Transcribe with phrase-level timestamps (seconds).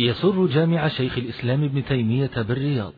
[0.00, 2.92] يسر جامع شيخ الإسلام ابن تيمية بالرياض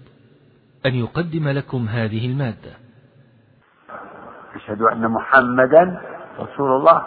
[0.87, 2.73] أن يقدم لكم هذه المادة.
[4.55, 6.03] أشهد أن محمدا
[6.39, 7.03] رسول الله.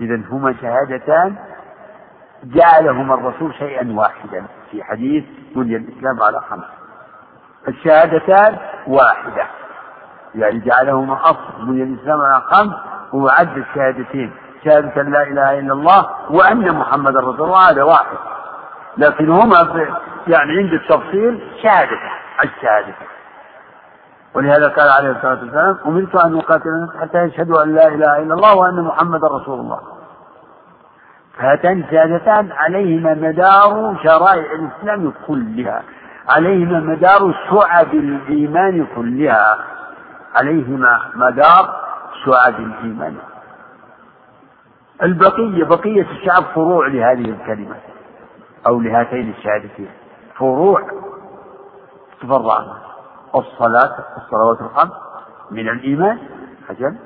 [0.00, 1.36] إذا هما شهادتان.
[2.44, 4.46] جعلهما الرسول شيئا واحدا.
[4.70, 5.24] في حديث
[5.56, 6.64] بني الإسلام على خمس.
[7.68, 9.46] الشهادتان واحدة.
[10.34, 12.74] يعني جعلهما أصل بني الإسلام على خمس
[13.12, 14.32] وعد الشهادتين.
[14.64, 17.70] شهادة لا إله إلا الله وأن محمدا رسول الله.
[17.70, 18.37] هذا واحد.
[18.98, 19.94] لكن هما في
[20.28, 21.98] يعني عند التفصيل شهادة
[22.44, 22.94] الشهادة
[24.34, 28.34] ولهذا قال عليه الصلاة والسلام أمرت أن أقاتل الناس حتى يشهدوا أن لا إله إلا
[28.34, 29.80] الله وأن محمدا رسول الله.
[31.38, 35.82] هاتان الشهادتان عليهما مدار شرائع الإسلام كلها
[36.28, 39.58] عليهما مدار شعب الإيمان كلها
[40.36, 41.80] عليهما مدار
[42.24, 43.16] شعب الإيمان.
[45.02, 47.76] البقية بقية الشعب فروع لهذه الكلمة.
[48.66, 49.90] أو لهاتين الشهادتين.
[50.38, 50.82] فروع
[52.20, 52.64] تفرع
[53.34, 54.92] الصلاة الصلوات الخمس
[55.50, 56.18] من الإيمان.
[56.70, 56.96] أجل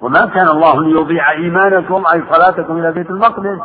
[0.00, 3.60] وما كان الله ليضيع إيمانكم أي صلاتكم إلى بيت المقدس.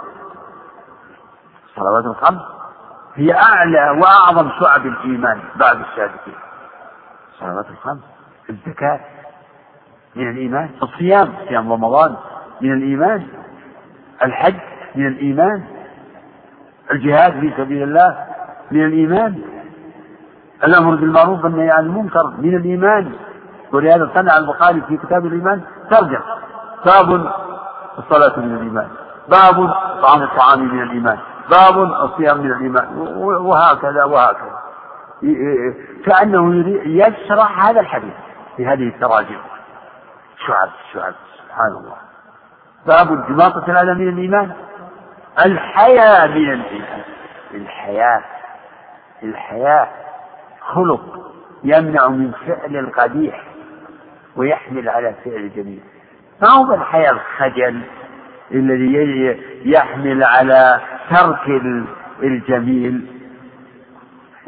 [1.70, 2.42] الصلوات الخمس
[3.16, 6.36] هي أعلى وأعظم شعب الإيمان بعد الشهادتين.
[7.34, 8.04] الصلوات الخمس
[8.50, 9.00] الزكاة
[10.16, 10.70] من الإيمان.
[10.84, 12.16] الصيام صيام رمضان
[12.62, 13.28] من الإيمان.
[14.24, 14.60] الحج
[14.96, 15.64] من الإيمان.
[16.92, 18.18] الجهاد في سبيل الله
[18.72, 19.42] من الإيمان.
[20.64, 23.12] الأمر بالمعروف والنهي عن المنكر من الإيمان.
[23.74, 26.22] ولهذا صنع البخاري في كتاب الإيمان ترجم
[26.86, 27.32] باب
[27.98, 28.88] الصلاة من الإيمان.
[29.30, 31.18] باب طعام الطعام من الإيمان.
[31.52, 32.98] باب الصيام من الإيمان.
[33.22, 34.60] وهكذا وهكذا.
[36.06, 38.14] كأنه يشرح هذا الحديث
[38.58, 39.40] في هذه التراجم
[40.48, 41.96] شعب شعب سبحان الله.
[42.88, 44.52] باب انضباط الأذى من الإيمان.
[45.40, 47.02] الحياة من الإيمان
[47.54, 48.24] الحياة.
[49.24, 49.88] الحياة
[50.62, 51.32] خلق
[51.64, 53.44] يمنع من فعل القبيح
[54.36, 55.80] ويحمل على فعل الجميل
[56.42, 57.82] ما هو الحياة الخجل
[58.52, 61.48] الذي يحمل على ترك
[62.24, 63.22] الجميل؟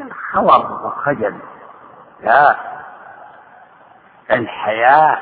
[0.00, 1.34] الخور والخجل.
[2.22, 2.56] لا.
[4.30, 5.18] الحياة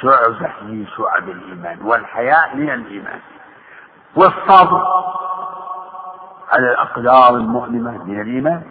[0.00, 3.20] شعبة من شعب الإيمان والحياء من الإيمان.
[4.16, 4.82] والصبر
[6.52, 8.62] على الأقدار المؤلمة من الإيمان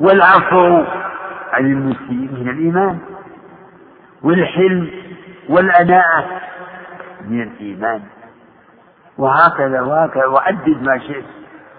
[0.00, 0.84] والعفو
[1.52, 2.98] عن المسيء من الإيمان
[4.22, 4.90] والحلم
[5.48, 6.24] والأناءة
[7.28, 8.02] من الإيمان.
[9.18, 10.26] وهكذا وهكذا.
[10.26, 11.24] وعدد ما شئت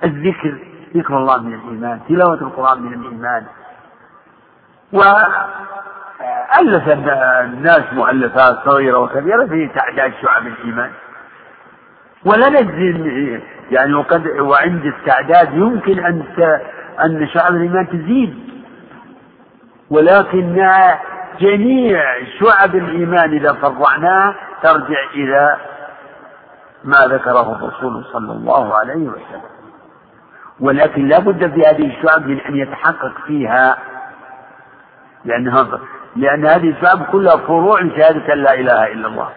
[0.04, 0.58] الذكر
[0.96, 3.46] ذكر الله من الإيمان تلاوة القرآن من الإيمان.
[4.94, 6.90] وألف
[7.44, 10.92] الناس مؤلفات صغيرة وكبيرة في تعداد شعب الإيمان.
[12.28, 13.40] ولا نجزم
[13.72, 16.24] يعني وقد وعند التعداد يمكن أن
[17.06, 18.36] أن شعب الإيمان تزيد.
[19.90, 20.68] ولكن
[21.40, 22.02] جميع
[22.40, 25.58] شعب الإيمان إذا فرعناها ترجع إلى
[26.84, 29.42] ما ذكره الرسول صلى الله عليه وسلم.
[30.60, 33.78] ولكن لا بد في هذه الشعب من أن يتحقق فيها.
[35.26, 35.68] لأنها
[36.16, 39.30] لأن هذه الشعب كلها فروع شهادة لا إله إلا الله.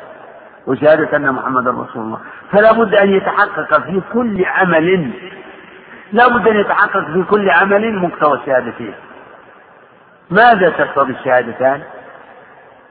[0.66, 2.18] وشهادة أن محمدا رسول الله.
[2.52, 5.12] فلا بد أن يتحقق في كل عمل.
[6.12, 8.94] لا بد أن يتحقق في كل عمل مقتضى الشهادتين.
[10.30, 11.82] ماذا تقتضي الشهادتان؟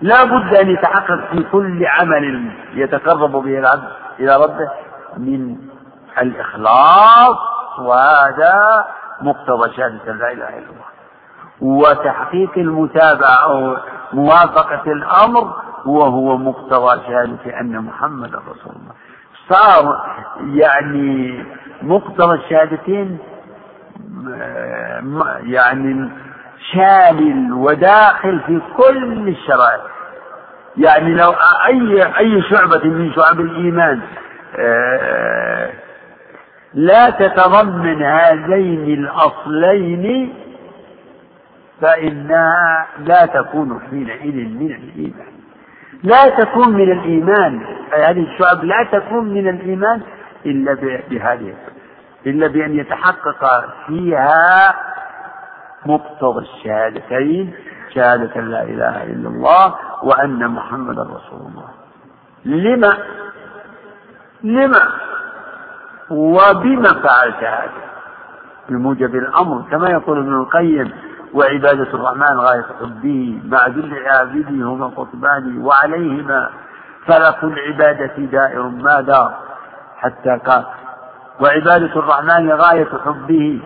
[0.02, 4.70] لا بد أن يتحقق في كل عمل يتقرب به العبد إلى ربه
[5.18, 5.58] من
[6.22, 7.38] الإخلاص
[7.80, 8.86] وهذا
[9.22, 10.90] مقتضى شهادة لا إله إلا الله.
[11.62, 13.78] وتحقيق المتابعة أو
[14.14, 15.54] موافقة الأمر
[15.86, 18.94] وهو مقتضى شهادة أن محمد رسول الله.
[19.50, 20.06] صار
[20.54, 21.44] يعني
[21.82, 23.18] مقتضى الشهادتين
[25.44, 26.10] يعني
[26.74, 29.84] شامل وداخل في كل الشرائع.
[30.78, 31.34] يعني لو
[31.68, 34.02] أي أي شعبة من شعب الإيمان
[34.56, 35.72] آه،
[36.74, 40.34] لا تتضمن هذين الأصلين
[41.82, 45.29] فإنها لا تكون حينئذ من الإيمان.
[46.04, 47.66] لا تكون من الإيمان.
[47.94, 50.02] أي هذه الشعب لا تكون من الإيمان
[50.46, 50.74] إلا
[51.10, 51.54] بهذه.
[52.28, 54.76] إلا بأن يتحقق فيها
[55.86, 57.54] مقتضى الشهادتين
[57.96, 61.70] شهادة لا إله إلا الله وأن محمدا رسول الله.
[62.46, 62.98] لما؟
[64.44, 64.90] لما؟
[66.10, 67.90] وبما فعلت هذا؟
[68.70, 70.92] بموجب الأمر كما يقول ابن القيم
[71.34, 76.50] وعبادة الرحمن غاية حبه مع ذل عابده هما قطبان وعليهما
[77.06, 79.34] فلك العبادة دائر ما دار
[79.98, 80.66] حتى قال.
[81.42, 83.62] وعبادة الرحمن غاية حبه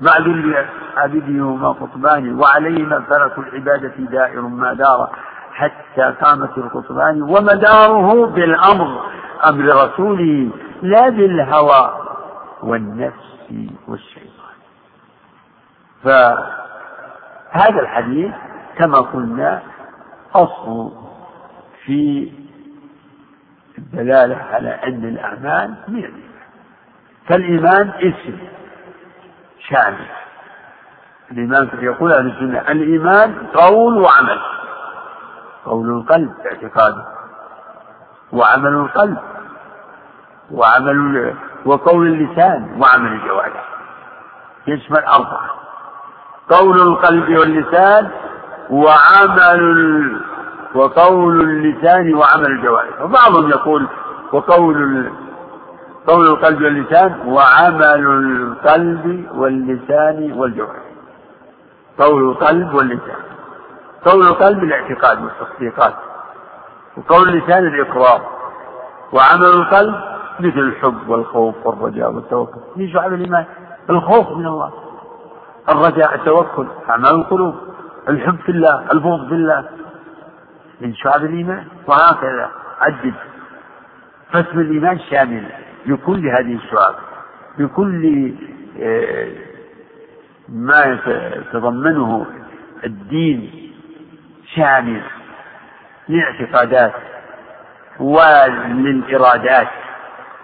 [0.00, 5.10] مع ذل عبده قطبان وعليهما فلك العبادة دائر ما دار
[5.52, 9.00] حتى قامت القطبان ومداره بالأمر
[9.46, 10.50] أمر رسوله
[10.82, 11.94] لا بالهوى
[12.62, 13.52] والنفس
[13.88, 14.31] والشيطان
[16.04, 18.32] فهذا الحديث
[18.78, 19.62] كما قلنا
[20.34, 20.92] أصل
[21.84, 22.32] في
[23.78, 26.32] الدلالة على أن الأعمال من الإيمان
[27.28, 28.38] فالإيمان اسم
[29.68, 30.06] شامل
[31.30, 34.40] الإيمان يقول أهل السنة؟ الإيمان قول وعمل.
[35.64, 37.06] قول القلب اعتقاده
[38.32, 39.18] وعمل القلب.
[40.50, 41.34] وعمل
[41.64, 43.68] وقول اللسان وعمل الجوارح.
[44.66, 45.61] يشمل أربعة.
[46.50, 48.10] قول القلب واللسان
[48.70, 50.20] وعمل
[50.74, 53.02] وقول اللسان وعمل الجوارح.
[53.02, 53.86] وبعضهم يقول
[54.32, 55.10] وقول
[56.06, 60.82] قول القلب واللسان وعمل القلب واللسان والجوارح.
[61.98, 63.16] قول القلب واللسان.
[64.04, 65.94] قول القلب الاعتقاد والتصديقات.
[66.96, 68.20] وقول اللسان الإقرار.
[69.12, 69.94] وعمل القلب
[70.40, 72.60] مثل الحب والخوف والرجاء والتوكل.
[72.92, 73.44] شعب الإيمان
[73.90, 74.72] الخوف من الله.
[75.68, 77.54] الرجاء التوكل أعمال القلوب
[78.08, 79.68] الحب في الله البغض في الله.
[80.80, 82.50] من شعب الإيمان وهكذا.
[82.80, 83.14] عدد
[84.32, 85.46] فاسم الإيمان شامل
[85.86, 86.94] لكل هذه الشعب
[87.58, 88.32] لكل
[88.80, 89.28] آه،
[90.48, 92.26] ما يتضمنه
[92.84, 93.70] الدين
[94.54, 95.02] شامل
[96.08, 96.92] للاعتقادات
[98.00, 99.68] وللإرادات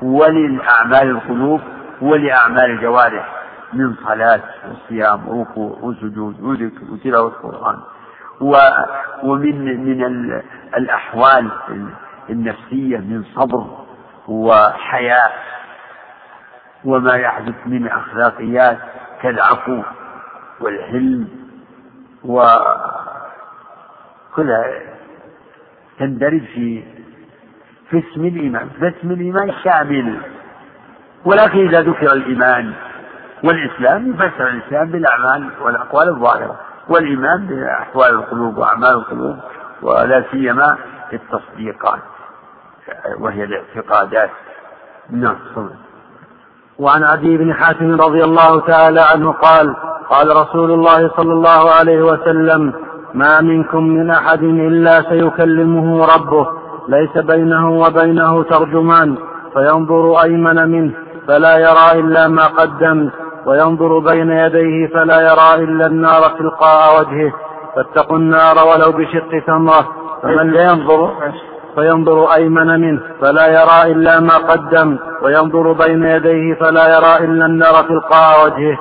[0.02, 1.60] وللأعمال القلوب
[2.00, 3.37] ولأعمال الجوارح.
[3.72, 7.78] من صلاة وصيام وركوع وسجود وذكر وتلاوة القرآن.
[9.22, 10.04] ومن من
[10.76, 11.50] الأحوال
[12.30, 13.66] النفسية من صبر
[14.28, 15.32] وحياء
[16.84, 18.78] وما يحدث من أخلاقيات
[19.22, 19.82] كالعفو
[20.60, 21.28] والحلم
[22.24, 22.74] وكلها
[25.98, 26.82] تندرج في
[27.90, 30.20] في اسم الإيمان فاسم الإيمان شامل.
[31.24, 32.72] ولكن إذا ذكر الإيمان
[33.44, 36.56] والإسلام يفسر الإسلام بالأعمال والأقوال الظاهرة
[36.88, 39.36] والإيمان بأحوال القلوب وأعمال القلوب
[39.82, 40.76] ولا سيما
[41.12, 42.00] التصديقات
[43.20, 44.30] وهي الاعتقادات.
[45.10, 45.36] نعم
[46.78, 49.76] وعن عدي بن حاتم رضي الله تعالى عنه قال
[50.10, 52.72] قال رسول الله صلى الله عليه وسلم
[53.14, 56.46] ما منكم من أحد إلا سيكلمه ربه
[56.88, 59.16] ليس بينه وبينه ترجمان
[59.54, 60.92] فينظر أيمن منه
[61.28, 63.10] فلا يرى إلا ما قدم
[63.48, 67.32] وينظر بين يديه فلا يرى إلا النار تلقاء وجهه.
[67.76, 69.88] فاتقوا النار ولو بشق تمرة.
[70.22, 71.12] فمن ينظر
[71.74, 73.00] فينظر أيمن منه.
[73.20, 74.96] فلا يرى إلا ما قدم.
[75.22, 78.78] وينظر بين يديه فلا يرى إلا النار تلقاء وجهه.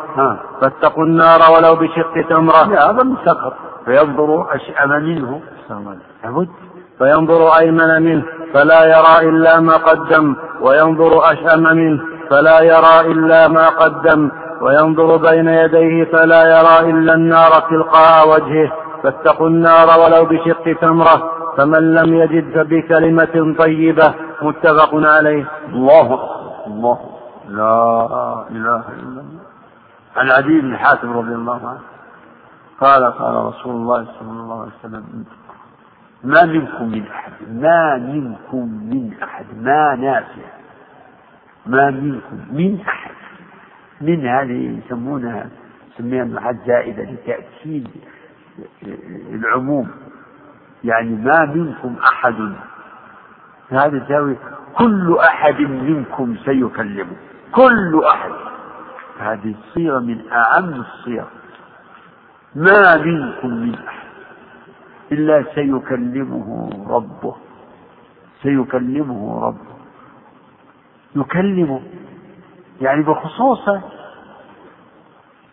[0.61, 2.63] فاتقوا النار ولو بشق تمرة.
[2.69, 3.53] لا هذا مسقط
[3.85, 5.41] فينظر أشأم منه.
[6.23, 6.49] لابد
[6.97, 8.23] فينظر أيمن منه.
[8.53, 10.35] فلا يرى إلا ما قدم.
[10.61, 12.01] وينظر أشأم منه.
[12.29, 14.31] فلا يرى إلا ما قدم.
[14.61, 18.71] وينظر بين يديه فلا يرى إلا النار تلقاء وجهه.
[19.03, 24.13] فاتقوا النار ولو بشق تمرة فمن لم يجد فبكلمة طيبة.
[24.41, 25.45] متفق عليه.
[25.69, 26.19] الله
[26.67, 26.99] الله
[27.49, 28.07] لا
[28.51, 29.39] إله إلا الله.
[30.15, 31.81] عن عدي بن حاتم رضي الله عنه.
[32.81, 35.25] قال قال رسول الله صلى الله عليه وسلم
[36.23, 40.47] ما منكم من أحد ما منكم من أحد ما نافع
[41.65, 43.16] ما منكم من أحد.
[44.01, 45.49] من هذه يسمونها
[45.97, 47.87] سميها محل زائدة لتأكيد
[49.33, 49.89] العموم.
[50.83, 52.53] يعني ما منكم أحد.
[53.69, 54.35] هذا تساوي
[54.77, 57.15] كل أحد منكم سيكلمه.
[57.51, 58.31] كل أحد.
[59.19, 61.25] هذه الصيغة من أعم الصيغ.
[62.55, 64.07] ما منكم من أحد.
[65.11, 67.35] إلا سيكلمه ربه.
[68.43, 69.77] سيكلمه ربه.
[71.15, 71.81] يكلمه.
[72.81, 73.81] يعني بخصوصه.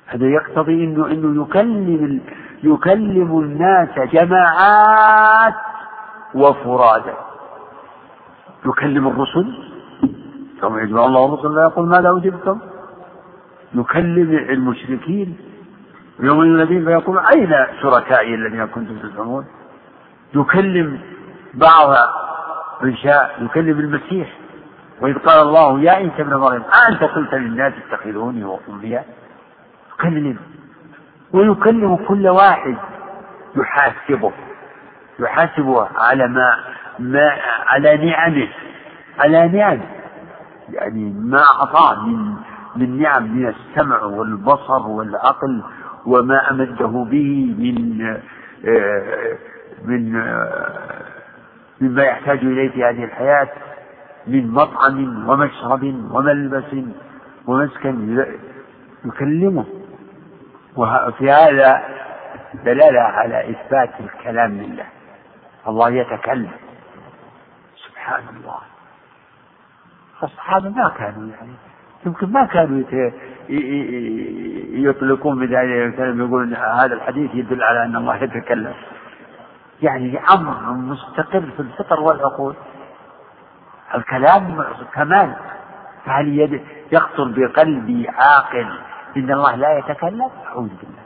[0.07, 2.21] هذا يقتضي انه إنه يكلم
[2.63, 5.55] يكلم الناس جماعات
[6.35, 7.15] وفرادا
[8.67, 9.55] يكلم الرسل.
[10.61, 12.59] ثم يجمع الله الرسل لا يقول ماذا أجبتم؟
[13.75, 15.37] يكلم المشركين.
[16.21, 19.45] يوم الذين فيقول أين شركائي الذين كنتم تزعمون؟
[20.35, 21.01] يكلم
[21.55, 21.97] بعض
[22.83, 23.29] الرجال.
[23.39, 24.44] يكلم المسيح.
[25.05, 29.01] وإذ قال الله يا عيسى ابن مريم أنت قلت للناس اتخذوني وأمي
[29.93, 30.37] يكلم
[31.33, 32.77] ويكلم كل واحد
[33.57, 34.33] يحاسبه
[35.19, 36.59] يحاسبه على ما,
[36.99, 38.49] ما على نعمه
[39.19, 39.87] على نعمه.
[40.73, 42.35] يعني ما أعطاه من
[42.77, 45.63] من نعم من السمع والبصر والعقل
[46.07, 48.07] وما أمده به من
[48.69, 49.37] آه،
[49.85, 51.05] من آه،
[51.81, 53.49] مما يحتاج إليه في هذه الحياة.
[54.27, 56.75] من مطعم ومشرب وملبس
[57.47, 58.25] ومسكن
[59.05, 59.65] يكلمه.
[60.77, 61.83] وفي هذا
[62.65, 64.87] دلالة على إثبات الكلام لله.
[65.69, 66.51] الله يتكلم.
[67.87, 68.59] سبحان الله.
[70.23, 71.53] الصحابة ما كانوا يعني
[72.07, 72.83] يمكن ما كانوا
[74.89, 78.75] يطلقون من ذلك يقولون هذا الحديث يدل على أن الله يتكلم.
[79.83, 82.55] يعني أمر مستقر في الفطر والعقول.
[83.95, 85.37] الكلام كمال.
[86.07, 86.61] فهل
[86.93, 88.79] يخطر بقلبي عاقل
[89.17, 91.05] إن الله لا يتكلم؟ أعوذ بالله.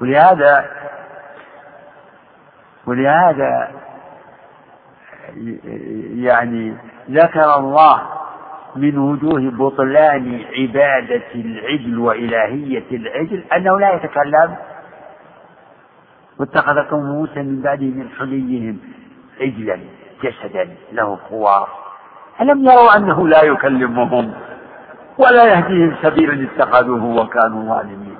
[0.00, 0.70] ولهذا
[2.86, 3.70] ولهذا
[6.24, 6.76] يعني
[7.10, 8.02] ذكر الله
[8.76, 14.56] من وجوه بطلان عبادة العجل وإلهية العجل أنه لا يتكلم.
[16.38, 18.78] واتخذ قوم موسى من بعده من حليهم
[19.40, 19.80] عجلا.
[20.22, 21.68] جسدا له خوار.
[22.40, 24.34] ألم يروا أنه لا يكلمهم
[25.18, 28.18] ولا يهديهم سبيلا اتخذوه وكانوا ظالمين؟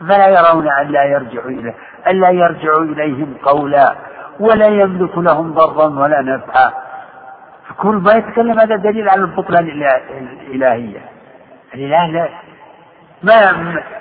[0.00, 1.74] فلا يرون أن لا يرجعوا إليه
[2.08, 3.94] أن لا يرجعوا إليهم قولا
[4.40, 6.72] ولا يملك لهم ضرا ولا نفعا.
[7.68, 11.00] فكل ما يتكلم هذا دليل على البطلان الإلهية.
[11.74, 12.28] الإله لا.
[13.22, 13.52] ما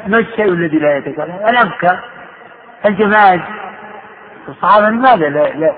[0.07, 1.99] ما الشيء الذي لا يتكلم؟ الأبكى
[2.85, 3.41] الجماد
[4.47, 5.73] الصحابة لماذا لا, لا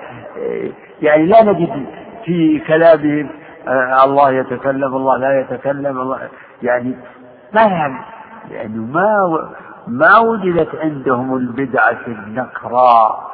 [1.01, 1.85] يعني لا نجد
[2.25, 3.29] في كلامهم
[3.67, 6.29] آه، الله يتكلم الله لا يتكلم الله
[6.63, 6.95] يعني
[7.53, 7.99] ما يعني
[8.51, 9.39] يعني ما
[9.87, 13.33] ما وجدت عندهم البدعة النكراء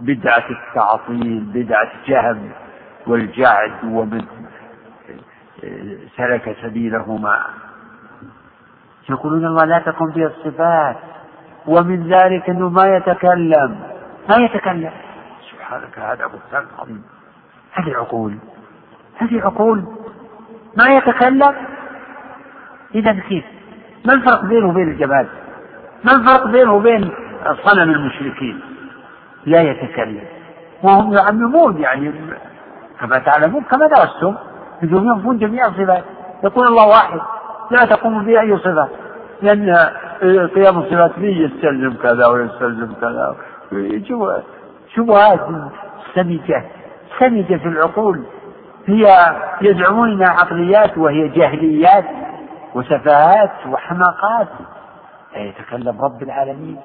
[0.00, 2.50] بدعة التعطيل بدعة جهم
[3.06, 4.24] والجعد ومن
[6.16, 7.38] سلك سبيلهما.
[9.10, 10.96] يقولون الله لا تكون به الصفات
[11.66, 13.76] ومن ذلك إنه ما يتكلم
[14.28, 14.92] ما يتكلم.
[15.96, 17.02] هذا بهتان عظيم
[17.72, 18.38] هذه عقول.
[19.16, 19.84] هذه عقول.
[20.78, 21.54] ما يتكلم؟
[22.94, 23.44] إذا كيف؟
[24.06, 25.26] ما الفرق بينه وبين الجمال
[26.04, 27.10] ما الفرق بينه وبين
[27.64, 28.60] صنم المشركين؟
[29.46, 30.24] لا يتكلم.
[30.82, 32.12] وهم يعممون يعني
[33.00, 34.34] كما تعلمون كما درستم
[34.82, 36.04] بدون ينفون جميع الصفات.
[36.44, 37.20] يقول الله واحد
[37.70, 38.88] لا تقوم به أي صفة.
[39.42, 39.90] لأن
[40.54, 43.36] قيام الصفات به يستلزم كذا ويستلزم كذا؟
[44.96, 45.40] شبهات
[46.14, 46.64] سمجة.
[47.18, 48.22] سمجة في العقول.
[48.86, 52.04] هي يزعمون انها عقليات وهي جهليات
[52.74, 54.48] وسفاهات وحماقات.
[55.36, 56.80] يتكلم رب العالمين.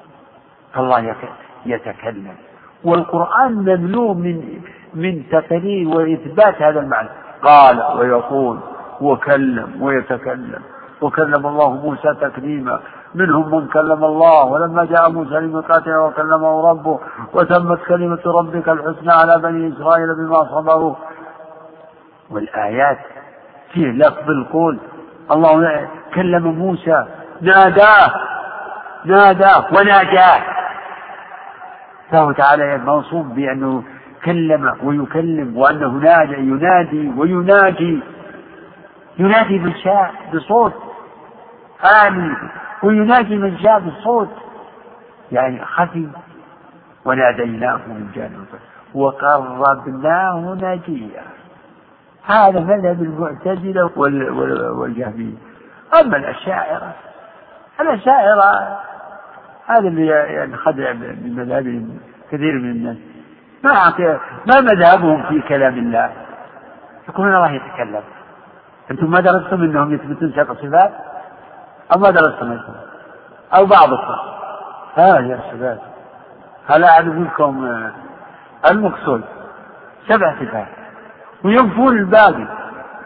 [0.74, 1.14] فالله
[1.66, 2.34] يتكلم.
[2.84, 4.60] والقرآن مملوء من
[4.94, 7.08] من تقرير وإثبات هذا المعنى.
[7.42, 8.58] قال ويقول
[9.00, 10.62] وكلم ويتكلم.
[11.00, 12.80] وكلم الله موسى تكليما.
[13.16, 17.00] منهم من كلم الله ولما جاء موسى لميقاتنا وكلمه ربه
[17.34, 20.94] وتمت كلمة ربك الحسنى على بني إسرائيل بما صبروا.
[22.30, 22.98] والآيات
[23.72, 24.78] فيه لفظ القول
[25.30, 27.06] الله كلم موسى
[27.40, 28.10] ناداه
[29.04, 30.40] ناداه وناجاه
[32.10, 33.82] فهو تعالى موصوف بأنه
[34.24, 38.00] كلم ويكلم وأنه نادى ينادي ويناجي
[39.18, 40.72] ينادي من شاء بصوت
[41.84, 42.36] عالي.
[42.86, 44.28] ويناجي من شاء بصوت
[45.32, 46.08] يعني خفي.
[47.04, 48.46] وناديناه من جانب
[48.94, 51.22] وقربناه نجيا.
[52.26, 53.90] هذا مذهب المعتزلة
[54.78, 55.36] والجهمية.
[56.00, 56.94] أما الأشاعرة
[57.80, 58.78] الأشاعرة
[59.66, 61.98] هذا اللي يعني خدع من مذهبهم
[62.30, 62.96] كثير من الناس.
[63.64, 63.72] ما
[64.46, 66.12] ما مذهبهم في كلام الله.
[67.08, 68.02] يقولون الله يتكلم.
[68.90, 70.92] أنتم ما درستم أنهم يثبتون سبع صفات
[71.94, 72.58] أو ما درستم
[73.54, 74.36] أو بعض الصفات
[74.96, 75.78] ها يا شباب
[76.66, 77.92] هل أعرف لكم آه،
[78.70, 79.24] المقصود؟
[80.08, 80.68] سبع صفات
[81.44, 82.46] وينفون الباقي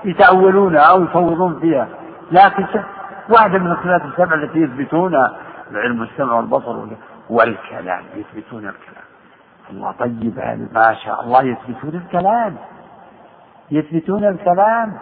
[0.05, 1.89] يتأولونها أو يفوضون فيها.
[2.33, 2.67] لكن
[3.29, 5.37] واحدة من الصفات السبع التي يثبتونها
[5.71, 6.87] العلم السمع والبصر
[7.31, 8.05] والكلام.
[8.15, 9.05] يثبتون الكلام.
[9.71, 12.57] الله طيب هذا ما شاء الله يثبتون الكلام.
[13.71, 14.99] يثبتون الكلام.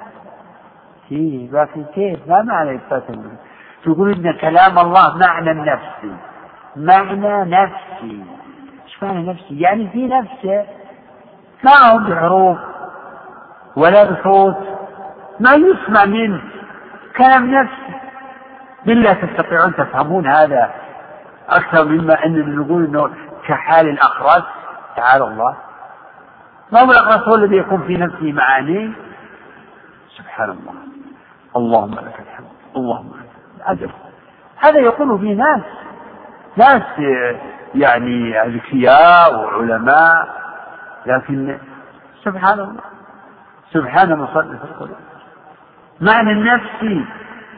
[1.09, 3.03] فيه لكن كيف ما معنى إثبات
[3.85, 6.17] تقول إن كلام الله معنى نفسي.
[6.77, 8.25] معنى نفسي.
[8.85, 10.67] إيش معنى نفسي؟ يعني في نفسه
[11.65, 12.59] ما هو بحروف
[13.77, 14.57] ولا بصوت.
[15.41, 16.43] ما يسمع منه
[17.17, 17.99] كلام نفسي
[18.87, 20.71] بالله تستطيعون تفهمون هذا
[21.49, 23.11] أكثر مما أن نقول أنه
[23.47, 24.45] كحال الأخرس
[24.97, 25.57] تعالى الله.
[26.73, 28.93] ما هو الأخرس هو الذي يكون في نفسه معاني؟
[30.17, 30.75] سبحان الله.
[31.57, 32.49] اللهم لك الحمد.
[32.77, 33.28] اللهم لك
[33.69, 33.91] عجب
[34.57, 35.63] هذا يقول به ناس
[36.57, 36.83] ناس
[37.75, 40.29] يعني أذكياء وعلماء
[41.07, 41.59] لكن
[42.25, 42.83] سبحان الله
[43.73, 44.97] سبحان مصرف القلوب
[46.01, 47.05] معنى النفسي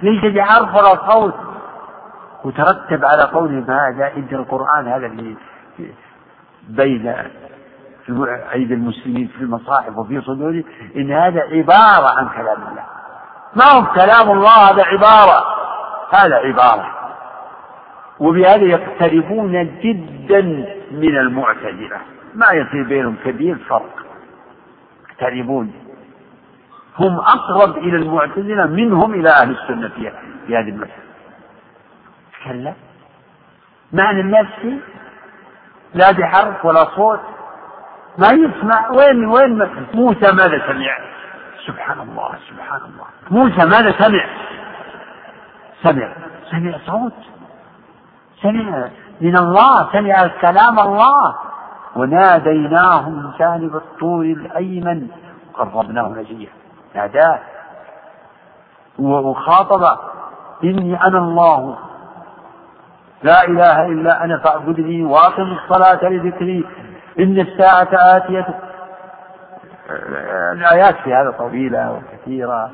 [0.02, 1.34] ليس بحرف ولا صوت.
[2.44, 5.36] وترتب على قوله هذا إن القرآن هذا اللي
[6.68, 7.14] بين
[8.52, 10.64] أيدي المسلمين في المصاحف وفي صدورهم
[10.96, 12.84] إن هذا عبارة عن كلام الله.
[13.56, 15.59] ما هو كلام الله هذا عبارة.
[16.10, 16.96] هذا عبارة.
[18.18, 20.40] وبهذا يقتربون جدا
[20.90, 22.00] من المعتزلة.
[22.34, 24.06] ما يصير بينهم كبير فرق.
[25.10, 25.72] يقتربون.
[26.98, 29.88] هم أقرب إلى المعتزلة منهم إلى أهل السنة
[30.46, 31.10] في هذه المسألة.
[32.44, 32.74] كلا
[33.92, 34.80] معنى النفسي
[35.94, 37.20] لا بحرف ولا صوت.
[38.18, 38.90] ما يسمع.
[38.90, 40.98] وين وين موسى ماذا سمع؟
[41.66, 43.06] سبحان الله سبحان الله.
[43.30, 44.24] موسى ماذا سمع؟
[45.82, 46.12] سمع.
[46.50, 47.12] سمع صوت.
[48.42, 48.88] سمع
[49.20, 49.92] من الله.
[49.92, 51.34] سمع كلام الله.
[51.96, 55.08] وناديناه من جانب الطور الأيمن.
[55.54, 56.48] قربناه نجيا.
[56.94, 57.38] ناداه
[58.98, 59.98] وخاطب
[60.64, 61.78] إني أنا الله.
[63.22, 66.64] لا إله إلا أنا فاعبدني وأقم الصلاة لذكري.
[67.18, 68.46] إن الساعة آتية.
[70.52, 72.70] الآيات في هذا طويلة وكثيرة.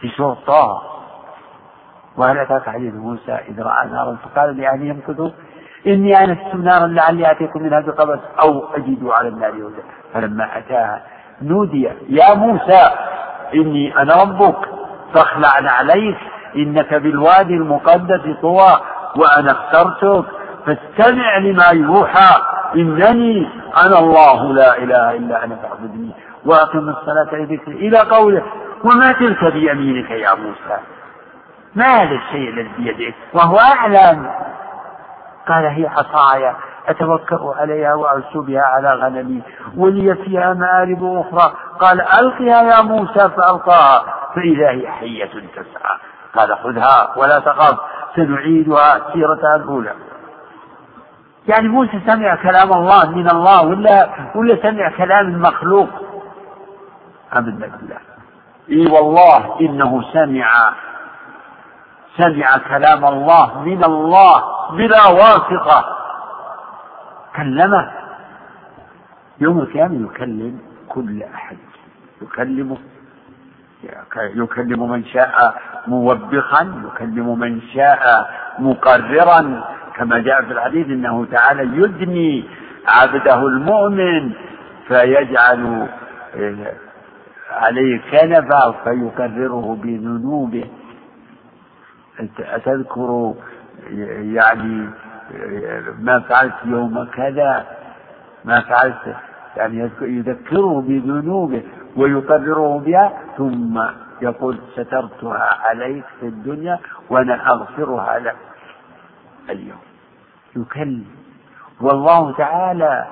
[0.00, 0.91] في سورة طه.
[2.16, 5.30] وهل أتاك حديث موسى إذ رأى نارا؟ فقال لأهلهم كثوا
[5.86, 9.82] إني آنست نارا لعلي آتيكم منها بقبس أو أجد على النار هدى
[10.14, 11.02] فلما أتاها
[11.42, 12.90] نودي يا موسى
[13.54, 14.56] إني أنا ربك
[15.14, 16.16] فاخلع عليك
[16.56, 18.80] إنك بالوادي المقدس طوى
[19.16, 20.24] وأنا اخترتك
[20.66, 22.42] فاستمع لما يوحى
[22.74, 23.48] إنني
[23.86, 26.10] أنا الله لا إله إلا أنا فاعبدني
[26.46, 28.42] وأقم الصلاة لذكري إلى قوله
[28.84, 30.78] وما تلك بيمينك يا موسى؟
[31.74, 34.30] ما هذا الشيء الذي بيدك وهو أعلم.
[35.48, 36.54] قال هي عصاي
[36.88, 39.42] أتوكأ عليها وأعس بها على غنمي
[39.76, 41.52] ولي فيها مآرب أخرى.
[41.80, 44.04] قال ألقها يا موسى فألقاها.
[44.34, 45.98] فإذا هي حية تسعى.
[46.34, 47.78] قال خذها ولا تخاف
[48.16, 49.94] سنعيدها سيرتها الأولى
[51.48, 55.88] يعني موسى سمع كلام الله من الله ولا ولا سمع كلام المخلوق؟
[57.32, 57.98] أبدا بالله
[58.70, 60.72] إي والله إنه سمع
[62.16, 65.84] سمع كلام الله من الله بلا واسطة.
[67.36, 67.90] كلمه.
[69.40, 71.56] يوم القيامة يكلم كل أحد.
[72.22, 72.76] يكلمه
[74.34, 75.54] يكلم من شاء
[75.86, 79.64] موبخا يكلم من شاء مقررا.
[79.96, 82.44] كما جاء في الحديث إنه تعالى يدني
[82.88, 84.32] عبده المؤمن
[84.88, 85.88] فيجعل
[86.36, 86.72] آه،
[87.50, 90.64] عليه كنفه فيقرره بذنوبه.
[92.38, 93.34] أتذكر
[94.18, 94.88] يعني
[95.98, 97.66] ما فعلت يوم كذا
[98.44, 99.16] ما فعلت
[99.56, 101.62] يعني يذكره بذنوبه
[101.96, 103.82] ويقرره بها ثم
[104.22, 106.78] يقول سترتها عليك في الدنيا
[107.10, 108.36] وأنا أغفرها لك
[109.50, 109.78] اليوم.
[110.56, 111.04] يكلم.
[111.80, 113.06] والله تعالى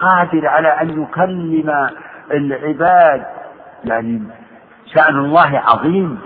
[0.00, 1.90] قادر على أن يكلم
[2.30, 3.26] العباد.
[3.84, 4.22] يعني
[4.94, 6.18] شأن الله عظيم.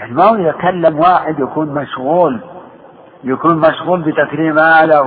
[0.00, 2.40] يعني ما هو يتكلم واحد يكون مشغول
[3.24, 5.00] يكون مشغول بتكريم هذا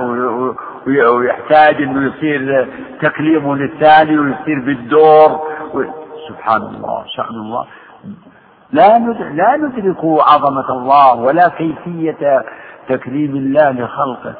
[0.86, 2.68] ويحتاج إنه يصير
[3.00, 5.40] تكليمه للثاني ويصير بالدور
[6.28, 7.66] سبحان الله شأن الله.
[8.72, 8.98] لا
[9.32, 12.44] لا ندرك عظمة الله ولا كيفية
[12.88, 14.34] تكريم الله لخلقه.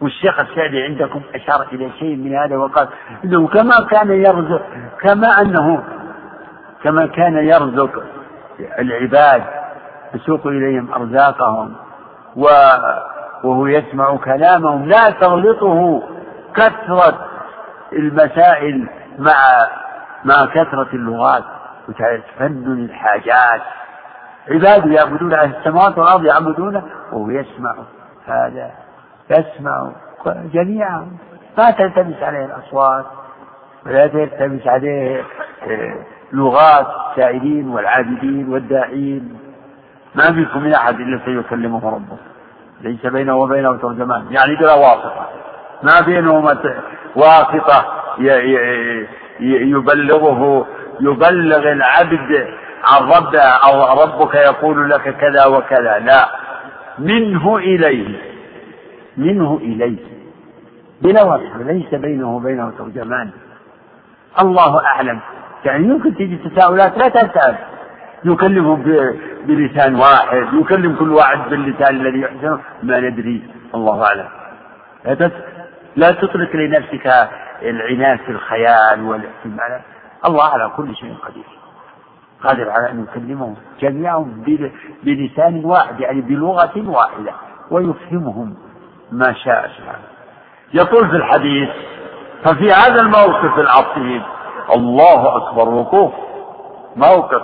[0.00, 2.88] والشيخ السعدي عندكم أشار إلى شيء من هذا وقال
[3.24, 4.62] إنه كما كان يرزق
[5.00, 5.82] كما أنه
[6.82, 8.02] كما كان يرزق
[8.78, 9.42] العباد
[10.16, 11.72] يسوق إليهم أرزاقهم
[12.36, 14.88] وهو يسمع كلامهم.
[14.88, 16.02] لا تغلطه
[16.54, 17.26] كثرة
[17.92, 19.66] المسائل مع
[20.24, 21.44] مع كثرة اللغات.
[21.88, 23.60] وتفنن الحاجات.
[24.50, 27.74] عباد يعبدون على السماوات والأرض يعبدونه وهو يسمع.
[28.26, 28.70] هذا
[29.30, 29.92] يسمع
[30.52, 31.08] جميعا
[31.58, 33.04] ما تلتبس عليه الأصوات
[33.86, 35.24] ولا تلتبس عليه
[35.66, 35.94] آه،
[36.32, 39.45] لغات السائلين والعابدين والداعين.
[40.16, 42.16] ما منكم من أحد إلا سيكلمه ربه.
[42.80, 44.26] ليس بينه وبينه ترجمان.
[44.30, 45.28] يعني بلا واسطة.
[45.82, 46.58] ما بينهما
[47.16, 47.84] واسطة
[49.40, 50.66] يبلغه
[51.00, 52.46] يبلغ العبد
[52.84, 55.98] عن ربه أو ربك يقول لك كذا وكذا.
[55.98, 56.28] لا.
[56.98, 58.18] منه إليه.
[59.16, 59.98] منه إليه.
[61.02, 61.62] بلا واسطة.
[61.62, 63.30] ليس بينه وبينه ترجمان.
[64.40, 65.20] الله أعلم.
[65.64, 67.56] يعني يمكن تجي تساؤلات لا تسأل
[68.32, 68.82] يكلمهم
[69.46, 73.50] بلسان واحد يكلم كل واحد باللسان الذي يحسنه ما ندري.
[73.74, 74.28] الله أعلم.
[75.96, 77.28] لا تترك لنفسك
[77.62, 79.80] العناد في الخيال والاحتمال.
[80.26, 81.44] الله على كل شيء قدير.
[82.44, 84.44] قادر على أن يكلمهم جميعهم
[85.04, 87.32] بلسان واحد يعني بلغة واحدة
[87.70, 88.54] ويفهمهم
[89.12, 90.04] ما شاء سبحانه
[90.74, 91.68] يقول في الحديث
[92.44, 94.22] ففي هذا الموقف العظيم
[94.76, 96.12] الله أكبر وقوف
[96.96, 97.42] موقف.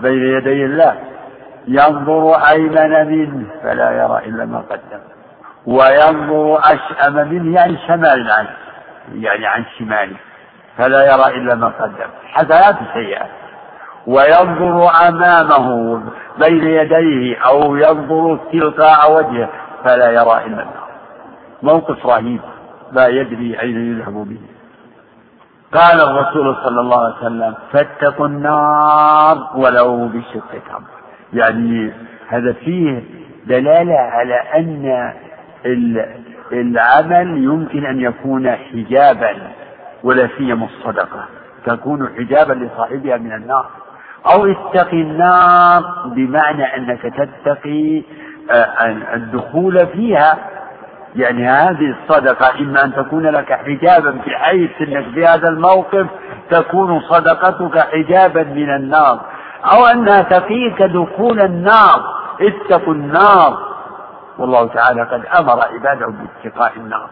[0.00, 0.98] بين يدي الله.
[1.68, 5.00] ينظر أيمن منه فلا يرى إلا ما قدم.
[5.66, 8.56] وينظر أشأم منه يعني شمال عنه
[9.12, 10.16] يعني عن شماله
[10.78, 12.10] فلا يرى إلا ما قدم.
[12.32, 13.30] حسنات سيئات.
[14.06, 16.00] وينظر أمامه
[16.38, 19.48] بين يديه أو ينظر تلقاء وجهه
[19.84, 20.88] فلا يرى إلا النار.
[21.62, 22.40] موقف رهيب
[22.92, 24.53] لا يدري أين يذهب به.
[25.74, 30.88] قال الرسول صلى الله عليه وسلم فاتقوا النار ولو بشق تمر
[31.32, 31.92] يعني
[32.28, 33.02] هذا فيه
[33.46, 35.12] دلالة على أن
[36.52, 39.36] العمل يمكن أن يكون حجابا
[40.04, 41.24] ولا سيما الصدقة.
[41.66, 43.66] تكون حجابا لصاحبها من النار.
[44.32, 48.02] أو اتقي النار بمعنى أنك تتقي
[48.50, 50.38] آه، الدخول فيها
[51.14, 56.06] يعني هذه الصدقة إما أن تكون لك حجابا بحيث أنك في هذا الموقف
[56.50, 59.20] تكون صدقتك حجابا من النار
[59.64, 63.74] أو أنها تقيك دخول النار اتقوا النار.
[64.38, 67.08] والله تعالى قد أمر عباده باتقاء النار.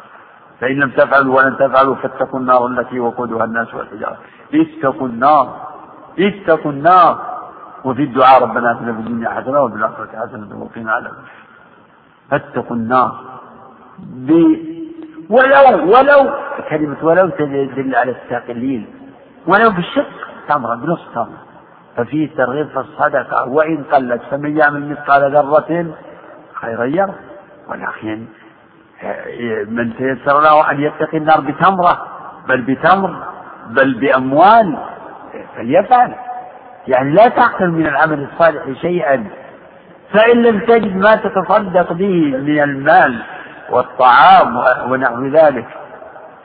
[0.61, 4.17] فإن لم تفعلوا ولن تفعلوا فاتقوا النار التي وقودها الناس والحجارة.
[4.55, 5.57] اتقوا النار
[6.19, 7.19] اتقوا النار.
[7.85, 11.13] وفي الدعاء ربنا اتنا في الدنيا حسنة وفي الآخرة حسنة وقنا عذاب
[12.31, 13.32] فاتقوا النار.
[13.99, 14.57] ب...
[15.31, 16.31] ولو ولو
[16.71, 18.87] كلمة ولو تدل على التقليل.
[19.47, 20.09] ولو بالشق
[20.49, 21.43] تمرة بنص تمرة.
[21.97, 25.87] ففيه ترغيب في الصدقة وإن قلت فمن يعمل مثقال ذرة
[26.55, 27.15] خيرا يره
[27.69, 28.27] ولكن
[29.69, 32.07] من تيسر له أن يتقي النار بتمرة
[32.49, 33.17] بل بتمر
[33.67, 34.77] بل بأموال
[35.57, 36.15] فليفعل.
[36.89, 39.25] يعني لا تعقل من العمل الصالح شيئا.
[40.13, 43.23] فإن لم تجد ما تتصدق به من المال
[43.71, 44.57] والطعام
[44.91, 45.67] ونحو ذلك.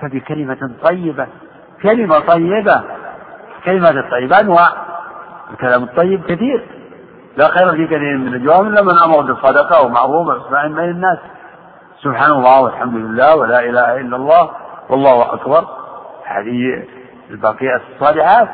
[0.02, 1.28] فبكلمة طيبة
[1.84, 2.84] كلمة طيبة
[3.66, 4.70] كلمة الطيبة أنواع
[5.52, 6.68] الكلام الطيب كثير.
[7.38, 11.18] لا خير في كثير من الجواب إلا من أمر بالصدقة ومعروف وإسماع بين الناس.
[12.04, 14.50] سبحان الله والحمد لله ولا إله إلا الله
[14.90, 15.68] والله أكبر.
[16.26, 16.88] هذه
[17.30, 18.50] الباقيات الصالحات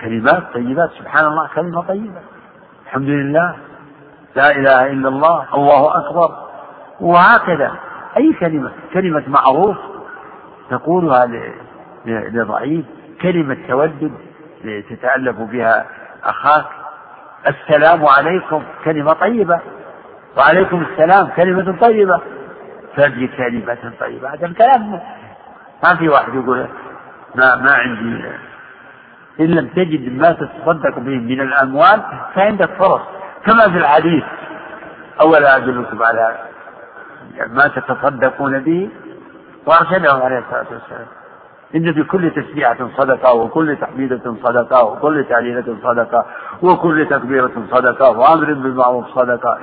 [0.00, 0.90] كلمات طيبات.
[0.98, 2.20] سبحان الله كلمة طيبة.
[2.86, 3.56] الحمد لله.
[4.34, 6.41] لا إله إلا الله الله أكبر.
[7.02, 7.72] وهكذا.
[8.16, 9.76] أي كلمة؟ كلمة معروف
[10.70, 11.28] تقولها
[12.06, 12.84] لضعيف
[13.22, 14.12] كلمة تودد
[14.90, 15.86] تتألف بها
[16.24, 16.64] أخاك.
[17.46, 19.60] السلام عليكم كلمة طيبة.
[20.36, 22.20] وعليكم السلام كلمة طيبة.
[22.96, 24.34] فهذه كلمة طيبة.
[24.34, 25.00] هذا الكلام
[25.84, 26.68] ما في واحد يقول
[27.34, 28.24] ما ما عندي.
[29.40, 32.02] إن لم تجد ما تتصدق به من الأموال
[32.34, 33.00] فعندك فرص.
[33.46, 34.24] كما في الحديث.
[35.20, 36.51] أولا أدلكم على
[37.50, 38.88] ما تتصدقون به
[39.66, 41.06] وأرشدهم عليه الصلاة والسلام.
[41.74, 46.26] إن في كل تسبيحة صدقة وكل تحميدة صدقة وكل تعليلة صدقة
[46.62, 49.58] وكل تكبيرة صدقة وأمر بالمعروف صدقة.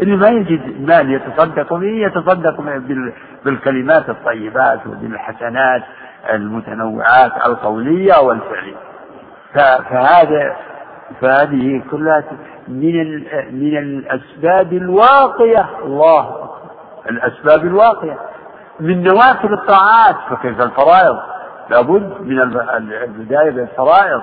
[0.00, 2.60] اللي ما يجد مال يتصدق به يتصدق
[3.44, 5.82] بالكلمات الطيبات وبالحسنات
[6.32, 8.76] المتنوعات القولية والفعلية.
[9.54, 10.56] فهذا
[11.20, 12.24] فهذه كلها
[12.68, 13.14] من
[13.60, 15.70] من الأسباب الواقية.
[15.84, 16.43] الله
[17.10, 18.18] الأسباب الواقية
[18.80, 21.18] من نوافل الطاعات فكيف الفرائض؟
[21.70, 24.22] لابد من البداية بالفرائض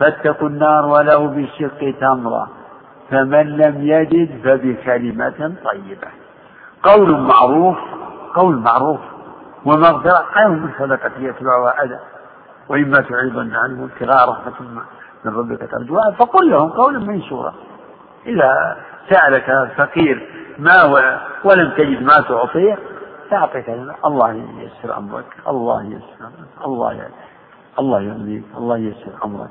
[0.00, 2.48] فاتقوا النار ولو بشق تمرة.
[3.10, 6.08] فمن لم يجد فبكلمة طيبة.
[6.82, 7.78] قول معروف
[8.34, 9.00] قول معروف.
[9.64, 11.98] ومغفرة خير من صدقة يتبعها أذى
[12.68, 14.82] وإما تعرضن عنه ابتغاء رحمة
[15.24, 16.10] من ربك ترجوها.
[16.18, 17.54] فقل لهم قولا منشورا.
[18.26, 18.76] إذا
[19.10, 20.84] سألك فقير ما
[21.44, 22.78] ولم تجد ما تعطيه
[23.30, 23.68] تعطيك
[24.04, 27.08] الله ييسر أمرك الله ييسر أمرك الله
[27.78, 29.50] الله يهديك الله ييسر أمرك.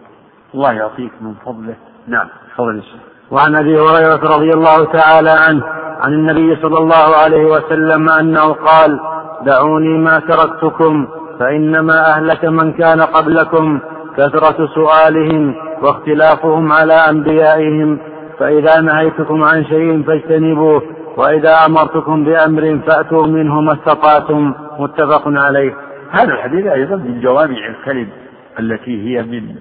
[0.56, 1.76] الله يعطيك من فضله
[2.08, 2.84] نعم تفضل
[3.32, 5.64] وعن أبي هريرة رضي الله تعالى عنه
[6.02, 9.00] عن النبي صلى الله عليه وسلم أنه قال
[9.46, 11.08] دعوني ما تركتكم
[11.40, 13.80] فإنما أهلك من كان قبلكم
[14.18, 18.00] كثرة سؤالهم واختلافهم على أنبيائهم.
[18.40, 20.82] فإذا نهيتكم عن شيء فاجتنبوه
[21.18, 25.74] وإذا أمرتكم بأمر فأتوا منه ما استطعتم متفق عليه.
[26.12, 28.10] هذا الحديث أيضا من جوامع الكلم
[28.60, 29.56] التي هي من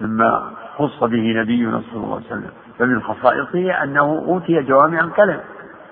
[0.00, 5.40] مما خص به نبينا صلى الله عليه وسلم فمن خصائصه أنه أوتي جوامع الكلم.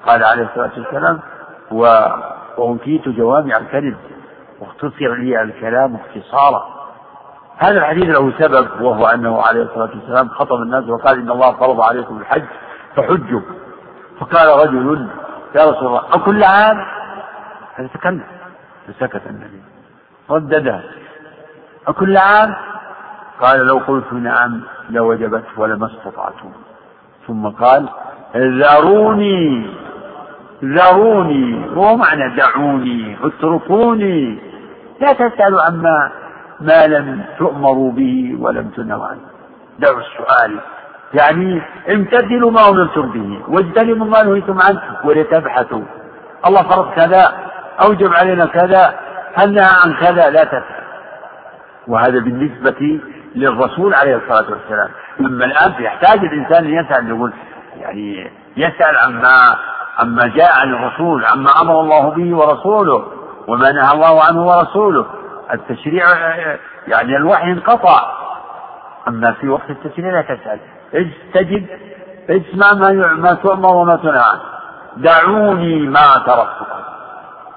[0.07, 1.21] قال عليه الصلاة والسلام
[1.71, 3.97] وأوتيت جوامع الكلم
[4.61, 6.63] واختصر لي الكلام اختصارا.
[7.59, 11.81] هذا الحديث له سبب وهو أنه عليه الصلاة والسلام خطب الناس وقال إن الله فرض
[11.81, 12.45] عليكم الحج
[12.97, 13.41] فحجوا.
[14.21, 15.09] فقال رجل
[15.55, 16.85] يا رسول الله أكل عام؟
[17.75, 18.23] هذا تكلم.
[18.87, 19.63] فسكت النبي.
[20.31, 20.83] رددها
[21.89, 22.55] أكل عام؟
[23.41, 26.53] قال لو قلت نعم لوجبت ولما استطعتم
[27.27, 27.89] ثم قال
[28.37, 29.71] ذروني
[30.65, 34.39] ذروني وهو معنى دعوني اتركوني.
[35.01, 36.11] لا تسألوا عما
[36.61, 39.21] ما لم تؤمروا به ولم تنهوا عنه.
[39.79, 40.61] دعوا السؤال.
[41.15, 45.83] يعني امتثلوا ما أمرتم به واجتنبوا ما نهيتم عنه ولتبحثوا.
[46.47, 47.33] الله فرض كذا
[47.85, 48.95] أوجب علينا كذا
[49.35, 50.85] هل نهى عن كذا؟ لا تسأل.
[51.89, 53.01] وهذا بالنسبة
[53.35, 54.89] للرسول عليه الصلاة والسلام.
[55.21, 57.33] أما الآن يحتاج الإنسان أن يسأل يقول
[57.77, 59.57] يعني يسأل عما
[59.99, 63.07] عما جاء عن الرسول عما أمر الله به ورسوله
[63.49, 65.07] وما نهى الله عنه ورسوله.
[65.53, 66.05] التشريع
[66.89, 68.01] يعني الوحي انقطع.
[69.09, 70.61] أما في وقت التشريع لا تسأل.
[70.95, 71.67] استجب
[72.31, 74.41] اسمع ما ما تؤمر وما تنهى عنه.
[74.97, 76.81] دعوني ما تركتكم.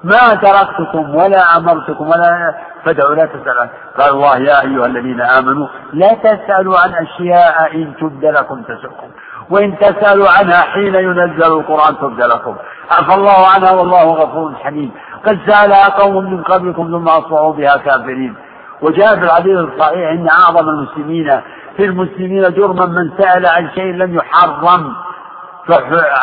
[0.04, 3.66] ما تركتكم ولا أمرتكم ولا فدعوا لا تسألوا
[3.98, 9.08] قال الله يا أيها الذين آمنوا لا تسألوا عن أشياء إن تبد لكم تسؤكم.
[9.50, 12.56] وإن تسألوا عنها حين ينزل القرآن تبد لكم.
[12.90, 14.92] عفى الله عنها والله غفور حليم.
[15.26, 18.34] قد سألها قوم من قبلكم ثم أصبحوا بها كافرين.
[18.82, 21.40] وجاء في الحديث الصحيح أن أعظم المسلمين
[21.76, 24.94] في المسلمين جرما من سأل عن شيء لم يحرم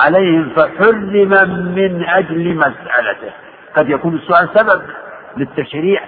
[0.03, 1.29] عليهم فحرم
[1.75, 3.33] من أجل مسألته.
[3.75, 4.81] قد يكون السؤال سبب
[5.37, 6.01] للتشريع.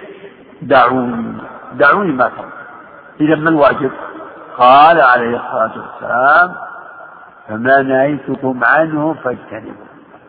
[0.62, 1.38] دعوني
[1.72, 2.52] دعوني ما ترى.
[3.20, 3.90] إذا ما الواجب؟
[4.58, 6.54] قال عليه الصلاة والسلام
[7.48, 9.86] فما نهيتكم عنه فاجتنبوا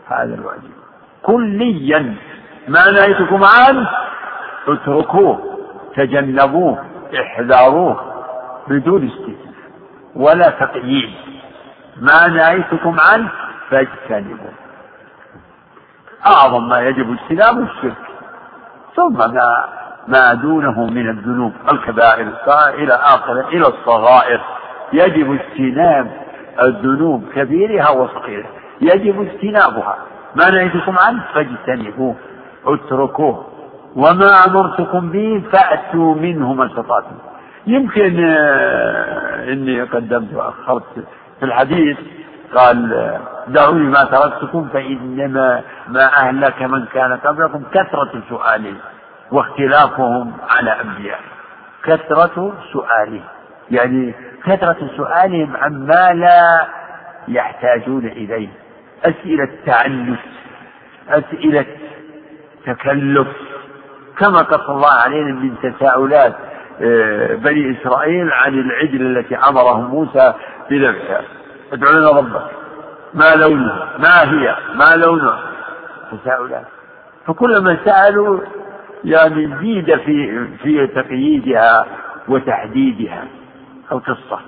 [0.08, 0.72] هذا الواجب.
[1.24, 2.16] كليا
[2.68, 3.90] ما نهيتكم عنه
[4.68, 5.58] اتركوه
[5.96, 6.86] تجنبوه
[7.20, 8.15] احذروه.
[8.68, 9.56] بدون استثناء
[10.16, 11.10] ولا تقييد.
[12.02, 13.32] ما نهيتكم عنه
[13.70, 14.52] فاجتنبوه.
[16.26, 17.98] أعظم ما يجب اجتنابه الشرك.
[18.96, 19.66] ثم ما
[20.08, 24.42] ما دونه من الذنوب الكبائر إلى آخره إلى الصغائر.
[24.94, 26.12] يجب اجتناب
[26.62, 28.50] الذنوب كبيرها وصغيرها.
[28.82, 29.98] يجب اجتنابها.
[30.36, 32.16] ما نهيتكم عنه فاجتنبوه.
[32.66, 33.48] اتركوه.
[33.96, 37.16] وما أمرتكم به فأتوا منه ما استطعتم.
[37.68, 40.84] يمكن آه، إني قدمت وأخرت
[41.40, 41.98] في الحديث
[42.56, 48.78] قال دعوني ما تركتكم فإنما ما أهلك من كان قبلكم كثرة سؤالهم
[49.32, 51.36] واختلافهم على أنبيائهم
[51.84, 53.24] كثرة سؤالهم
[53.72, 54.14] يعني
[54.46, 56.68] كثرة سؤالهم عما لا
[57.28, 58.50] يحتاجون إليه.
[59.06, 60.20] أسئلة تعنت
[61.10, 61.66] أسئلة
[62.66, 63.28] تكلف.
[64.18, 66.34] كما قص الله علينا من تساؤلات.
[66.34, 66.55] آه،
[67.36, 70.34] بني إسرائيل عن العجل التي أمره موسى
[70.70, 71.22] بذبحها
[71.74, 72.46] ادعو لنا ربك.
[73.14, 75.40] ما لونه ما هي؟ ما لونه
[76.12, 76.66] تساؤلات
[77.28, 78.40] فكلما سألوا
[79.04, 81.86] يعني زيد في في تقييدها
[82.28, 83.24] وتحديدها
[83.92, 84.40] القصة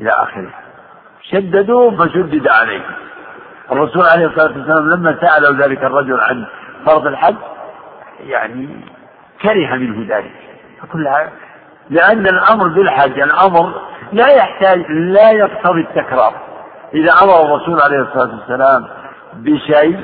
[0.00, 0.60] إلى آخرها
[1.22, 2.82] شددوا فشدد عليهم
[3.72, 6.46] الرسول عليه الصلاة والسلام لما سأله ذلك الرجل عن
[6.86, 7.36] فرض الحج
[8.20, 8.68] يعني
[9.42, 10.32] كره منه ذلك.
[10.82, 11.30] فكلها
[11.90, 13.74] لأن الأمر بالحج الأمر
[14.12, 16.34] لا يحتاج لا يقتضي التكرار.
[16.94, 18.88] إذا أمر الرسول عليه الصلاة والسلام
[19.34, 20.00] بشيء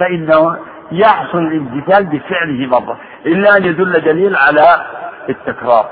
[0.00, 0.56] فإنه
[0.92, 4.86] يحصل الامتثال بفعله مرة إلا أن يدل دليل على
[5.28, 5.90] التكرار.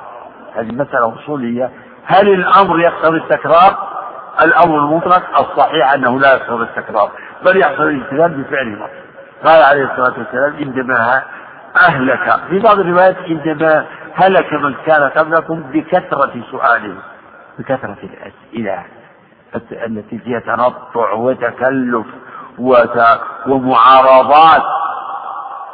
[0.57, 1.71] هذه مسألة أصولية.
[2.07, 3.89] هل الأمر يقتضي التكرار؟
[4.43, 7.11] الأمر المطلق الصحيح أنه لا يقتضي التكرار
[7.45, 8.91] بل يحصل الامتثال بفعله مرة.
[9.45, 11.23] قال عليه الصلاة والسلام إنما
[11.89, 12.41] أهلك.
[12.49, 16.99] في بعض الروايات إنما هلك من كان قبلكم بكثرة سؤالهم
[17.59, 18.85] بكثرة الأسئلة
[19.73, 22.07] التي فيها تنطع وتكلف
[23.47, 24.63] ومعارضات.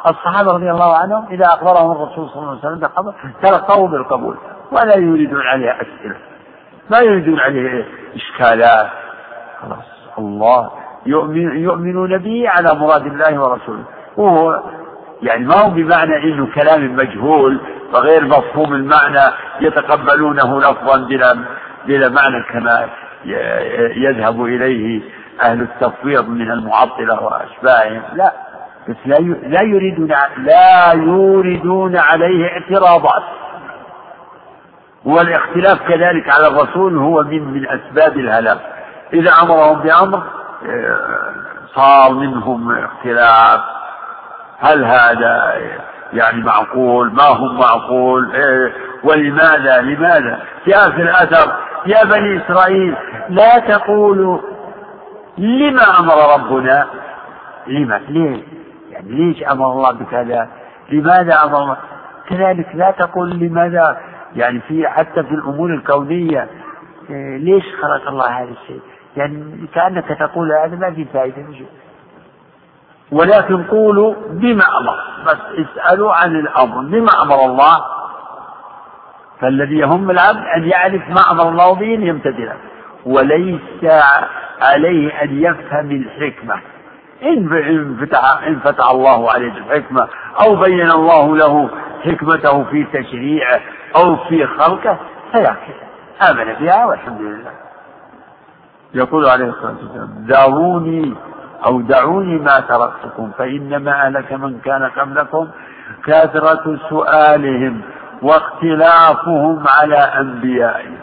[0.07, 4.37] الصحابة رضي الله عنهم إذا أخبرهم الرسول صلى الله عليه وسلم بالخبر تلقوا بالقبول
[4.71, 6.15] ولا يريدون عليه أسئلة
[6.89, 8.89] ما يريدون عليه إشكالات.
[9.61, 10.71] خلاص الله
[11.05, 13.83] يؤمن يؤمنون به على مراد الله ورسوله
[14.17, 14.63] وهو
[15.21, 17.61] يعني ما هو بمعنى إنه كلام مجهول
[17.93, 21.37] وغير مفهوم المعنى يتقبلونه لفظا بلا
[21.85, 22.89] بلا معنى كما
[23.95, 25.01] يذهب إليه
[25.41, 28.01] أهل التفويض من المعطلة وأشباههم.
[28.13, 28.33] لا
[28.89, 29.15] بس لا
[29.47, 33.23] لا يريدون لا يوردون عليه اعتراضات.
[35.05, 38.59] والاختلاف كذلك على الرسول هو من من أسباب الهلاك.
[39.13, 40.23] إذا أمرهم بأمر
[40.65, 41.33] آه،
[41.75, 43.61] صار منهم اختلاف
[44.61, 45.53] هل هذا
[46.13, 51.53] يعني معقول؟ ما هو معقول؟ إيه ولماذا؟ لماذا؟ جاء في الأثر
[51.85, 52.95] يا بني إسرائيل
[53.29, 54.39] لا تقولوا
[55.37, 56.87] لما أمر ربنا؟
[57.67, 58.43] لما؟ ليه؟
[58.91, 60.47] يعني ليش أمر الله بكذا؟
[60.89, 61.77] لماذا أمر الله؟
[62.29, 63.97] كذلك لا تقول لماذا؟
[64.35, 66.47] يعني في حتى في الأمور الكونية
[67.09, 68.81] إيه ليش خلق الله هذا الشيء؟
[69.17, 71.41] يعني كأنك تقول هذا ما في فائدة
[73.11, 74.95] ولكن قولوا بما أمر.
[75.25, 76.81] بس اسألوا عن الأمر.
[76.81, 77.85] بما أمر الله.
[79.41, 82.55] فالذي يهم العبد أن يعرف ما أمر الله به أن يمتثله
[83.05, 83.83] وليس
[84.61, 86.55] عليه أن يفهم الحكمة.
[87.23, 90.07] إن فتح, إن فتح الله عليه الحكمة
[90.45, 91.69] أو بين الله له
[92.05, 93.61] حكمته في تشريعه
[93.95, 94.97] أو في خلقه
[95.31, 95.73] فيكفي.
[96.29, 97.51] آمن بها والحمد لله.
[98.93, 101.15] يقول عليه الصلاة والسلام دعوني
[101.65, 105.47] أو دعوني ما تركتكم فإنما أهلك من كان قبلكم
[106.05, 107.81] كثرة سؤالهم
[108.21, 110.97] واختلافهم على أنبيائهم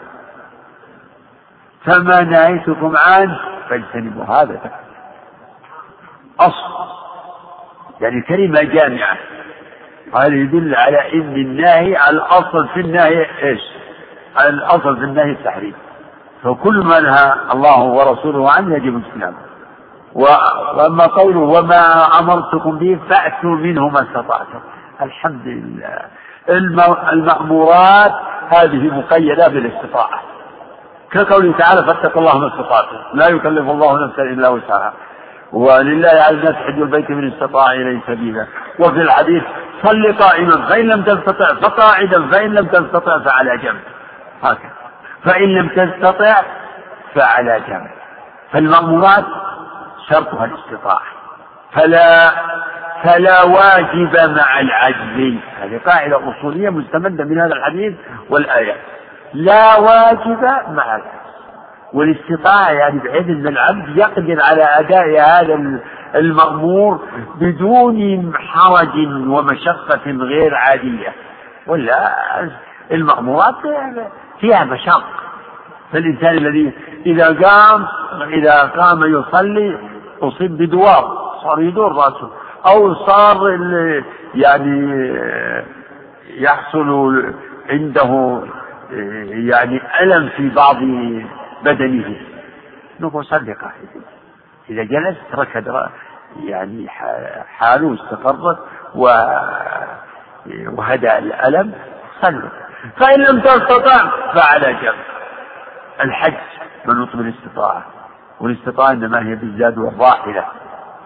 [1.85, 4.59] فما نهيتكم عنه؟ فاجتنبوا هذا
[6.39, 6.89] أصل.
[8.01, 9.17] يعني كلمة جامعة.
[10.15, 13.61] هذا يدل على أن الناهي الأصل في النهي إيش؟
[14.49, 15.73] الأصل في النهي التحريم.
[16.43, 19.48] فكل ما نهى الله ورسوله عنه يجب اجتنابه.
[20.13, 24.59] وأما قوله وما أمرتكم به فأتوا منه ما استطعتم.
[25.01, 26.01] الحمد لله.
[27.13, 28.13] المأمورات
[28.49, 30.21] هذه مقيدة بالاستطاعة.
[31.11, 32.97] كقوله تعالى فاتقوا الله ما استطعتم.
[33.13, 34.93] لا يكلف الله نفسا إلا وسعها.
[35.51, 38.45] ولله على الناس حج البيت من استطاع إليه سبيلا.
[38.79, 39.43] وفي الحديث
[39.83, 43.81] صل قائما فإن لم تستطع فقاعدا فإن لم تستطع فعلى جنب.
[44.43, 44.71] هكذا.
[45.25, 46.41] فإن لم تستطع
[47.15, 47.91] فعلى جنب.
[48.51, 49.25] فالمأمورات
[50.09, 51.01] شرطها الاستطاعة.
[51.73, 52.29] فلا
[53.03, 57.93] فلا واجب مع العجز هذه قاعدة أصولية مستمدة من هذا الحديث
[58.29, 58.75] والآية.
[59.33, 61.29] لا واجب مع العجز
[61.93, 65.79] والاستطاعة يعني بحيث أن العبد يقدر على أداء هذا
[66.15, 66.99] المأمور
[67.35, 68.95] بدون حرج
[69.27, 71.13] ومشقة غير عادية.
[71.67, 72.13] ولا
[72.91, 73.55] المأمورات
[74.39, 75.03] فيها مشقة
[75.93, 76.73] فالإنسان الذي
[77.05, 77.85] إذا قام
[78.33, 79.77] إذا قام يصلي
[80.21, 82.29] أصيب بدوار صار يدور رأسه.
[82.67, 83.59] أو صار
[84.35, 85.13] يعني
[86.27, 87.23] يحصل
[87.69, 88.41] عنده
[89.29, 90.75] يعني ألم في بعض
[91.63, 92.15] بدنه.
[92.99, 93.55] نقول قاعدة
[94.69, 95.89] إذا جلس ركض
[96.43, 96.89] يعني
[97.57, 98.59] حاله استقرت
[100.77, 101.73] وهدأ الألم
[102.21, 102.49] صلوا
[102.97, 104.95] فإن لم تستطع فعلى جنب.
[106.01, 106.33] الحج
[106.85, 107.85] منوط بالاستطاعة
[108.41, 110.45] والاستطاعة إنما هي بالزاد والراحلة.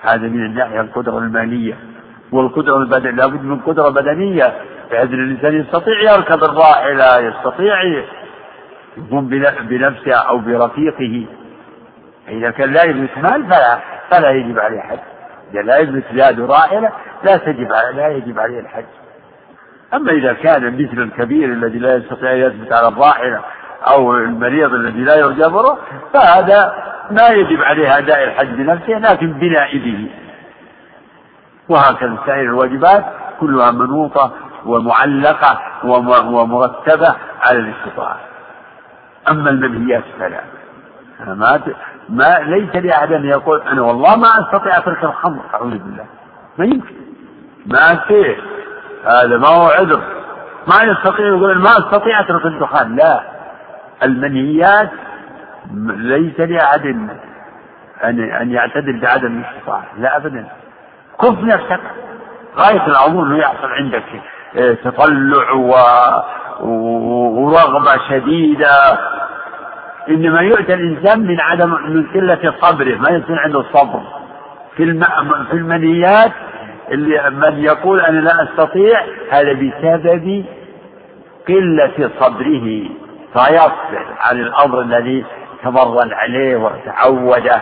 [0.02, 1.78] هذا من الناحية القدرة المالية.
[2.32, 4.54] والقدرة البدنية لابد من قدرة بدنية
[4.92, 7.76] بحيث الإنسان يستطيع يركب الراحلة يستطيع
[8.98, 9.28] يقوم
[9.62, 11.26] بنفسه أو برفيقه.
[12.30, 13.80] إذا كان لا يملك مال فلا
[14.12, 15.00] فلا يجب عليه الحج.
[15.54, 16.92] إذا لا يملك زاد راحلة
[17.24, 18.86] لا تجب لا يجب عليه الحج.
[19.94, 23.42] أما إذا كان مثل الكبير الذي لا يستطيع أن يثبت على الراحلة
[23.88, 25.46] أو المريض الذي لا يرجى
[26.14, 30.10] فهذا ما يجب عليه أداء الحج بنفسه لكن بنائبه.
[31.70, 33.06] وهكذا سائر الواجبات
[33.40, 34.32] كلها منوطة
[34.66, 35.60] ومعلقة
[36.30, 38.20] ومرتبة على الاستطاعة.
[39.30, 40.42] أما المنهيات فلا.
[41.28, 41.62] ما
[42.10, 46.06] ما ليس لأحد أن يقول أنا والله ما أستطيع ترك الخمر أعوذ بالله.
[46.58, 46.96] ما يمكن.
[47.66, 48.38] ما فيه
[49.06, 50.02] هذا ما هو عذر.
[50.68, 52.96] ما يستطيع يقول ما أستطيع أترك الدخان.
[52.96, 53.24] لا.
[54.04, 54.90] المنهيات
[55.96, 56.86] ليس لأحد
[58.04, 59.86] أن أن يعتذر بعدم الاستطاعة.
[59.98, 60.48] لا أبدا.
[61.22, 61.80] كف نفسك.
[62.58, 64.04] غاية الأمور أنه يحصل عندك
[64.58, 65.74] آه، تطلع و...
[66.62, 69.00] ورغبة شديدة.
[70.10, 74.02] إنما يؤتى الإنسان من عدم من قلة صبره ما يكون عنده صبر.
[74.78, 75.04] في الم...
[75.52, 76.32] في المنهيات
[76.92, 79.02] اللي من يقول أنا لا أستطيع
[79.32, 80.46] هذا بسبب
[81.48, 82.90] قلة صبره.
[83.34, 85.26] فيصبر عن الأمر الذي
[85.64, 87.62] تمرن عليه وتعوده.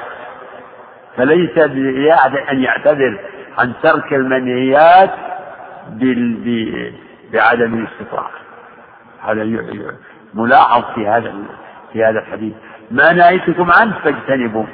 [1.17, 3.19] فليس لأحد أن يعتذر
[3.59, 5.11] عن ترك المنهيات
[7.33, 8.31] بعدم الاستطاعة.
[9.21, 9.43] هذا
[10.33, 11.33] ملاحظ في هذا
[11.93, 12.53] في هذا الحديث.
[12.91, 14.67] ما نهيتكم عنه فاجتنبوه.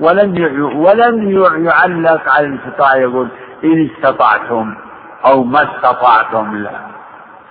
[0.00, 0.34] ولم
[0.76, 1.30] ولم
[1.66, 3.28] يعلق على الاستطاعة يقول
[3.64, 4.74] إن استطعتم
[5.26, 6.70] أو ما استطعتم لا.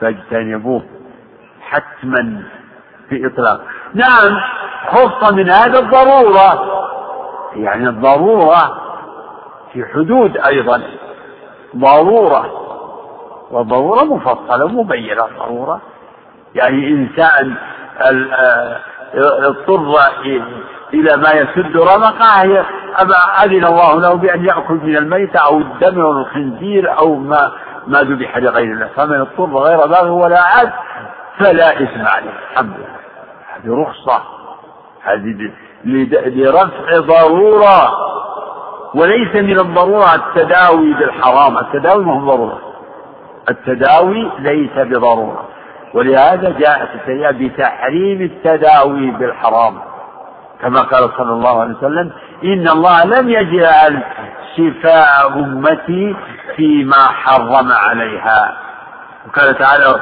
[0.01, 0.84] فاجتنبوه
[1.61, 2.43] حتما.
[3.10, 3.62] في إطلاق.
[3.93, 4.38] نعم
[4.88, 6.80] خص من هذا الضرورة.
[7.53, 8.78] يعني الضرورة
[9.74, 10.82] في حدود أيضا.
[11.76, 12.45] ضرورة.
[13.51, 15.82] وضرورة مفصلة مبينة ضرورة.
[16.55, 17.55] يعني إنسان
[18.01, 18.80] آه،
[19.47, 19.95] اضطر
[20.93, 22.66] إلى ما يسد رمقه
[23.43, 27.51] أذن الله له بأن يأكل من الميت أو الدم أو الخنزير أو ما
[27.88, 28.89] ما ذبح لغير الله.
[28.95, 30.72] فمن اضطر غير باغ ولا عاد
[31.39, 32.31] فلا إثم عليه.
[32.51, 32.99] الحمد لله.
[33.55, 34.23] هذه رخصة.
[35.03, 35.51] هذه
[35.85, 37.91] لرفع ضرورة.
[38.95, 41.57] وليس من الضرورة التداوي بالحرام.
[41.57, 42.59] التداوي ما هو ضرورة.
[43.49, 45.45] التداوي ليس بضرورة.
[45.93, 49.79] ولهذا جاءت الشريعة بتحريم التداوي بالحرام.
[50.61, 52.11] كما قال صلى الله عليه وسلم
[52.43, 54.03] إن الله لم يجعل
[54.57, 56.15] شفاء أمتي
[56.55, 58.57] فيما حرم عليها.
[59.27, 59.99] وقال تعالى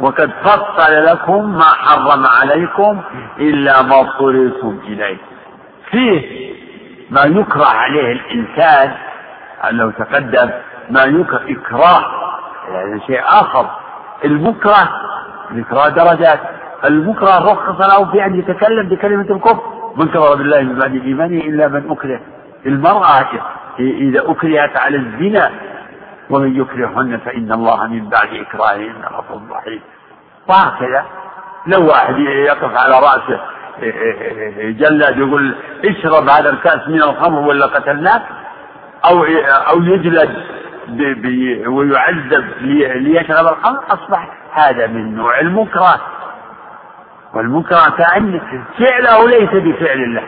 [0.00, 3.00] وقد فصل لكم ما حرم عليكم
[3.38, 5.16] إلا ما اضطررتم إليه.
[5.90, 6.50] فيه
[7.10, 8.92] ما يكره عليه الإنسان
[9.70, 10.50] أنه تقدم
[10.90, 12.04] ما يكره إكراه
[12.68, 13.70] يعني شيء آخر.
[14.24, 14.88] المكره
[15.50, 16.40] الإكراه درجات
[16.84, 19.60] المكره رخص له في أن يتكلم بكلمة الكفر.
[19.96, 22.20] من كفر بالله من بعد إيمانه إلا من أكره.
[22.66, 23.26] المرأة
[23.78, 25.50] إذا أكرهت على الزنا
[26.30, 29.80] ومن يكرهن فإن الله من بعد إكراههن غفور رحيم.
[30.48, 31.04] وهكذا
[31.66, 33.40] لو واحد يقف على رأسه
[34.70, 35.54] جلد يقول
[35.84, 38.22] اشرب هذا الكأس من الخمر ولا قتلناك؟
[39.04, 39.24] أو
[39.68, 40.44] أو يجلد
[41.66, 46.00] ويعذب ليشرب الخمر؟ أصبح هذا من نوع المكره.
[47.34, 48.40] والمكره كأن
[48.78, 50.22] فعله ليس بفعل الله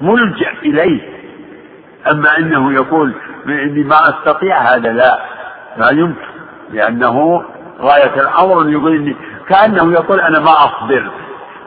[0.00, 1.20] ملجأ إليه.
[2.10, 3.14] أما أنه يقول
[3.52, 5.18] إني ما أستطيع هذا لا
[5.76, 6.30] لا يمكن
[6.72, 7.44] لأنه
[7.80, 9.16] غاية الأمر يقول إني
[9.48, 11.10] كأنه يقول أنا ما أصبر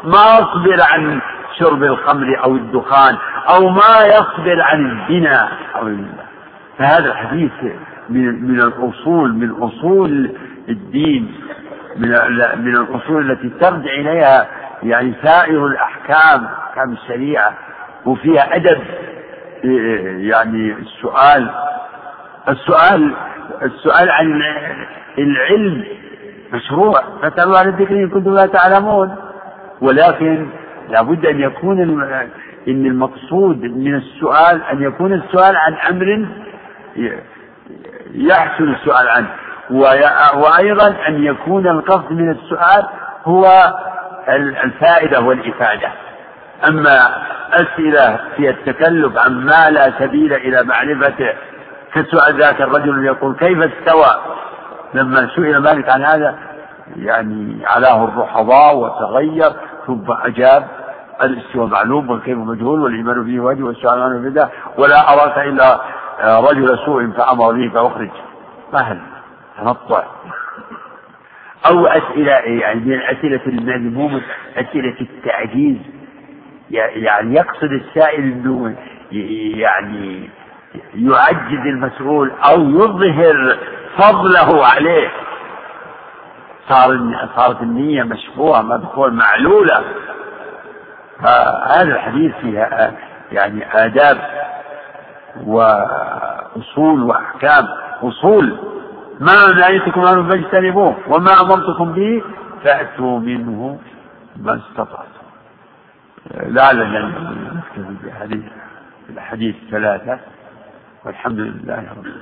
[0.04, 1.22] ما أصبر عن
[1.60, 3.18] شرب الخمر أو الدخان
[3.50, 5.96] أو ما يصبر عن الزنا أو
[6.78, 7.52] فهذا الحديث
[8.10, 10.36] من من الأصول من أصول
[10.70, 11.36] الدين
[11.98, 12.10] من
[12.58, 14.48] من الأصول التي ترجع إليها
[14.84, 17.54] يعني سائر الأحكام أحكام الشريعة
[18.06, 18.82] وفيها أدب.
[20.30, 21.49] يعني السؤال
[22.49, 23.14] السؤال
[23.64, 24.41] السؤال عن
[25.18, 25.86] العلم
[26.53, 27.01] مشروع.
[27.22, 29.16] فاسألوا عن الذكر إن كنتم لا تعلمون.
[29.82, 30.47] ولكن
[30.89, 31.82] لابد أن يكون
[32.68, 36.28] إن المقصود من السؤال أن يكون السؤال عن أمر
[38.14, 39.30] يحسن السؤال عنه.
[40.36, 42.86] وأيضا أن يكون القصد من السؤال
[43.26, 43.74] هو
[44.64, 45.91] الفائدة والإفادة.
[46.68, 51.34] أما أسئلة في التكلف عن ما لا سبيل إلى معرفته
[51.93, 54.22] كسؤال ذاك الرجل يقول كيف استوى؟
[54.93, 56.38] لما سئل مالك عن هذا
[56.95, 59.51] يعني علاه الرحضاء وتغير
[59.88, 60.68] ثم أجاب
[61.24, 65.82] الاستواء معلوم والكيف مجهول والإيمان به واجب والسؤال عنه بدعة ولا أراك إلا
[66.24, 68.09] رجل سوء فأمر به فأخرج.
[68.72, 68.99] فهل
[69.57, 70.03] تنطع.
[71.72, 74.22] أو أسئلة يعني من الأسئلة المذمومة
[74.57, 75.78] أسئلة التعجيز.
[76.72, 78.76] يعني يقصد السائل أنه
[79.57, 80.30] يعني
[80.95, 83.57] يعجز المسؤول أو يظهر
[83.97, 85.11] فضله عليه.
[86.70, 86.99] صار
[87.36, 89.84] صارت النية مشبوهة مدخول معلولة.
[91.20, 92.93] فهذا الحديث فيها
[93.32, 94.18] يعني آداب
[95.45, 97.68] وأصول وأحكام.
[98.03, 98.57] أصول.
[99.20, 102.24] ما نهيتكم عنه فاجتنبوه وما أمرتكم به
[102.64, 103.80] فأتوا منه
[104.38, 105.12] ما استطعتم.
[106.32, 107.00] لعلنا
[107.54, 108.44] نكتفي بهذه
[109.10, 110.20] الأحاديث الثلاثة
[111.06, 112.22] والحمد لله رب العالمين.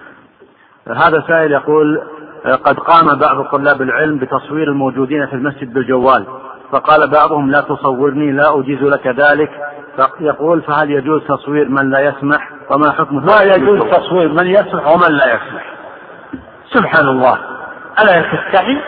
[0.88, 2.02] هذا سائل يقول
[2.46, 6.26] قد قام بعض طلاب العلم بتصوير الموجودين في المسجد بالجوال
[6.72, 9.52] فقال بعضهم لا تصورني لا أجيز لك ذلك.
[10.20, 15.12] يقول فهل يجوز تصوير من لا يسمح؟ وما حكم ما يجوز تصوير من يسمح ومن
[15.12, 15.74] لا يسمح.
[16.70, 17.38] سبحان الله.
[18.00, 18.82] ألا تستحي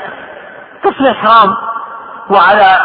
[0.84, 1.56] تصوير حرام.
[2.30, 2.78] وعلى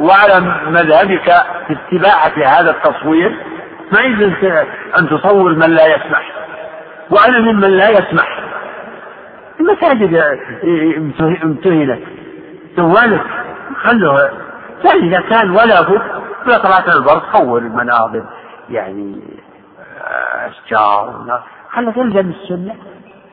[0.00, 1.32] وعلى مذهبك
[1.66, 3.36] في اتباعة هذا التصوير
[3.92, 4.32] ما يجوز
[4.98, 6.32] أن تصور من لا يسمح.
[7.10, 8.40] وأنا ممن لا يسمح.
[9.60, 10.24] المساجد
[11.42, 12.02] امتهنت.
[12.76, 13.24] جوالك
[13.82, 14.30] خلوها.
[14.84, 16.02] فإذا كان ولا بد
[16.44, 18.24] في طلعت البر صور المناظر.
[18.70, 19.20] يعني
[20.00, 21.42] آه، أشجار.
[21.70, 22.74] خلها تلزم السنة.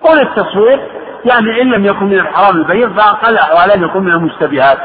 [0.02, 0.80] قول التصوير
[1.26, 4.78] يعني إن لم يكن من الحرام البين فأقل أحوالا يكون من المشتبهات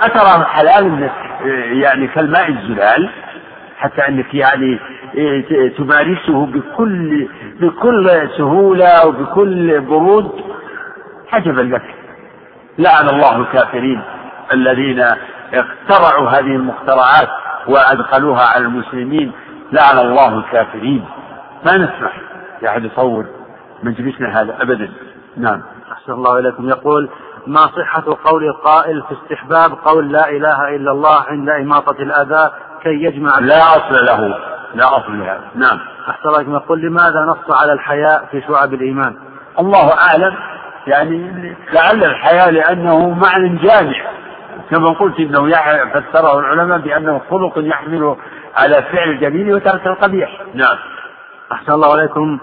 [0.00, 1.10] أترى حلال
[1.82, 3.10] يعني كالماء الزلال
[3.76, 4.78] حتى أنك يعني
[5.14, 7.28] إيه، تمارسه بكل
[7.60, 10.30] بكل سهولة وبكل برود.
[11.32, 11.94] عجبا لك.
[12.78, 14.02] لعن الله الكافرين
[14.52, 15.04] الذين
[15.54, 17.28] اخترعوا هذه المخترعات
[17.68, 19.32] وأدخلوها على المسلمين.
[19.72, 21.04] لعن الله الكافرين.
[21.66, 22.20] ما نسمح.
[22.66, 23.26] أحد يصور
[23.82, 24.88] مجلسنا هذا أبدا.
[25.36, 25.62] نعم.
[25.92, 26.68] أحسن الله إليكم.
[26.68, 27.08] يقول
[27.46, 32.50] ما صحة قول القائل في استحباب قول لا إله إلا الله عند إماطة الأذى
[32.82, 34.38] كي يجمع لا أصل له.
[34.74, 35.40] لا أصل له.
[35.54, 35.78] نعم.
[36.08, 39.16] أحسن الله يقول لماذا نص على الحياء في شعب الإيمان؟
[39.58, 40.34] الله أعلم.
[40.86, 44.10] يعني لعل الحياء لأنه معنى جامع.
[44.70, 45.50] كما قلت إنه
[45.94, 48.16] فسره العلماء بأنه خلق يحمل
[48.56, 50.42] على فعل الجميل وترك القبيح.
[50.54, 50.76] نعم.
[51.52, 52.38] أحسن الله عليكم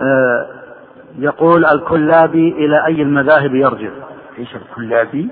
[0.00, 0.46] آه
[1.18, 3.90] يقول الكلابي إلى أي المذاهب يرجع؟
[4.38, 5.28] إيش الكلابي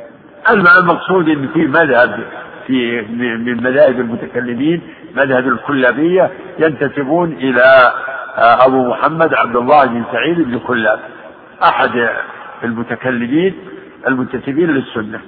[0.51, 2.21] المقصود إن في مذهب
[2.67, 3.03] في
[3.47, 4.83] من مذاهب المتكلمين
[5.17, 7.93] مذهب الكلابية ينتسبون إلى
[8.39, 10.99] آه، أبو محمد عبد الله بن سعيد بن كلاب
[11.63, 12.09] أحد
[12.65, 13.55] المتكلمين
[14.07, 15.21] المنتسبين للسنة.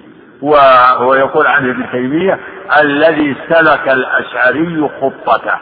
[1.01, 2.39] ويقول عنه ابن تيمية
[2.81, 5.59] الذي سلك الأشعري خطته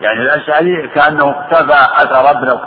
[0.00, 2.58] يعني الأشعري كأنه اقتفى أثر ابن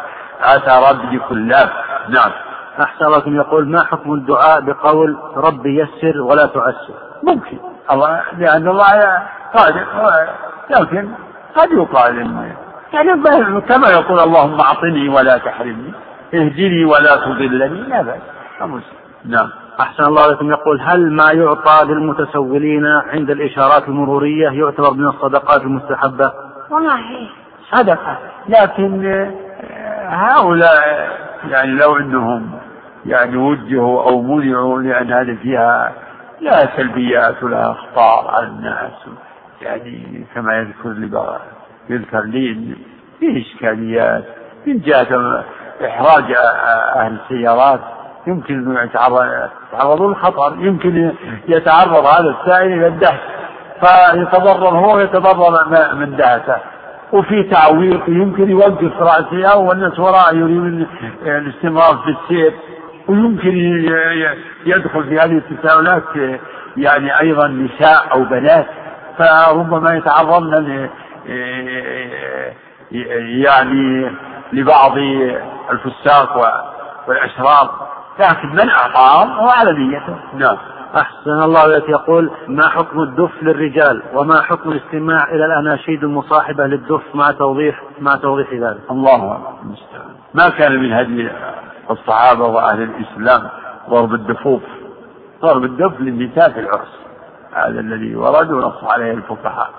[0.42, 1.70] أثر ابن كلاب.
[2.10, 2.32] نعم.
[2.80, 7.58] أحسن لكم يقول ما حكم الدعاء بقول رب يسر ولا تعسر؟ ممكن.
[7.92, 9.22] الله لأن الله
[9.56, 9.86] قادر
[10.70, 11.10] لكن
[11.56, 12.18] قد يقال
[12.94, 13.22] يعني
[13.60, 15.94] كما يقول اللهم أعطني ولا تحرمني
[16.34, 18.22] اهدني ولا تضلني لا بأس
[19.26, 19.50] نعم.
[19.80, 26.32] أحسن الله لكم يقول هل ما يعطى للمتسولين عند الإشارات المرورية يعتبر من الصدقات المستحبة؟
[26.70, 27.30] والله.
[27.72, 28.18] صدقة.
[28.50, 31.10] لكن آه، هؤلاء
[31.50, 32.60] يعني لو أنهم
[33.08, 35.94] يعني وجهوا أو منعوا لأن هذه فيها
[36.42, 38.92] لا سلبيات ولا أخطاء على الناس.
[39.62, 41.10] يعني كما يذكر
[41.90, 42.76] يذكر لي
[43.20, 44.24] فيه إشكاليات.
[44.66, 45.44] من جهة
[45.86, 46.36] إحراج
[46.96, 47.80] أهل السيارات
[48.28, 50.56] يمكن أنه يتعرض للخطر.
[50.60, 51.12] يمكن
[51.48, 53.20] يتعرض هذا السائل إلى الدهس.
[53.80, 56.58] فيتضرر هو ويتضرر من دهسه.
[57.14, 60.88] وفي تعويق يمكن يوقف رأسه والناس وراء يريدون
[61.26, 62.54] الاستمرار في السير.
[63.08, 63.58] ويمكن
[64.66, 66.04] يدخل في هذه التساؤلات
[66.78, 68.66] يعني أيضا نساء أو بنات
[69.18, 70.90] فربما يتعرضن
[73.42, 74.12] يعني
[74.54, 74.98] لبعض
[75.72, 76.38] الفساق
[77.08, 77.88] والأشرار.
[78.20, 80.16] لكن من أعطاه هو على نيته.
[80.34, 80.58] نعم.
[80.96, 81.90] أحسن الله إليك.
[81.90, 88.16] يقول ما حكم الدف للرجال وما حكم الاستماع إلى الأناشيد المصاحبة للدف مع توضيح مع
[88.16, 89.16] توضيح ذلك؟ الله
[89.64, 91.30] المستعان ما كان من هدي
[91.92, 93.50] الصحابة وأهل الإسلام
[93.90, 94.62] ضرب الدفوف
[95.42, 97.00] ضرب الدف للنساء في العرس.
[97.54, 99.70] هذا الذي ورد ونص عليه الفقهاء.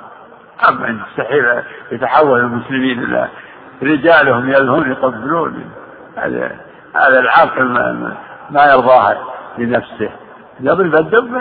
[0.69, 3.29] أما أن يستحيل يتحول المسلمين إلى
[3.83, 5.71] رجالهم يلهون يقبلون
[6.17, 6.57] هذا
[6.95, 7.65] هذا العاقل
[8.51, 9.19] ما, يرضاها
[9.59, 10.11] لنفسه.
[10.61, 11.37] يضرب الدب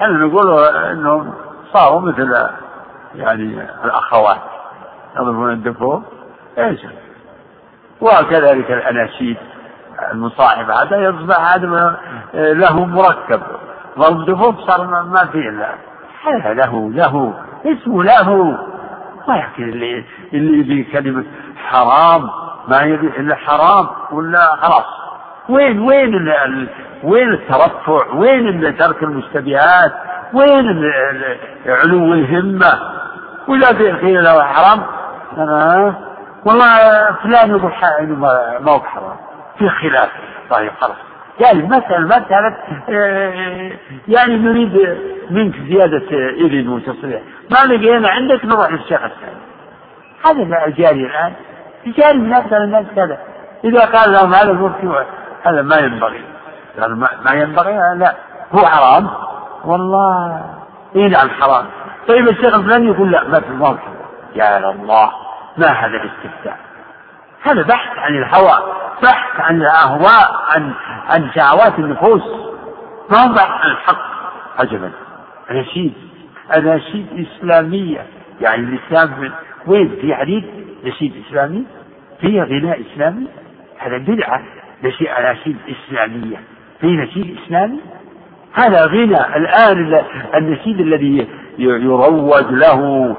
[0.00, 1.34] إحنا نقول إنهم
[1.72, 2.36] صاروا مثل
[3.14, 4.40] يعني الأخوات.
[5.16, 6.02] يضربون الدفوف
[6.58, 6.80] إيش؟
[8.00, 9.36] وكذلك الأناشيد.
[10.12, 11.96] المصاحبة هذا يصبح هذا
[12.34, 13.42] له مركب.
[13.98, 15.74] ضرب صار ما الا
[16.24, 17.34] هذا له له.
[17.66, 18.58] اسمه له.
[19.28, 21.24] ما يحكي اللي اللي كلمة
[21.56, 22.30] حرام.
[22.68, 24.86] ما يبي إلا حرام ولا خلاص.
[25.48, 26.28] وين وين
[27.04, 29.92] وين الترفع؟ وين ترك المشتبهات
[30.34, 30.84] وين
[31.66, 32.72] علو الهمة؟
[33.48, 34.82] وإذا قيل له حرام
[35.38, 35.94] أنا
[36.44, 36.76] والله
[37.22, 37.72] فلان يقول
[38.18, 39.16] ما هو حرام
[39.62, 40.10] في خلاف.
[40.50, 40.96] طيب خلاص.
[41.40, 42.56] يعني مثلا مسألة
[44.08, 44.98] يعني نريد
[45.30, 49.42] منك زيادة إذن وتصريح ما لقينا عندك نروح للشيخ الثاني.
[50.24, 51.32] هذا الجاري الآن.
[51.86, 53.18] جاري مثلا الناس كذا
[53.64, 54.74] إذا قال لهم هذا
[55.42, 56.24] هذا ما ينبغي.
[56.80, 58.14] قال ما ينبغي؟ لا.
[58.52, 59.10] هو حرام.
[59.64, 60.44] والله
[60.96, 61.66] اي نعم حرام.
[62.08, 63.78] طيب الشيخ الفلاني يقول لا ما في ما
[64.34, 65.10] يا الله
[65.56, 66.71] ما هذا الاستفتاء؟
[67.42, 70.72] هذا بحث عن الهوى بحث عن الأهواء عن
[71.08, 72.22] عن شهوات النفوس.
[73.10, 74.02] ما هو بحث عن الحق؟
[74.58, 74.90] عجبا.
[75.50, 75.92] اناشيد
[76.56, 78.06] اناشيد إسلامية.
[78.40, 79.32] يعني الإسلام
[79.66, 80.44] وين؟ في حديث
[80.84, 81.64] نشيد إسلامي؟
[82.20, 83.26] فيها غناء إسلامي؟
[83.78, 84.42] هذا بدعة.
[84.84, 86.36] نشيد أناشيد إسلامية.
[86.80, 87.80] في نشيد إسلامي؟
[88.52, 89.36] هذا غنى.
[89.36, 91.28] الآن النشيد الذي
[91.58, 93.16] يروج له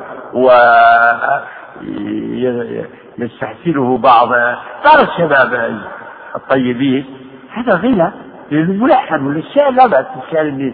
[3.19, 4.29] ويستحسنه بعض
[4.85, 5.79] بعض الشباب
[6.35, 7.05] الطيبين.
[7.53, 8.11] هذا غنى
[8.51, 10.73] للملحن والشعر لا بأس الشعر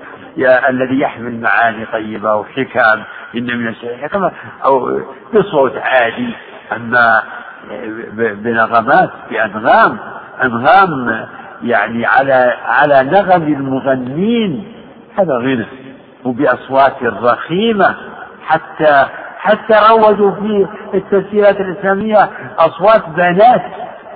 [0.69, 3.03] الذي يحمل معاني طيبة وحكم
[3.35, 4.31] إن من الشعر
[4.65, 5.01] أو
[5.33, 6.33] بصوت عالي.
[6.75, 7.23] أما
[8.13, 9.97] بنغمات بأنغام
[10.43, 11.25] أنغام
[11.63, 14.73] يعني على على نغم المغنين
[15.17, 15.65] هذا غنى.
[16.25, 17.95] وبأصوات رخيمة
[18.45, 19.05] حتى
[19.39, 23.61] حتى روجوا في التسجيلات الإسلامية أصوات بنات.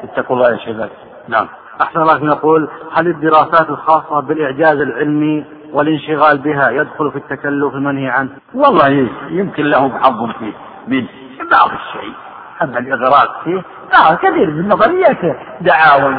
[0.04, 0.90] اتقوا الله يا شباب
[1.28, 1.48] نعم.
[1.82, 8.30] أحسن الله يقول هل الدراسات الخاصة بالإعجاز العلمي والانشغال بها يدخل في التكلف المنهي عنه؟
[8.54, 10.54] والله يمكن لهم حظ فيه
[10.88, 11.06] من
[11.52, 12.14] بعض الشيء.
[12.62, 13.62] أما الإغراق فيه
[13.94, 15.38] بعض كثير من النظريات.
[15.62, 16.14] دعاوى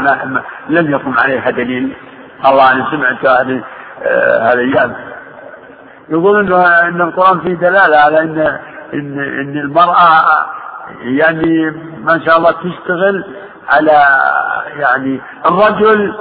[0.68, 1.96] لم يقم عليها دليل.
[2.46, 3.62] الله أنا سمعت هذه
[4.02, 4.94] آه، الأيام.
[6.09, 8.59] يقول إن القرآن فيه دلالة على إن
[8.95, 10.24] إن إن المرأة
[11.03, 11.70] يعني
[12.05, 13.24] ما شاء الله تشتغل
[13.68, 14.05] على
[14.80, 16.14] يعني الرجل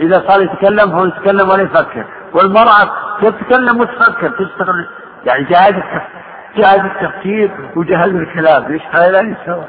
[0.00, 2.06] إذا صار يتكلم هو يتكلم ولا يفكر.
[2.32, 2.90] والمرأة
[3.22, 4.86] تتكلم وتفكر تشتغل
[5.26, 5.74] يعني جهاز
[6.56, 9.64] جهاز التفكير وجهاز الكلام إيش هذا؟ سوا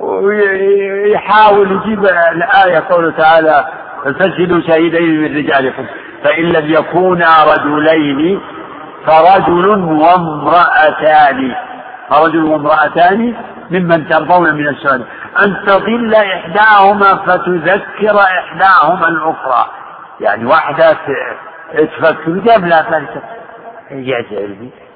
[0.00, 3.66] ويحاول يجيب الآية قوله تعالى
[4.04, 5.86] فسجلوا شهيدين من رجالكم
[6.24, 8.40] فإن لم يكونا رجلين
[9.06, 11.54] فرجل وامرأتان
[12.10, 13.34] فرجل وامرأتان
[13.70, 15.06] ممن ترضون من الشهداء
[15.44, 19.66] أن تضل إحداهما فتذكر إحداهما الأخرى.
[20.20, 20.96] يعني واحدة
[21.74, 22.82] تفكر جاب لا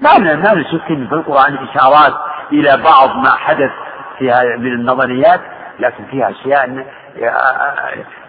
[0.00, 2.14] ما ما نشك في القرآن إشارات
[2.52, 3.70] إلى بعض ما حدث
[4.18, 5.40] فيها من النظريات
[5.80, 6.86] لكن فيها أشياء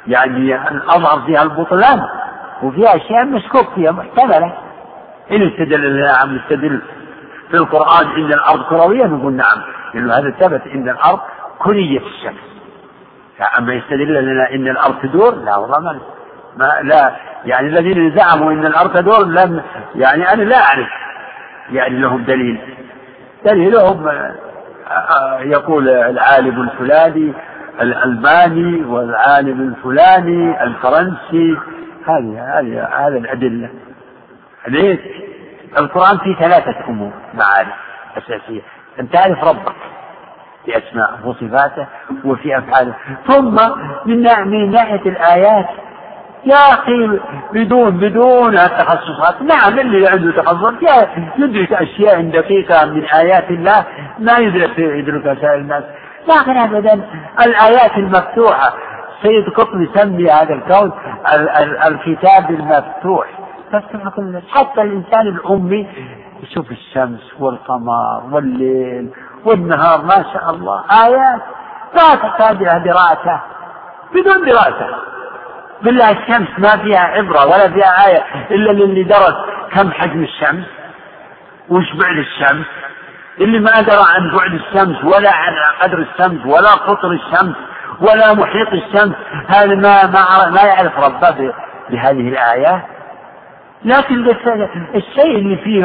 [0.08, 0.56] يعني
[0.90, 2.02] أظهر فيها البطلان
[2.64, 4.54] وفيها أشياء مشكوك فيها محتملة.
[5.32, 6.82] إن استدل نعم نستدل
[7.52, 9.62] في القرآن إن الأرض كروية نقول نعم
[9.94, 11.20] لأنه هذا ثبت إن الأرض
[11.60, 12.54] كرية الشمس.
[13.58, 16.00] أما يستدل لنا إن الأرض تدور لا والله ما
[16.58, 17.16] ما لا
[17.46, 19.62] يعني الذين زعموا إن الأرض تدور لم
[19.96, 20.88] يعني أنا لا أعرف.
[21.72, 22.60] يعني لهم دليل.
[23.46, 24.34] دليلهم آه،
[24.90, 27.34] آه، يقول العالم الفلاني
[27.82, 31.58] الألماني والعالم الفلاني الفرنسي
[32.08, 33.70] هذه هذه هذه الأدلة.
[34.68, 35.00] ليش؟
[35.78, 37.74] القرآن فيه ثلاثة أمور معارف
[38.18, 38.62] أساسية.
[39.00, 39.74] أن تعرف ربك
[40.66, 41.88] في أسمائه وصفاته
[42.26, 42.94] وفي أفعاله.
[43.28, 43.56] ثم
[44.06, 45.70] من من ناحية الآيات
[46.46, 47.20] يا أخي
[47.54, 49.42] بدون بدون التخصصات.
[49.42, 50.74] نعم اللي عنده تخصص
[51.38, 53.86] يدرك أشياء دقيقة من آيات الله
[54.20, 55.84] ما يدرك يدركها سائر الناس.
[56.28, 56.94] لكن أبدا
[57.46, 58.74] الآيات المفتوحة
[59.22, 60.92] سيد قطب يسمي هذا الكون
[61.88, 63.28] الكتاب المفتوح.
[64.52, 65.88] حتى الإنسان الأمي
[66.44, 69.10] يشوف الشمس والقمر والليل
[69.46, 70.84] والنهار ما شاء الله.
[71.06, 71.42] آيات
[71.96, 73.42] لا تحتاج إلى دراسة
[74.14, 74.88] بدون دراسة
[75.82, 79.36] بالله الشمس ما فيها عبرة ولا فيها آية إلا للي درس
[79.72, 80.66] كم حجم الشمس
[81.70, 82.66] وش بعد الشمس.
[83.42, 87.56] اللي ما درى عن بعد الشمس ولا عن قدر الشمس ولا قطر الشمس
[88.02, 89.16] ولا محيط الشمس
[89.48, 91.54] هذا ما ما ما يعرف ربه
[91.90, 92.82] بهذه الآيات.
[93.86, 94.30] لكن
[94.96, 95.84] الشيء اللي فيه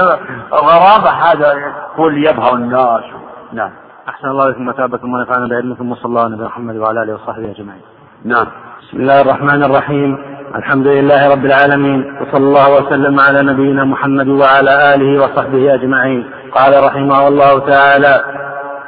[0.53, 1.55] غرابة هذا
[1.97, 3.05] هو اللي يبهر الناس.
[3.53, 3.71] نعم.
[4.09, 5.93] أحسن الله لكم وتابكم ونفعنا بعلمكم.
[5.93, 7.83] وصلى الله على محمد وعلى آله وصحبه أجمعين.
[8.25, 8.47] نعم.
[8.83, 10.19] بسم الله الرحمن الرحيم.
[10.55, 12.17] الحمد لله رب العالمين.
[12.21, 16.31] وصلى الله وسلم على نبينا محمد وعلى آله وصحبه أجمعين.
[16.53, 18.25] قال رحمه الله تعالى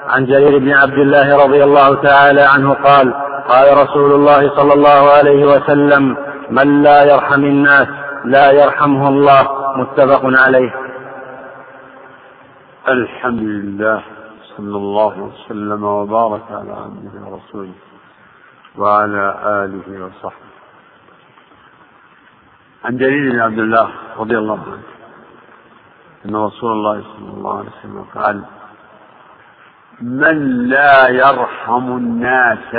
[0.08, 3.14] عن جرير بن عبد الله رضي الله تعالى عنه قال
[3.48, 6.16] قال رسول الله صلى الله عليه وسلم
[6.50, 7.88] من لا يرحم الناس
[8.24, 9.42] لا يرحمه الله.
[9.76, 10.74] متفق عليه.
[12.88, 14.02] الحمد لله.
[14.56, 17.72] صلى الله وسلم وبارك على عبده ورسوله
[18.78, 20.50] وعلى آله وصحبه.
[22.84, 24.82] عن جرير بن عبد الله رضي الله عنه
[26.26, 28.42] أن رسول الله صلى الله عليه وسلم قال
[30.00, 32.74] من لا يرحم الناس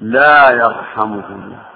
[0.00, 1.69] لا يرحمه الله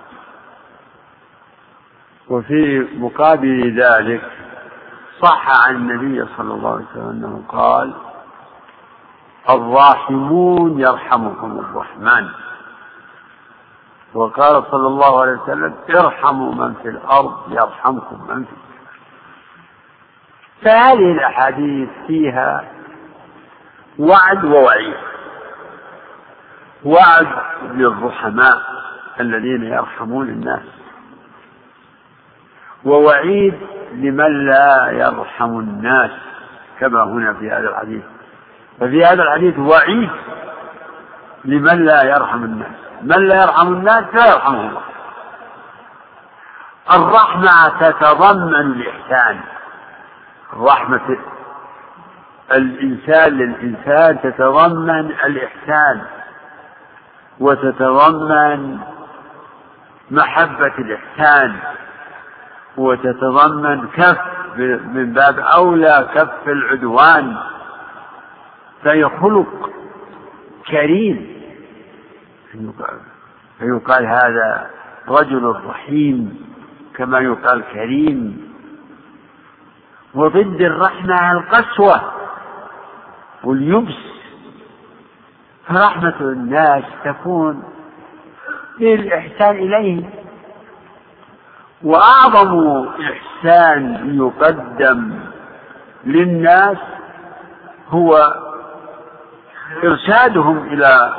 [2.29, 4.31] وفي مقابل ذلك
[5.23, 7.95] صح عن النبي صلى الله عليه وسلم أنه قال
[9.51, 12.29] الراحمون يرحمكم الرحمن.
[14.15, 18.95] وقال صلى الله عليه وسلم ارحموا من في الأرض يرحمكم من في السماء.
[20.63, 22.73] فهذه الأحاديث فيها
[23.99, 24.97] وعد ووعيد.
[26.85, 27.29] وعد
[27.63, 28.63] للرحماء
[29.21, 30.84] الذين يرحمون الناس.
[32.85, 33.55] ووعيد
[33.93, 36.11] لمن لا يرحم الناس
[36.81, 38.03] كما هنا في هذا الحديث.
[38.81, 40.11] ففي هذا الحديث وعيد
[41.45, 42.77] لمن لا يرحم الناس.
[43.03, 44.83] من لا يرحم الناس لا يرحمه الله.
[46.93, 49.41] الرحمة تتضمن الإحسان.
[50.57, 51.19] رحمة
[52.53, 56.03] الإنسان للإنسان تتضمن الإحسان
[57.41, 58.79] وتتضمن
[60.11, 61.57] محبة الإحسان.
[62.77, 64.19] وتتضمن كف
[64.95, 67.37] من باب أولى كف العدوان.
[68.83, 69.71] فهي خلق
[70.71, 71.35] كريم.
[73.59, 74.71] فيقال هذا
[75.09, 76.47] رجل رحيم
[76.97, 78.53] كما يقال كريم.
[80.15, 82.01] وضد الرحمة القسوة
[83.45, 84.15] واليبس.
[85.69, 87.63] فرحمة الناس تكون
[88.79, 90.11] بالإحسان إليهم.
[91.85, 95.21] وأعظم إحسان يقدم
[96.05, 96.77] للناس
[97.89, 98.35] هو
[99.85, 101.15] إرشادهم إلى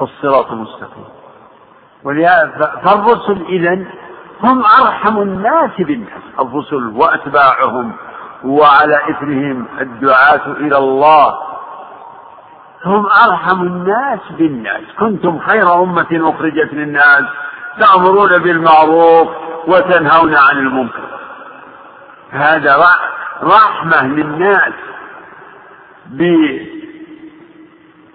[0.00, 1.04] الصراط المستقيم.
[2.04, 3.84] ولهذا فالرسل إذا
[4.42, 6.22] هم أرحم الناس بالناس.
[6.40, 7.92] الرسل وأتباعهم
[8.44, 11.38] وعلى إثرهم الدعاة إلى الله.
[12.84, 14.82] هم أرحم الناس بالناس.
[14.98, 17.24] كنتم خير أمة أخرجت للناس.
[17.80, 19.28] تأمرون بالمعروف
[19.66, 21.04] وتنهون عن المنكر.
[22.30, 22.86] هذا
[23.42, 24.72] رحمة للناس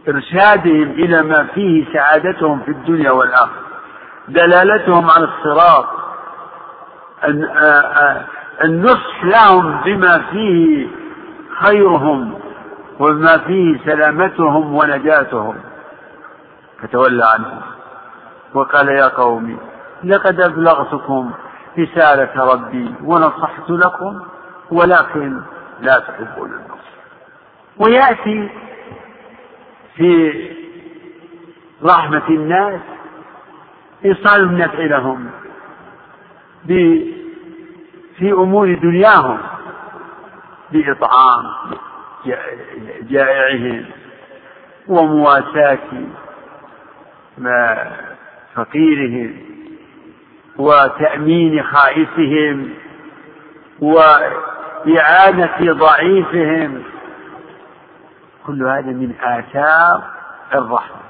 [0.05, 3.62] بإرشادهم إلى ما فيه سعادتهم في الدنيا والآخرة.
[4.28, 5.86] دلالتهم على الصراط.
[8.64, 10.88] النصح لهم بما فيه
[11.60, 12.39] خيرهم
[12.99, 15.55] وبما فيه سلامتهم ونجاتهم.
[16.82, 17.62] فتولى عنهم.
[18.54, 19.58] وقال يا قوم
[20.04, 21.32] لقد أبلغتكم
[21.80, 24.22] رسالة ربي ونصحت لكم
[24.72, 25.41] ولكن
[25.82, 26.89] لا تحبون النصح
[27.78, 28.50] ويأتي
[29.95, 30.34] في
[31.84, 32.82] رحمة الناس
[34.06, 35.30] إيصال النفع لهم
[38.18, 39.38] في أمور دنياهم
[40.72, 41.43] بإطعام
[43.02, 43.86] جائعهم
[44.88, 45.80] ومواساة
[48.60, 49.36] فقيرهم
[50.57, 52.70] وتأمين خائفهم
[53.80, 56.84] وإعانة ضعيفهم.
[58.47, 60.03] كل هذا من آثار
[60.55, 61.01] الرحمة.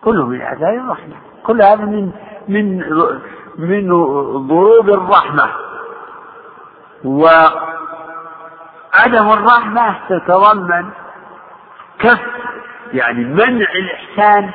[0.00, 1.14] كله من آثار الرحمة.
[1.42, 2.12] كل هذا من
[2.48, 2.78] من
[3.58, 3.88] من
[4.48, 5.48] ضروب الرحمة.
[7.04, 7.62] وعدم
[9.32, 10.90] الرحمة تتضمن
[11.98, 12.20] كف
[12.92, 14.50] يعني منع الإحسان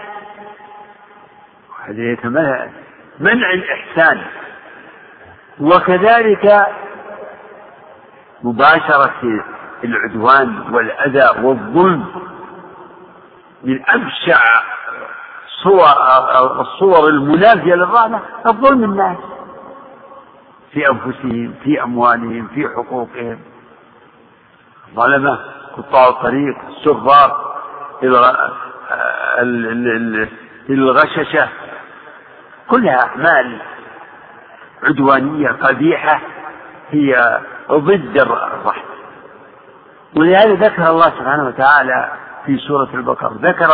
[3.20, 4.22] منع الإحسان.
[5.60, 6.68] وكذلك
[8.44, 9.44] مباشرة
[9.84, 12.06] العدوان والأذى والظلم
[13.64, 14.40] من أبشع
[15.64, 15.86] صور
[16.62, 19.18] الصور المنافية للرحمة الظلم الناس
[20.72, 23.40] في أنفسهم في أموالهم في حقوقهم.
[24.96, 25.40] ظلمة
[25.78, 27.56] قطاع الطريق السفار
[30.70, 31.50] الغششة.
[32.70, 33.62] كلها أعمال
[34.84, 36.22] عدوانية قبيحة
[36.92, 37.40] هي
[37.72, 38.74] ضد الرحمة.
[40.18, 42.12] ولهذا ذكر الله سبحانه وتعالى
[42.46, 43.70] في سورة البقرة ذكر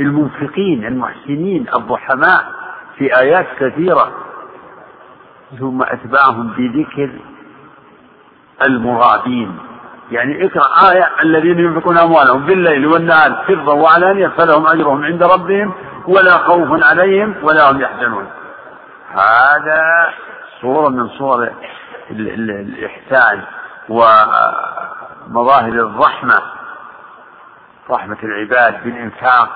[0.00, 2.44] المنفقين المحسنين الضحماء
[2.98, 4.12] في آيات كثيرة
[5.58, 7.10] ثم أتبعهم بذكر
[8.66, 9.58] المغابين
[10.10, 15.72] يعني اقرأ آية الذين ينفقون أموالهم بالليل والنهار سرا وعلانية فلهم أجرهم عند ربهم
[16.08, 18.30] ولا خوف عليهم ولا هم يحزنون.
[19.10, 20.12] هذا
[20.60, 21.50] صورة من صور
[22.10, 23.42] الإحسان
[23.88, 26.42] ومظاهر الرحمة
[27.90, 29.48] رحمة العباد بالإنفاق.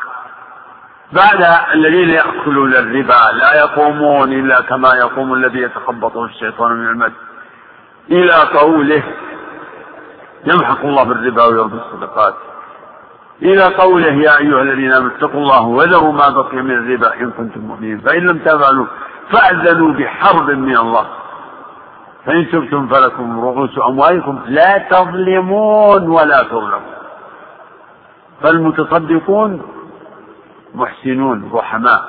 [1.12, 7.12] بعد الذين يأكلون الربا لا يقومون إلا كما يقوم الذي يتخبطه الشيطان من المس
[8.10, 9.02] إلى قوله
[10.44, 12.34] يمحق الله بالربا ويربي الصدقات.
[13.42, 17.60] إلى قوله يا أيها الذين آمنوا اتقوا الله وذروا ما بقي من الربا إن كنتم
[17.60, 18.00] مؤمنين.
[18.00, 18.86] فإن لم تفعلوا
[19.30, 21.06] فأذنوا بحرب من الله.
[22.26, 26.94] فإن تبتم فلكم رؤوس أموالكم لا تظلمون ولا تظلمون.
[28.42, 29.62] فالمتصدقون
[30.74, 32.02] محسنون رحماء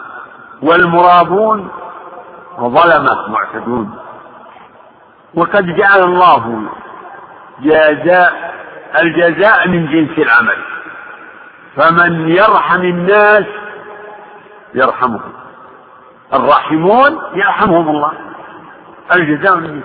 [0.61, 1.69] والمرابون
[2.59, 3.95] ظلمة معتدون.
[5.33, 6.63] وقد جعل الله
[7.61, 8.53] جزاء
[9.01, 10.57] الجزاء من جنس العمل.
[11.75, 13.45] فمن يرحم الناس
[14.73, 15.33] يرحمهم.
[16.33, 18.11] الراحمون يرحمهم الله.
[19.13, 19.81] الجزاء من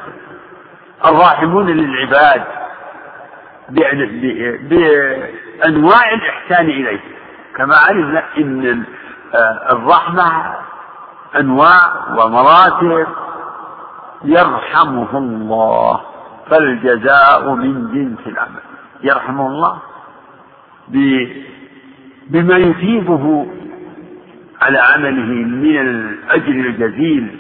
[1.05, 2.45] الراحمون للعباد
[4.61, 7.01] بأنواع الإحسان إليه.
[7.57, 8.85] كما علمنا إن
[9.35, 10.55] آه، الرحمة
[11.41, 11.81] أنواع
[12.17, 13.07] ومراتب
[14.25, 16.01] يرحمه الله.
[16.51, 18.61] فالجزاء من جنس العمل.
[19.03, 19.79] يرحمه الله
[22.27, 23.47] بما يثيبه
[24.63, 27.39] على عمله من الأجر الجزيل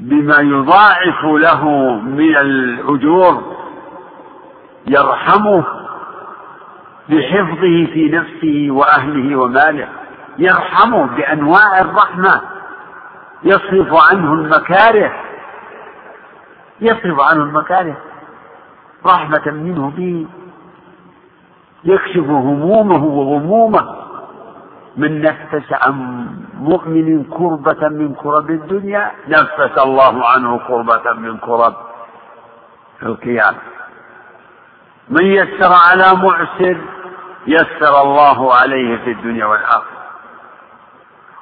[0.00, 1.68] بما يضاعف له
[2.00, 3.56] من الأجور
[4.86, 5.64] يرحمه
[7.08, 9.88] بحفظه في نفسه وأهله وماله
[10.38, 12.40] يرحمه بأنواع الرحمة
[13.42, 15.12] يصرف عنه المكاره
[16.80, 17.96] يصرف عنه المكاره
[19.06, 20.26] رحمة منه به.
[21.84, 23.96] يكشف همومه وغمومه.
[24.96, 26.26] من نفس عن
[26.60, 31.74] مؤمن كربة من كرب الدنيا نفس الله عنه كربة من كرب
[33.02, 33.58] القيامة.
[35.08, 36.76] من يسر على معسر
[37.46, 39.98] يسر الله عليه في الدنيا والآخرة.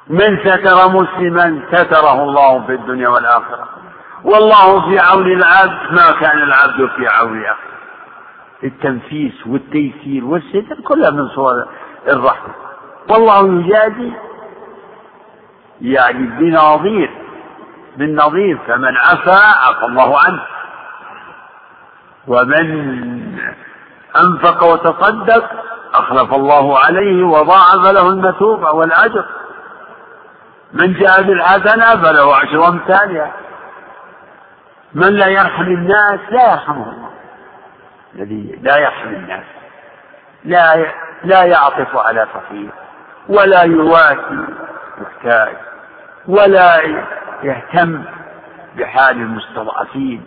[0.07, 3.67] من ستر مسلما ستره الله في الدنيا والآخرة.
[4.23, 7.66] والله في عون العبد ما كان العبد في عون أخيه.
[8.63, 11.67] التنفيس والتيسير والستر كلها من صور
[12.07, 12.53] الرحمة.
[13.09, 14.11] والله يجازي
[15.81, 17.11] يعني بنظير
[17.97, 20.41] بالنظير فمن عفا عفى الله عنه.
[22.27, 22.67] ومن
[24.15, 25.49] أنفق وتصدق
[25.93, 29.25] أخلف الله عليه وضاعف له المثوبة والأجر.
[30.73, 33.33] من جاء بالحسنة فله عشر أمثالها.
[34.93, 37.06] من لا يرحم الناس لا يرحمه الله.
[38.17, 39.43] الذي لا يرحم الناس
[40.43, 40.85] لا
[41.23, 42.69] لا يعطف على فقير
[43.29, 44.45] ولا يواسي
[44.97, 45.55] محتاج
[46.27, 46.81] ولا
[47.43, 48.03] يهتم
[48.77, 50.25] بحال المستضعفين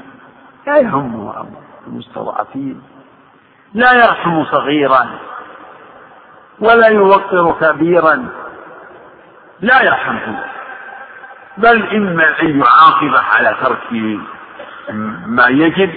[0.67, 1.47] لا يهمه
[1.87, 2.83] المستضعفين
[3.75, 5.07] لا يرحم صغيرا
[6.61, 8.29] ولا يوقر كبيرا
[9.61, 10.45] لا يرحمه
[11.57, 13.93] بل إما أن يعاقبه على ترك
[15.27, 15.91] ما يجب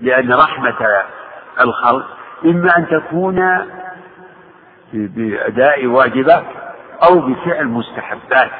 [0.00, 1.02] لأن رحمة
[1.60, 2.06] الخلق
[2.44, 3.66] إما أن تكون
[4.92, 6.44] بأداء واجبات
[7.08, 8.50] أو بفعل مستحبات.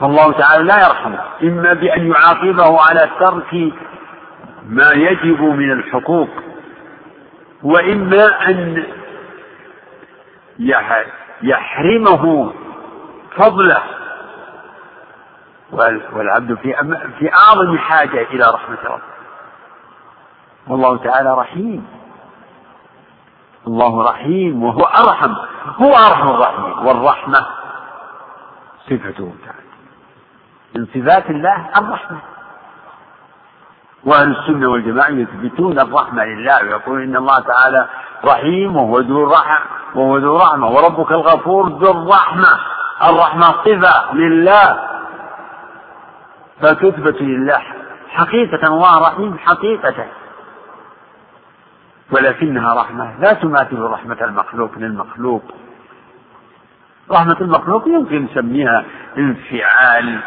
[0.00, 3.72] فالله تعالى لا يرحمه إما بأن يعاقبه على ترك
[4.68, 6.28] ما يجب من الحقوق
[7.62, 8.84] وإما أن
[11.42, 12.52] يحرمه
[13.36, 13.82] فضله.
[16.12, 16.54] والعبد
[17.18, 19.13] في أعظم حاجة إلى رحمة ربه.
[20.68, 21.86] والله تعالى رحيم.
[23.66, 25.34] الله رحيم وهو أرحم
[25.82, 26.78] هو أرحم الراحمين.
[26.78, 27.46] والرحمة
[28.84, 29.74] صفته تعالى.
[30.76, 32.18] من صفات الله الرحمة.
[34.04, 37.88] وأهل السنة والجماعة يثبتون الرحمة لله ويقولون إن الله تعالى
[38.24, 39.60] رحيم وهو ذو رحمة
[39.94, 40.68] وهو ذو رحمة.
[40.68, 42.58] وربك الغفور ذو الرحمة.
[43.02, 44.88] الرحمة صفة لله.
[46.60, 47.62] فتثبت لله
[48.08, 50.06] حقيقة الله رحيم حقيقة.
[52.12, 53.20] ولكنها رحمة.
[53.20, 55.42] لا تماثل رحمة المخلوق للمخلوق.
[57.10, 58.84] رحمة المخلوق يمكن نسميها
[59.18, 60.20] انفعال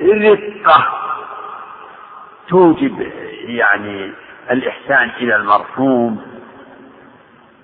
[0.00, 0.86] رقة
[2.48, 3.12] توجب
[3.44, 4.12] يعني
[4.50, 6.22] الإحسان إلى المرحوم.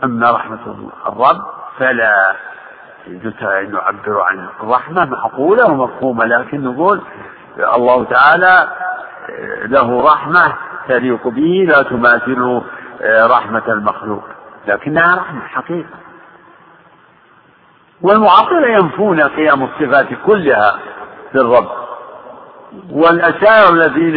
[0.05, 1.43] أما رحمة الرب
[1.79, 2.37] فلا
[3.71, 7.01] نعبر عن الرحمة معقولة ومفهومة لكن نقول
[7.59, 8.69] الله تعالى
[9.65, 10.55] له رحمة.
[10.89, 12.62] تليق به لا تماثل
[13.30, 14.24] رحمة المخلوق.
[14.66, 15.95] لكنها رحمة حقيقة.
[18.03, 20.78] والمعطلة ينفون قيام الصفات كلها
[21.32, 21.70] في الرب.
[22.91, 24.14] والأشاعر الذين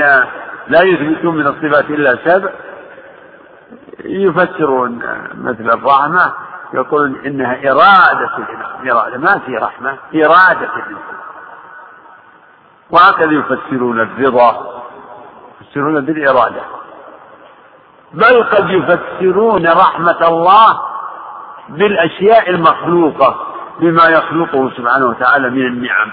[0.68, 2.50] لا يثبتون من الصفات إلا سبع
[4.06, 5.00] يفسرون
[5.34, 6.34] مثل الرحمة
[6.74, 8.32] يقولون إنها إرادة
[8.92, 10.70] إرادة ما في رحمة؟ إرادة
[12.90, 14.77] وهكذا يفسرون الرضا.
[15.68, 16.62] يفسرون بالإرادة.
[18.14, 20.82] بل قد يفسرون رحمة الله
[21.70, 23.48] بالأشياء المخلوقة
[23.80, 26.12] بما يخلقه سبحانه وتعالى من النعم.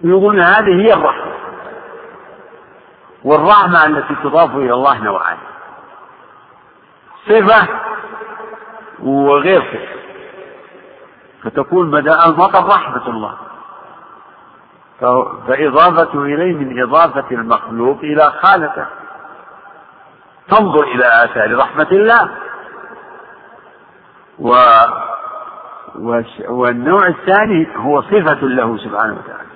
[0.00, 1.32] يقولون هذه هي الرحمة.
[3.24, 5.38] والرحمة التي تضاف إلى الله نوعان.
[7.28, 7.68] صفة
[9.02, 10.02] وغير صفة.
[11.42, 13.36] فتكون بدأ المطر رحمة الله.
[15.00, 18.86] فإضافته إليه من إضافة المخلوق إلى خالقه.
[20.48, 22.28] تنظر إلى آثار رحمة الله.
[24.38, 24.54] و
[26.48, 29.52] والنوع الثاني هو صفة له سبحانه وتعالى.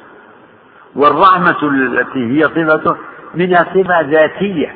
[0.97, 2.97] والرحمة التي هي صفته
[3.35, 4.75] منها صفة ذاتية.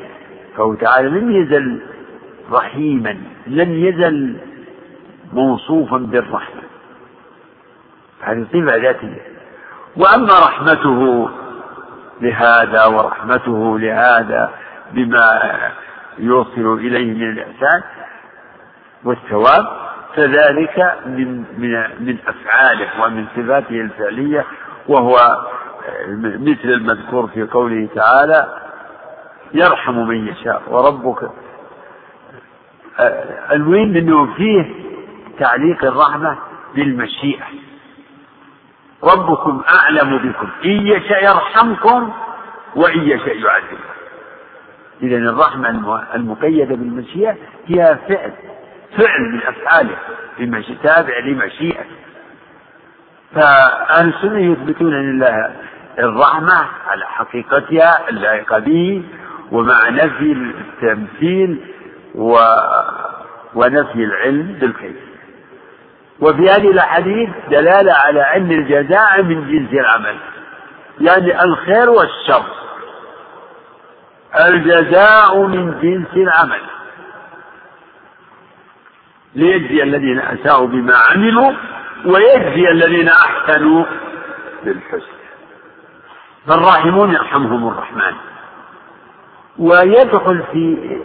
[0.57, 1.83] فهو تعالى لم يزل
[2.53, 4.37] رحيما لم يزل
[5.33, 6.63] موصوفا بالرحمة.
[8.21, 9.30] هذه صفة ذاتية.
[9.97, 11.31] وأما رحمته
[12.21, 14.51] لهذا ورحمته لهذا
[14.93, 15.41] بما
[16.19, 17.83] يوصل إليه من الإحسان
[19.05, 19.67] والثواب
[20.17, 21.71] فذلك من من
[22.01, 24.45] من أفعاله ومن صفاته الفعلية
[24.89, 25.17] وهو
[26.19, 28.47] مثل المذكور في قوله تعالى
[29.55, 31.31] يرحم من يشاء وربك.
[33.53, 34.75] المهم إنه فيه
[35.39, 36.39] تعليق الرحمة
[36.75, 37.45] بالمشيئة.
[39.05, 40.49] ربكم أعلم بكم.
[40.65, 42.13] إن يشاء يرحمكم
[42.77, 43.91] وإن يشاء يعذبكم.
[45.03, 45.71] اذا الرحمة
[46.15, 47.37] المقيدة بالمشيئة
[47.67, 48.33] هي فعل.
[48.99, 49.97] فعل من أفعاله
[50.83, 51.97] تابع لمشيئته
[53.35, 55.57] فأهل السنة يثبتون لله
[55.99, 59.03] الرحمة على حقيقتها اللائقة به
[59.53, 61.61] ومع نفي التمثيل
[62.15, 62.39] و...
[63.55, 64.97] ونفي العلم بالكيف.
[66.21, 70.17] وفي هذه الأحاديث دلالة على أن الجزاء من جنس العمل
[71.01, 72.45] يعني الخير والشر.
[74.47, 76.61] الجزاء من جنس العمل.
[79.35, 81.53] ليجزي الذين أساءوا بما عملوا
[82.07, 83.85] ويجزي الذين أحسنوا
[84.65, 85.21] بالحسن
[86.47, 88.15] فالراحمون يرحمهم الرحمن.
[89.59, 90.99] ويدخل في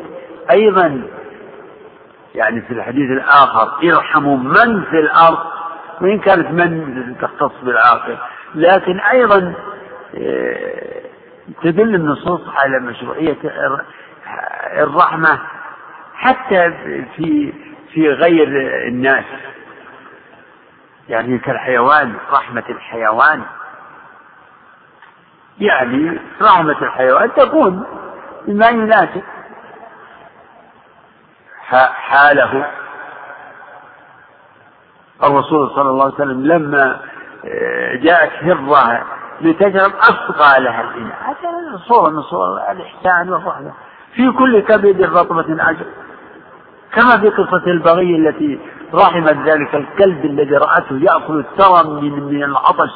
[0.51, 1.01] أيضا
[2.36, 5.38] يعني في الحديث الآخر ارحموا من في الأرض
[6.01, 8.17] وإن كانت من تختص بالعاقل
[8.55, 9.53] لكن أيضا
[10.17, 11.01] آه،
[11.63, 13.38] تدل النصوص على مشروعية
[14.77, 15.39] الرحمة
[16.15, 16.71] حتى
[17.15, 17.53] في
[17.93, 18.47] في غير
[18.88, 19.25] الناس.
[21.09, 23.41] يعني كالحيوان رحمة الحيوان.
[25.59, 27.83] يعني رحمة الحيوان تكون
[28.47, 29.23] بما يناسب
[31.70, 32.66] حاله.
[35.24, 36.99] الرسول صلى الله عليه وسلم لما
[37.45, 39.03] آه، جاءت هرة
[39.41, 43.72] لتشرب أسقى لها الإناء هذا صورة من صور الإحسان والرحمة.
[44.16, 45.86] في كل كبد رطبة أجر.
[46.93, 48.59] كما في قصة البغي التي
[48.93, 52.89] رحمت ذلك الكلب الذي رأته يأكل الثرى من من العطش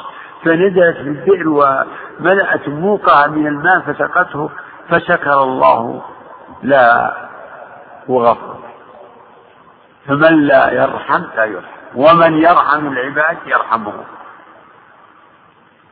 [0.45, 4.49] فنزلت في البئر وملأت موقها من الماء فسقته
[4.89, 6.01] فشكر الله
[6.63, 7.13] لا
[8.07, 8.58] وغفر.
[10.09, 11.79] فمن لا يرحم لا يرحم.
[11.95, 14.03] ومن يرحم العباد يرحمه.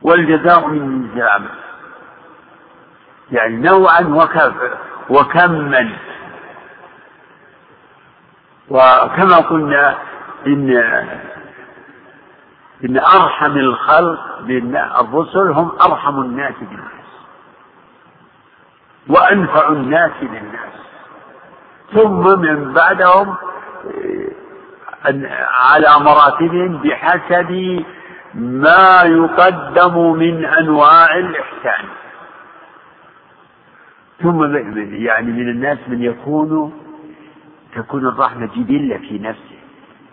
[0.02, 1.50] والجزاء من جنس
[3.30, 4.54] يعني نوعا وكم
[5.10, 5.92] وكما.
[8.68, 9.98] وكما قلنا
[10.46, 10.70] إن
[12.84, 17.08] إن أرحم الخلق بالرسل هم أرحم الناس بالناس.
[19.08, 20.72] وأنفع الناس للناس.
[21.92, 23.36] ثم من بعدهم
[25.50, 27.82] على مراتبهم بحسب
[28.34, 31.84] ما يقدم من أنواع الإحسان.
[34.22, 34.56] ثم
[34.94, 36.72] يعني من الناس من يكون
[37.74, 39.58] تكون الرحمة جبلة في نفسه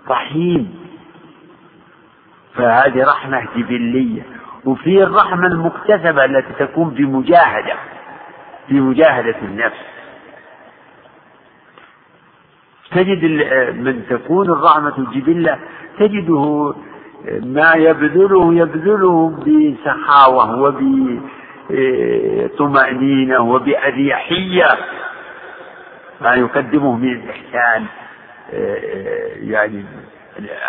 [0.10, 0.86] رحيم.
[2.56, 4.22] فهذه رحمة جبلية.
[4.66, 7.74] وفي الرحمة المكتسبة التي تكون بمجاهدة
[8.70, 9.95] بمجاهدة النفس.
[12.96, 13.24] تجد
[13.76, 15.60] من تكون الرحمة جبلة
[16.00, 16.74] تجده
[17.44, 20.62] ما يبذله يبذله بسخاوة
[21.70, 24.68] وبطمأنينة وبأريحية
[26.22, 27.86] ما يقدمه من الإحسان
[29.50, 29.86] يعني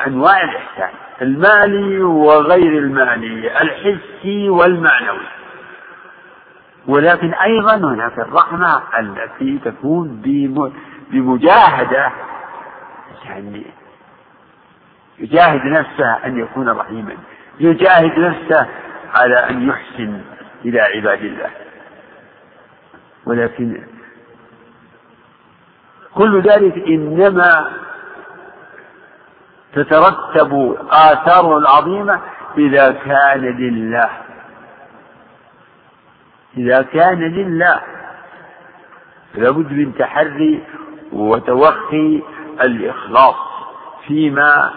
[0.07, 0.91] أنواع الإحسان
[1.23, 5.27] المالي وغير المالي الحسي والمعنوي.
[6.89, 10.09] ولكن أيضا هناك الرحمة التي تكون
[11.11, 12.13] بمجاهدة.
[13.25, 13.67] يعني
[15.19, 17.17] يجاهد نفسه أن يكون رحيما.
[17.61, 18.67] يجاهد نفسه
[19.15, 20.21] على أن يحسن
[20.65, 21.51] إلى عباد الله.
[23.27, 23.87] ولكن
[26.15, 27.73] كل ذلك إنما
[29.73, 32.21] تترتب آثاره العظيمة
[32.59, 34.11] إذا كان لله.
[36.57, 37.81] إذا كان لله.
[39.35, 40.65] لابد من تحري
[41.13, 42.23] وتوخي
[42.61, 43.37] الإخلاص
[44.07, 44.71] فيما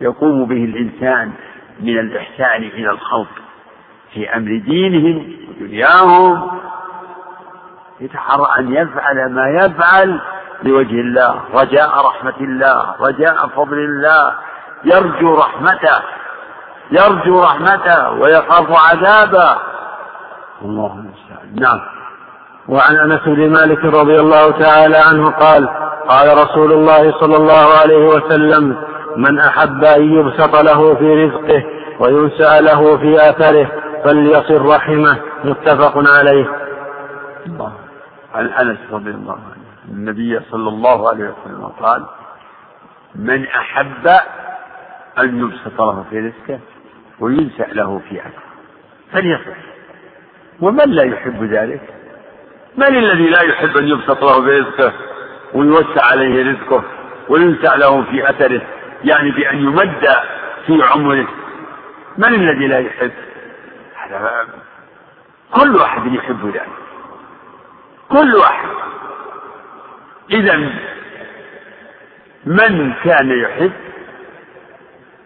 [0.00, 1.32] يقوم به الإنسان
[1.80, 3.28] من الإحسان إلى الخلق
[4.14, 6.60] في أمر دينهم ودنياهم
[8.00, 10.20] يتحرى أن يفعل ما يفعل
[10.62, 11.40] لوجه الله.
[11.54, 14.34] رجاء رحمة الله رجاء فضل الله
[14.84, 16.02] يرجو رحمته
[16.90, 19.58] يرجو رحمته ويخاف عذابه.
[20.62, 21.99] الله المستعان نعم.
[22.68, 25.68] وعن انس بن مالك رضي الله تعالى عنه قال
[26.08, 28.76] قال رسول الله صلى الله عليه وسلم
[29.16, 31.64] من أحب أن يبسط له في رزقه
[32.00, 33.70] وينسى له في اثره
[34.04, 35.18] فليصل رحمه.
[35.44, 36.46] متفق عليه.
[37.46, 37.72] الله.
[38.34, 39.64] عن أنس رضي الله عنه.
[39.88, 42.04] النبي صلى الله عليه وسلم قال
[43.14, 44.08] من أحب
[45.18, 46.60] أن يبسط له في رزقه
[47.20, 48.50] وينسأ له في أكله
[49.12, 49.60] فليصل.
[50.60, 51.99] ومن لا يحب ذلك؟
[52.76, 54.92] من الذي لا يحب أن يبسط له في رزقه
[55.54, 56.84] ويوسع عليه رزقه
[57.28, 58.62] وينسأ له في أثره؟
[59.04, 60.08] يعني بأن يمد
[60.66, 61.28] في عمره.
[62.18, 63.12] من الذي لا يحب؟
[63.96, 64.48] هذا
[65.54, 66.68] كل أحد يحب ذلك
[68.08, 68.68] كل أحد.
[70.30, 70.56] إذا
[72.46, 73.72] من كان يحب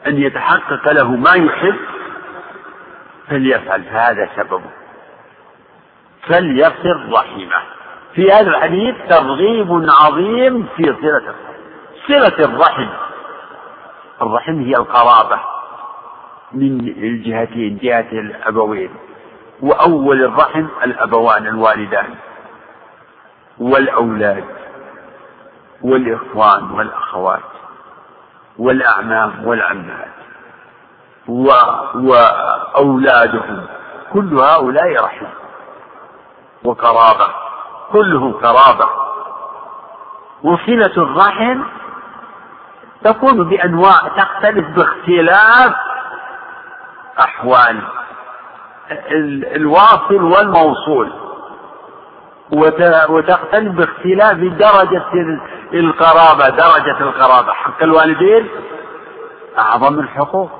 [0.06, 1.76] أن يتحقق له ما يحب
[3.28, 4.70] فليفعل هذا سببه.
[6.28, 7.62] فليصل رحمه.
[8.14, 11.34] في هذا الحديث ترغيب عظيم في صلة
[12.08, 12.88] صلة الرحم.
[14.22, 15.40] الرحم هي القرابة
[16.52, 18.90] من الجهتين جهة الأبوين.
[19.62, 22.14] وأول الرحم الأبوان الوالدان.
[23.58, 24.44] والأولاد.
[25.82, 27.40] والإخوان والأخوات.
[28.58, 30.08] والأعمام والعمات.
[31.28, 31.50] و...
[31.94, 33.66] وأولادهم.
[34.12, 35.43] كل هؤلاء رحم.
[36.64, 37.28] وقرابة
[37.92, 38.88] كلهم قرابة
[40.42, 41.62] وصلة الرحم
[43.04, 45.74] تكون بأنواع تختلف باختلاف
[47.20, 47.82] أحوال.
[49.56, 51.12] الواصل والموصول.
[53.08, 55.38] وتختلف باختلاف درجة
[55.74, 57.52] القرابة درجة القرابة.
[57.52, 58.48] حق الوالدين
[59.58, 60.50] أعظم الحقوق.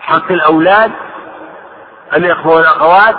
[0.00, 0.92] حق الأولاد
[2.16, 3.16] الإخوة والأخوات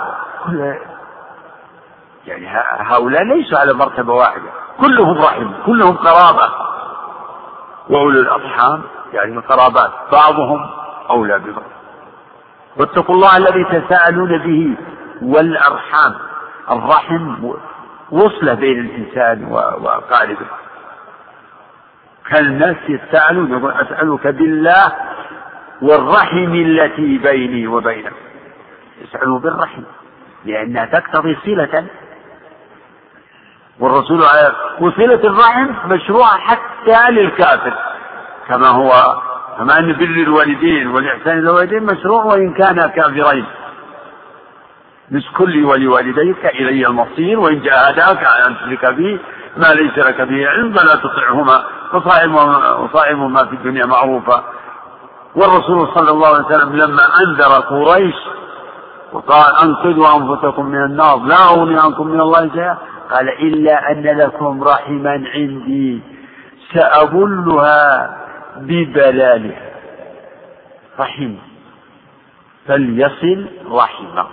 [2.26, 2.48] يعني
[2.78, 4.50] هؤلاء ليسوا على مرتبة واحدة.
[4.80, 6.52] كلهم رحم كلهم قرابة.
[7.88, 10.70] وأولو الأرحام يعني القرابات بعضهم
[11.10, 11.70] أولى ببعض.
[12.76, 14.76] واتقوا الله الذي تساءلون به
[15.22, 16.14] والأرحام.
[16.70, 17.52] الرحم
[18.10, 19.44] وصلة بين الإنسان
[19.82, 20.46] وقاربه.
[22.30, 24.92] كان الناس يتساءلون يقول أسألك بالله
[25.82, 28.12] والرحم التي بيني وبينك.
[29.00, 29.82] يسألوا بالرحم
[30.44, 31.86] لأنها تقتضي صلة
[33.80, 37.74] والرسول عليه وصلة الرحم مشروعة حتى للكافر.
[38.48, 38.90] كما هو
[39.58, 43.46] كما أن بر الوالدين والإحسان إلى الوالدين مشروع وإن كانا كافرين.
[45.36, 49.20] كل ولوالديك إلي المصير وإن جاهداك أن تشرك بي
[49.56, 51.62] ما ليس لك به علم فلا تطعهما
[52.78, 54.44] وصائمهما في الدنيا معروفا
[55.34, 58.14] والرسول صلى الله عليه وسلم لما أنذر قريش
[59.12, 62.78] وقال أنقذوا أنفسكم من النار لا أغني عنكم من الله شيئا.
[63.10, 66.00] قال إلا أن لكم رحما عندي
[66.74, 68.16] سأبلها
[68.56, 69.70] ببلالها.
[71.00, 71.34] رحم
[72.66, 74.26] فليصل رحمه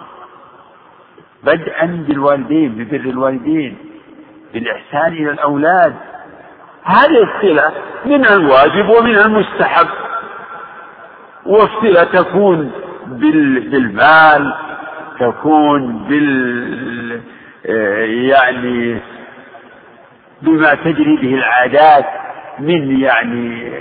[1.43, 3.77] بدءا بالوالدين ببر الوالدين
[4.53, 5.93] بالإحسان إلى الأولاد.
[6.83, 7.71] هذه الصلة
[8.05, 9.87] من الواجب ومن المستحب.
[11.45, 12.71] والصلة تكون
[13.07, 14.53] بالمال
[15.19, 17.21] تكون بال
[18.29, 19.01] يعني
[20.41, 22.05] بما تجري به العادات
[22.59, 23.71] من يعني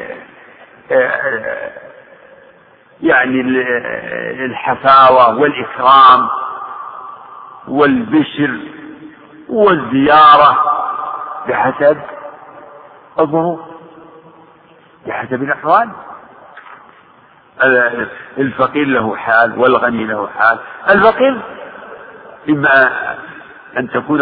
[3.02, 3.40] يعني
[4.44, 6.28] الحفاوة والإكرام
[7.68, 8.60] والبشر
[9.48, 10.58] والزيارة
[11.48, 11.98] بحسب
[13.20, 13.60] الظروف
[15.06, 15.90] بحسب الأحوال.
[18.38, 20.58] الفقير له حال والغني له حال.
[20.90, 21.40] الفقير
[22.48, 22.90] إما
[23.78, 24.20] أن تكون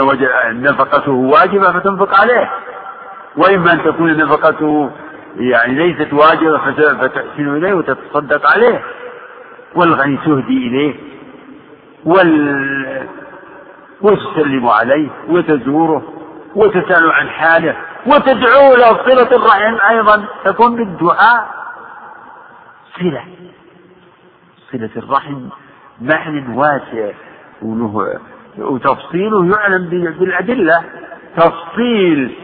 [0.63, 2.51] نفقته واجبة فتنفق عليه.
[3.37, 4.91] وإما أن تكون نفقته
[5.37, 6.59] يعني ليست واجبة
[6.95, 8.83] فتحسن إليه وتتصدق عليه.
[9.75, 10.95] والغني تهدي إليه.
[12.05, 13.09] وال
[14.01, 16.03] وتسلم عليه وتزوره
[16.55, 17.77] وتسأل عن حاله
[18.07, 20.25] وتدعو له صلة الرحم أيضا.
[20.45, 21.49] تكون بالدعاء
[22.99, 23.25] صلة.
[24.73, 25.49] صلة الرحم
[26.01, 27.11] معنى واسع
[27.63, 28.19] وله
[28.59, 30.85] وتفصيله يعلم بالأدلة.
[31.37, 32.35] تفصيل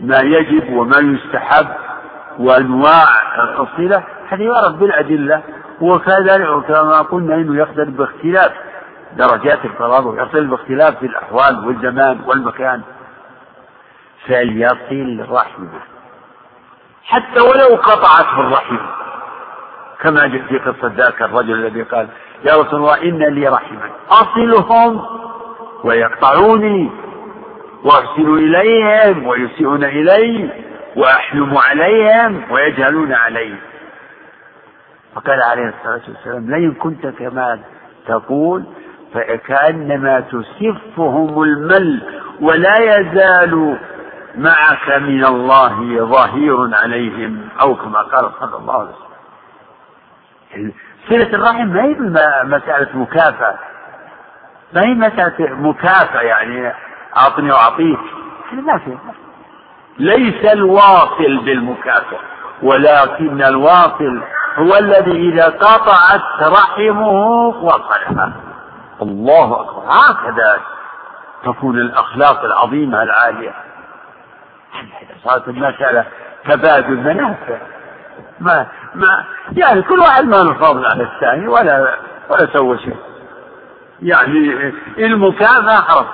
[0.00, 1.66] ما يجب وما يستحب
[2.38, 3.04] وأنواع
[3.58, 5.42] الصلة هذا يعرف بالأدلة.
[5.80, 8.52] وكذلك كما قلنا أنه يختلف باختلاف
[9.16, 12.82] درجات القرابة ويختلف باختلاف في الأحوال والزمان والمكان.
[14.26, 15.68] فليصل رحمه
[17.04, 18.76] حتى ولو قطعته الرحم
[20.00, 22.08] كما جاء في قصة ذاك الرجل الذي قال
[22.44, 25.02] يا رسول الله إن لي رحما أصلهم
[25.84, 26.90] ويقطعوني
[27.84, 30.50] وأرسل إليهم ويسيئون إلي
[30.96, 33.54] وأحلم عليهم ويجهلون علي.
[35.14, 37.58] فقال عليه الصلاة والسلام لئن كنت كما
[38.06, 38.64] تقول
[39.14, 42.02] فكأنما تسفهم المل
[42.40, 43.78] ولا يزال
[44.36, 50.72] معك من الله ظهير عليهم أو كما قال صلى الله عليه وسلم.
[51.08, 51.94] صلة الرحم ما هي
[52.44, 53.58] مسألة مكافأة.
[54.74, 56.72] ما هي مسألة مكافأة يعني؟
[57.16, 57.98] أعطني وأعطيك.
[58.52, 58.96] ما في
[59.98, 62.18] ليس الواصل بالمكافأة
[62.62, 64.22] ولكن الواصل
[64.56, 67.08] هو الذي إذا قطعت رحمه
[67.62, 68.32] وصلها
[69.02, 69.82] الله أكبر.
[69.88, 70.60] هكذا
[71.44, 73.54] تكون الأخلاق العظيمة العالية.
[75.24, 76.04] صارت المسألة
[76.44, 77.58] تبادل منافع
[78.40, 81.94] ما ما يعني كل واحد ما له فضل على الثاني ولا
[82.30, 82.96] ولا سوى شيء.
[84.02, 86.06] يعني المكافأة خلاص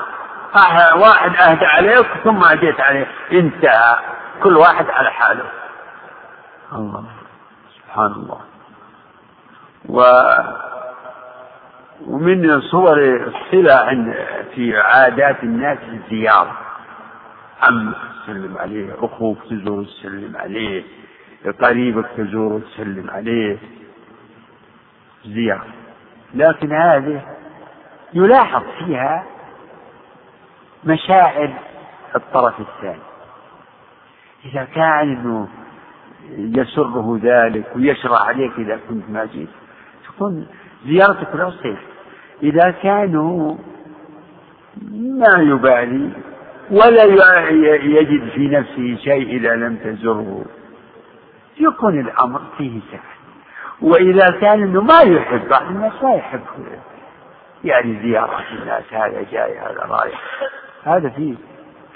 [0.96, 3.06] واحد أهدى عليك ثم أديت عليه.
[3.32, 3.98] انتهى.
[4.42, 5.44] كل واحد على حاله.
[6.72, 7.04] الله.
[7.76, 8.40] سبحان الله.
[9.88, 10.02] و
[12.06, 14.14] ومن صور الصلة عند
[14.54, 16.56] في عادات الناس الزيارة.
[17.62, 20.84] عمك تسلم عليه أخوك تزور تسلم عليه
[21.62, 23.58] قريبك تزور تسلم عليه.
[25.24, 25.66] زيارة.
[26.34, 27.22] لكن هذه
[28.14, 29.24] يلاحظ فيها
[30.84, 31.50] مشاعر
[32.16, 33.02] الطرف الثاني.
[34.44, 35.48] إذا كان إنه
[36.36, 39.48] يسره ذلك ويشرع عليك إذا كنت ما جيت
[40.06, 40.46] تكون
[40.86, 41.78] زيارتك له صيف
[42.42, 43.56] إذا كانوا
[44.92, 46.10] ما يبالي
[46.70, 47.04] ولا
[47.84, 50.44] يجد في نفسه شيء إذا لم تزره
[51.60, 53.00] يكون الأمر فيه سهل.
[53.82, 56.40] وإذا كان أنه ما يحب بعض الناس ما يحب.
[57.64, 60.20] يعني زيارة الناس هذا جاي هذا رايح.
[60.84, 61.34] هذا في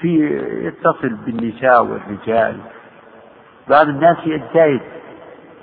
[0.00, 2.60] في يتصل بالنساء والرجال.
[3.68, 4.80] بعض الناس يجتهد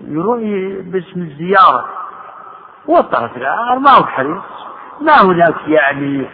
[0.01, 0.39] يروح
[0.83, 1.89] باسم الزيارة.
[2.87, 4.43] والطرف الآخر ما هو حريص؟
[5.01, 6.25] ما هناك يعني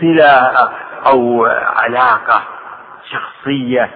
[0.00, 0.68] صلة
[1.06, 1.46] أو
[1.76, 2.42] علاقة
[3.10, 3.90] شخصية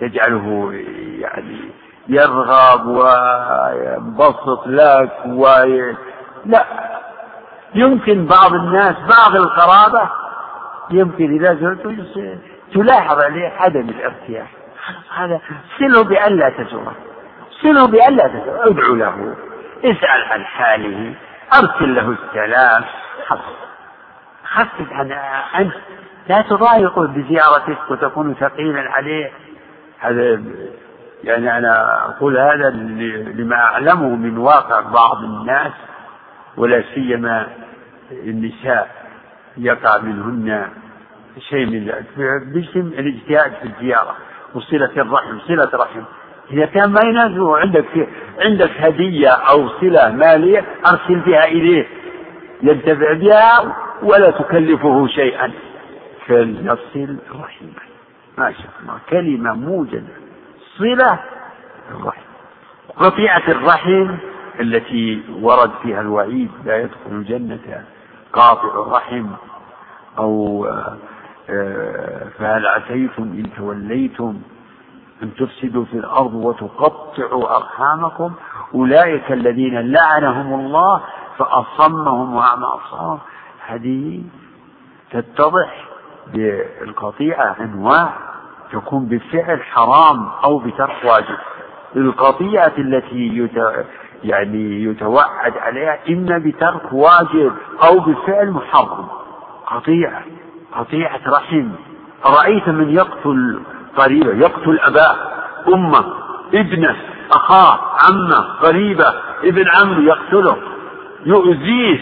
[0.00, 0.72] تجعله
[1.18, 1.70] يعني
[2.08, 5.46] يرغب وينبسط لك و
[6.44, 6.64] لا
[7.76, 10.10] يمكن بعض الناس بعض القرابة
[10.90, 11.96] يمكن إذا زرت
[12.74, 14.50] تلاحظ عليه عدم الارتياح.
[15.16, 15.40] هذا
[15.78, 16.94] صله بأن لا تزوره
[17.62, 19.36] صله بأن لا تزوره ادعو له.
[19.84, 21.14] اسأل عن حاله.
[21.54, 22.84] أرسل له السلام.
[24.44, 25.12] خفف عن
[25.58, 25.74] أنت
[26.28, 29.30] لا تضايقه بزيارتك وتكون ثقيلا عليه.
[29.98, 30.42] هذا
[31.24, 35.72] يعني أنا أقول هذا لما أعلمه من واقع بعض الناس
[36.56, 37.46] ولا سيما
[38.12, 39.06] النساء
[39.56, 40.68] يقع منهن
[41.38, 41.84] شيء من
[42.54, 44.16] باسم الاجتهاد في الزيارة
[44.54, 46.02] وصلة الرحم صلة رحم.
[46.50, 48.08] إذا كان ما يناسبه عندك
[48.40, 51.86] عندك هدية أو صلة مالية أرسل بها إليه.
[52.62, 55.52] ينتفع بها ولا تكلفه شيئا.
[56.26, 57.68] فليصل رحمه
[58.38, 58.98] ما شاء الله.
[59.10, 60.16] كلمة موجزة.
[60.78, 61.18] صلة
[61.90, 62.22] الرحم.
[62.96, 64.14] قطيعة الرحم
[64.60, 67.84] التي ورد فيها الوعيد لا يدخل الجنة
[68.36, 69.26] قاطع الرحم
[70.18, 70.64] أو
[71.50, 74.40] آه، فهل عسيتم إن توليتم
[75.22, 78.32] أن تفسدوا في الأرض وتقطعوا أرحامكم
[78.74, 81.00] أولئك الذين لعنهم الله
[81.38, 83.18] فأصمهم وأعمى أبصارهم
[83.66, 84.22] هذه
[85.10, 85.88] تتضح
[86.34, 88.12] بالقطيعة أنواع
[88.72, 91.36] تكون بفعل حرام أو بترك واجب
[91.96, 93.48] القطيعة التي.
[94.24, 97.52] يعني يتوعد عليها إما بترك واجب
[97.84, 99.06] أو بفعل محرم.
[99.66, 100.22] قطيعة
[100.72, 101.68] قطيعة رحم.
[102.26, 103.60] أرأيت من يقتل
[103.96, 105.16] قريبة يقتل أباه
[105.74, 106.04] أمه
[106.54, 106.96] ابنه
[107.32, 107.78] أخاه
[108.08, 109.14] عمه قريبه
[109.44, 110.56] ابن عمه يقتله
[111.26, 112.00] يؤذيه.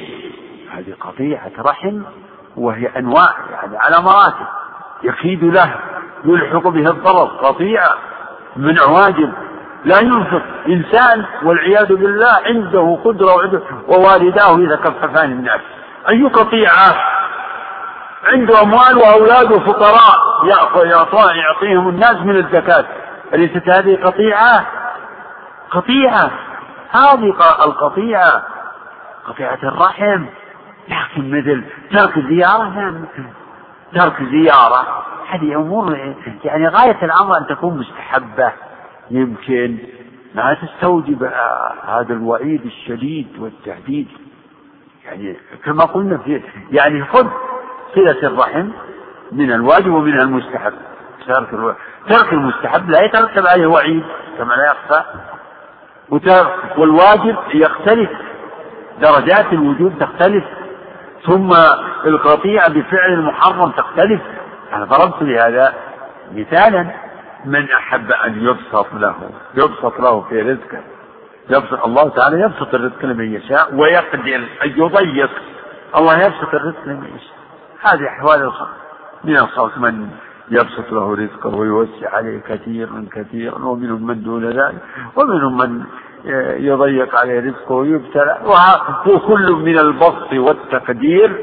[0.70, 2.02] هذه قطيعة رحم
[2.56, 4.46] وهي أنواع يعني على مراتب
[5.02, 5.74] يكيد له
[6.24, 7.26] يلحق به الضرر.
[7.26, 7.94] قطيعة
[8.56, 9.32] من واجب
[9.84, 15.60] لا ينفق إنسان والعياذ بالله عنده قدرة وعنده ووالداه يتكففان الناس
[16.08, 16.94] أي قطيعة
[18.26, 20.24] عنده أموال وأولاده فقراء
[21.34, 22.84] يعطيهم الناس من الزكاة.
[23.34, 24.66] أليست هذه قطيعة؟
[25.70, 26.30] قطيعة.
[26.90, 27.34] هذه
[27.64, 28.42] القطيعة.
[29.28, 30.24] قطيعة الرحم.
[30.88, 32.94] لكن مثل ترك زيارة
[33.94, 35.04] ترك زيارة.
[35.28, 38.52] هذه أمور يعني غاية الأمر أن تكون مستحبة.
[39.10, 39.76] يمكن
[40.34, 41.30] ما تستوجب
[41.86, 44.08] هذا الوعيد الشديد والتهديد.
[45.04, 47.26] يعني كما قلنا في يعني خذ
[47.94, 48.68] صلة الرحم
[49.32, 50.72] من الواجب ومن المستحب.
[51.26, 51.76] ترك
[52.08, 54.04] ترك المستحب لا يترتب عليه وعيد
[54.38, 55.02] كما لا يخفى.
[56.78, 58.10] والواجب يختلف.
[59.00, 60.44] درجات الوجود تختلف.
[61.26, 61.52] ثم
[62.06, 64.20] القطيعة بفعل المحرم تختلف.
[64.72, 65.74] أنا ضربت لهذا
[66.34, 67.03] مثالا.
[67.44, 69.16] من أحب أن يبسط له
[69.54, 70.82] يبسط له في رزقه.
[71.50, 75.30] يبسط الله تعالى يبسط الرزق لمن يشاء ويقدر أن يضيق.
[75.96, 77.36] الله يبسط الرزق لمن يشاء.
[77.80, 78.68] هذه أحوال الخلق.
[79.24, 80.08] من الخلق من
[80.50, 84.82] يبسط له رزقه ويوسع عليه كثيرا كثيرا ومنهم من دون ذلك
[85.16, 85.84] ومنهم من
[86.58, 88.38] يضيق عليه رزقه ويبتلى.
[89.06, 91.38] وكل من البسط والتقدير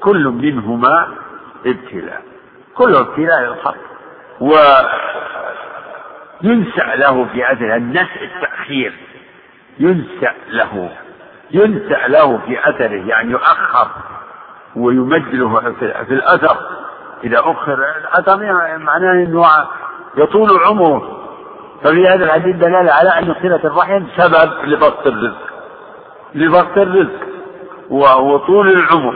[0.00, 1.08] كل منهما
[1.66, 2.22] ابتلاء.
[2.74, 3.87] كل ابتلاء للخلق
[4.40, 4.86] وينسأ
[6.96, 8.92] له في أثر النسء التأخير.
[9.78, 10.90] ينسأ له.
[11.50, 13.88] ينسأ له في أثره يعني يؤخر.
[14.76, 16.56] ويمد له في الأثر.
[17.24, 19.46] إذا أخر الأثر يعني معناه أنه
[20.16, 21.18] يطول عمره.
[21.84, 25.48] ففي هذا الحديث دلالة على أن صلة الرحم سبب لبسط الرزق.
[26.34, 27.28] لبسط الرزق.
[27.90, 29.14] وطول العمر.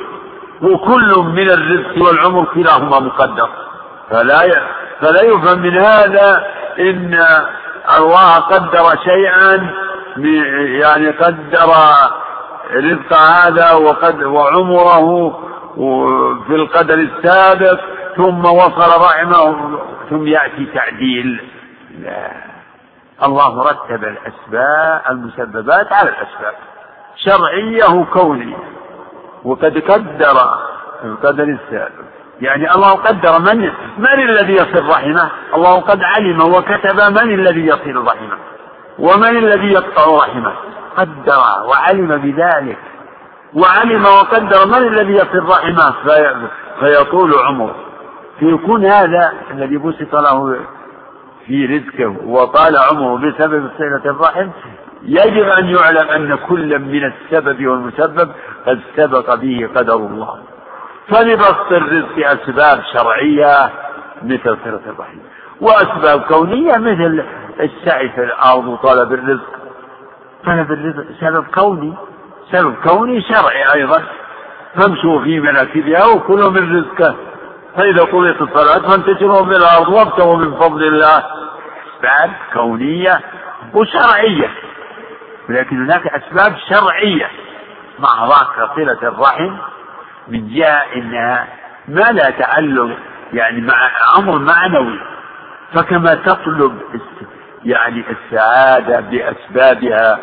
[0.62, 3.48] وكل من الرزق والعمر كلاهما مقدر.
[4.10, 4.42] فلا
[5.00, 6.44] فلا يفهم من هذا
[6.78, 7.26] إن
[7.98, 9.70] الله قدر شيئا
[10.80, 11.72] يعني قدر
[12.72, 15.30] رزق هذا وقد وعمره
[16.46, 17.80] في القدر السابق
[18.16, 19.78] ثم وصل رحمه
[20.10, 21.44] ثم يأتي تعديل.
[21.98, 22.32] لا.
[23.24, 26.54] الله رتب الأسباب المسببات على الأسباب
[27.16, 28.56] شرعية وكونية
[29.44, 30.58] وقد قدر
[31.04, 32.12] القدر السابق.
[32.40, 37.96] يعني الله قدر من من الذي يصل رحمه؟ الله قد علم وكتب من الذي يصل
[37.96, 38.38] رحمه؟
[38.98, 40.52] ومن الذي يقطع رحمه؟
[40.96, 42.78] قدر وعلم بذلك.
[43.54, 46.48] وعلم وقدر من الذي يصل رحمه؟ في
[46.80, 47.74] فيطول عمره.
[48.38, 50.56] فيكون هذا الذي بسط له
[51.46, 54.48] في رزقه وطال عمره بسبب صلة الرحم
[55.02, 58.30] يجب أن يعلم أن كل من السبب والمسبب
[58.66, 60.38] قد سبق به قدر الله.
[61.08, 63.70] فلبسط الرزق أسباب شرعية
[64.22, 65.18] مثل صلة الرحم.
[65.60, 67.24] وأسباب كونية مثل
[67.60, 69.50] السعي في الأرض وطلب الرزق.
[70.44, 71.94] طلب الرزق سبب كوني.
[72.52, 74.02] سبب كوني شرعي أيضا.
[74.74, 77.14] فامشوا في مناكبها وكلوا من رزقه.
[77.76, 81.18] فإذا قضيت الصلاة فانتشروا في الأرض وابتغوا من فضل الله.
[81.18, 83.20] أسباب كونية
[83.74, 84.50] وشرعية.
[85.48, 87.30] ولكن هناك أسباب شرعية.
[87.98, 89.56] مع ذاك صلة الرحم
[90.28, 91.46] من جهة أنها
[91.88, 92.96] ما لا تعلق
[93.32, 94.98] يعني مع أمر معنوي.
[95.74, 96.78] فكما تطلب
[97.64, 100.18] يعني السعادة بأسبابها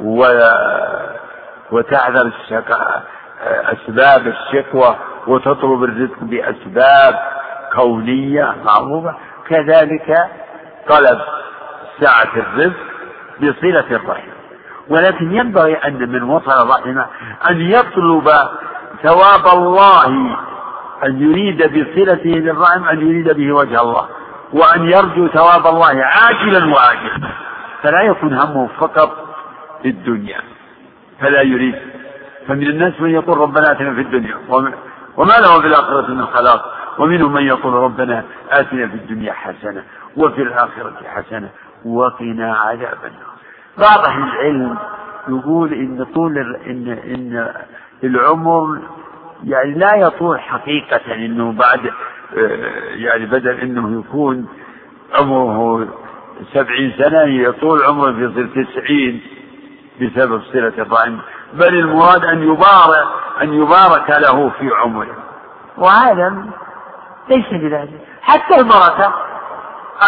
[0.00, 0.26] و
[1.70, 2.32] وتعذر
[3.42, 4.96] أسباب الشكوى
[5.26, 7.18] وتطلب الرزق بأسباب
[7.74, 9.14] كونية معروفة
[9.48, 10.18] كذلك
[10.88, 11.20] طلب
[12.00, 12.76] سعة الرزق
[13.40, 14.28] بصلة الرحم.
[14.88, 17.06] ولكن ينبغي أن من وصل رحمه
[17.50, 18.28] أن يطلب
[19.04, 20.06] ثواب الله
[21.04, 24.08] أن يريد بصلته للرحم أن يريد به وجه الله؟
[24.52, 27.28] وأن يرجو ثواب الله عاجلا وآجلا.
[27.82, 29.10] فلا يكون همه فقط
[29.82, 30.40] في الدنيا.
[31.20, 31.74] فلا يريد.
[32.48, 34.36] فمن الناس من يقول ربنا آتنا في الدنيا
[35.16, 36.74] وما له في الآخرة من خلاق.
[36.98, 39.82] ومنهم من يقول ربنا آتنا في الدنيا حسنة
[40.16, 41.48] وفي الآخرة حسنة
[41.84, 43.34] وقنا عذاب النار.
[43.78, 44.78] بعض أهل العلم
[45.28, 47.54] يقول إن طول إن إن
[48.06, 48.78] العمر
[49.44, 51.80] يعني لا يطول حقيقة إنه بعد
[52.94, 54.48] يعني بدل إنه يكون
[55.18, 55.88] عمره
[56.54, 59.20] سبعين سنة يطول عمره في تسعين
[60.00, 61.16] بسبب صلة الرحم
[61.54, 63.06] بل المراد أن يبارك
[63.42, 65.16] أن يبارك له في عمره.
[65.78, 66.46] وهذا
[67.28, 68.00] ليس بذلك.
[68.22, 69.14] حتى البركة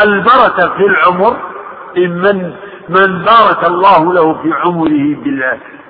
[0.02, 1.36] البركة في العمر
[1.97, 2.55] إن من
[2.88, 5.16] من بارك الله له في عمره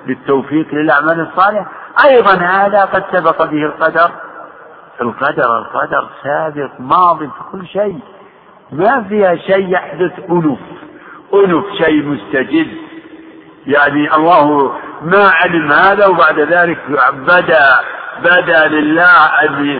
[0.07, 1.71] بالتوفيق للأعمال الصالحة
[2.05, 4.11] أيضا هذا قد سبق به القدر.
[5.01, 7.99] القدر القدر سابق ماض في كل شيء.
[8.71, 10.59] ما فيها شيء يحدث أنف.
[11.33, 12.67] أنف شيء مستجد.
[13.67, 14.71] يعني الله
[15.01, 16.77] ما علم هذا وبعد ذلك
[17.11, 17.79] بدا
[18.19, 19.79] بدا لله أن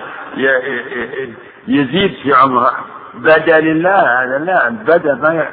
[1.67, 2.71] يزيد في عمره.
[3.13, 5.47] بدا لله هذا لا البدا ما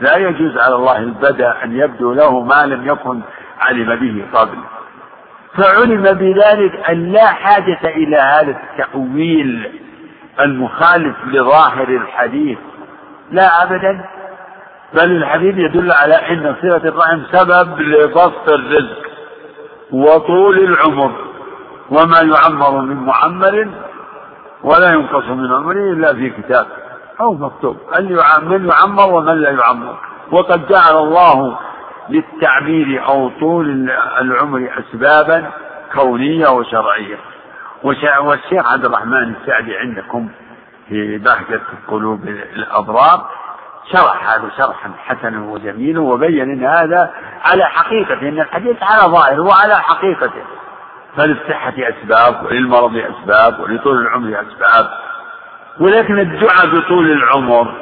[0.00, 3.20] لا يجوز على الله البدا أن يبدو له ما لم يكن
[3.60, 4.58] علم به قبل.
[5.56, 9.80] فعلم بذلك أن لا حاجة إلى هذا التأويل
[10.40, 12.58] المخالف لظاهر الحديث.
[13.30, 14.04] لا أبدا.
[14.94, 19.10] بل الحديث يدل على أن صلة الرحم سبب لبسط الرزق
[19.92, 21.12] وطول العمر
[21.90, 23.68] وما يعمر من معمر
[24.62, 26.66] ولا ينقص من عمره إلا في كتاب
[27.20, 27.76] أو مكتوب.
[27.98, 29.96] من يعمر ومن لا يعمر
[30.32, 31.58] وقد جعل الله
[32.08, 33.90] للتعمير أو طول
[34.20, 34.70] العمر
[40.88, 43.30] في بهجة قلوب الأضرار
[43.92, 47.10] شرح هذا شرحا حسنا وجميلا وبين أن هذا
[47.44, 50.42] على حقيقته أن الحديث على ظاهره وعلى حقيقته.
[51.16, 54.90] فللصحة أسباب وللمرض أسباب ولطول العمر أسباب.
[55.80, 57.74] ولكن الدعاء بطول العمر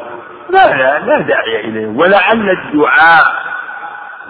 [0.51, 3.25] لا لا داعي إليه ولعل الدعاء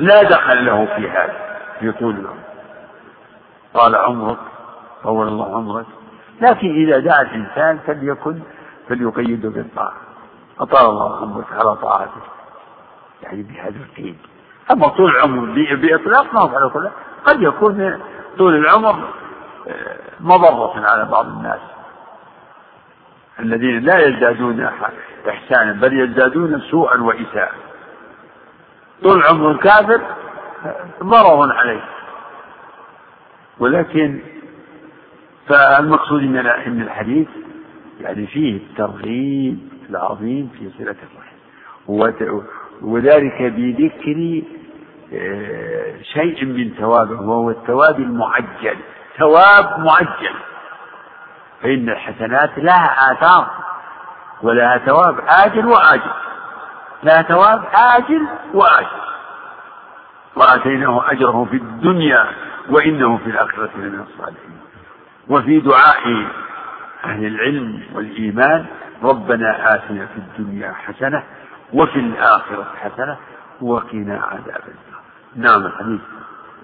[0.00, 1.36] لا دخل له في هذا
[1.80, 2.48] في طول العمر
[3.74, 4.38] طال عمرك
[5.02, 5.86] طول الله عمرك
[6.40, 8.40] لكن إذا دعا الإنسان فليكن
[8.88, 9.92] فليقيده بالطاعة.
[10.60, 12.20] أطال الله عمرك على طاعته.
[13.22, 14.16] يعني بهذا القيد.
[14.70, 16.90] أما طول العمر بإطلاق ما على كله
[17.24, 18.00] قد يكون
[18.38, 19.08] طول العمر
[19.68, 21.60] آه، مضرة على بعض الناس.
[23.40, 24.70] الذين لا يزدادون
[25.28, 27.54] إحسانا بل يزدادون سوءا وإساءة.
[29.02, 30.00] طول عمر الكافر
[31.02, 31.84] ضرر عليه.
[33.58, 34.20] ولكن
[35.48, 37.28] فالمقصود من الحديث
[38.00, 39.58] يعني فيه الترغيب
[39.90, 41.38] العظيم في صلة الرحم.
[42.82, 44.42] وذلك بذكر
[45.14, 48.76] آه، شيء من ثوابه وهو الثواب المعجل.
[49.18, 50.34] ثواب معجل.
[51.62, 53.50] فإن الحسنات لها آثار
[54.42, 56.10] ولها ثواب آجل وآجل.
[57.02, 58.98] لها ثواب آجل وآجل.
[60.36, 62.26] وآتيناه أجره في الدنيا
[62.70, 64.60] وإنه في الآخرة لمن الصالحين.
[65.28, 66.26] وفي دعاء
[67.04, 68.66] أهل العلم والإيمان
[69.02, 71.22] ربنا آتنا في الدنيا حسنة
[71.72, 73.16] وفي الآخرة حسنة
[73.60, 75.00] وقنا عذاب النار.
[75.36, 76.00] نعم الحديث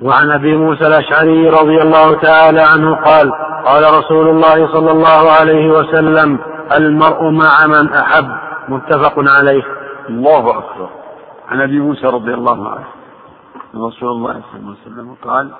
[0.02, 3.32] وعن أبي موسى الأشعري رضي الله تعالى عنه قال
[3.64, 6.38] قال رسول الله صلى الله عليه وسلم
[6.72, 8.28] المرء مع من أحب.
[8.68, 9.62] متفق عليه.
[10.08, 10.88] الله أكبر.
[11.48, 12.86] عن أبي موسى رضي الله عنه.
[13.74, 15.50] رسول الله صلى الله عليه وسلم قال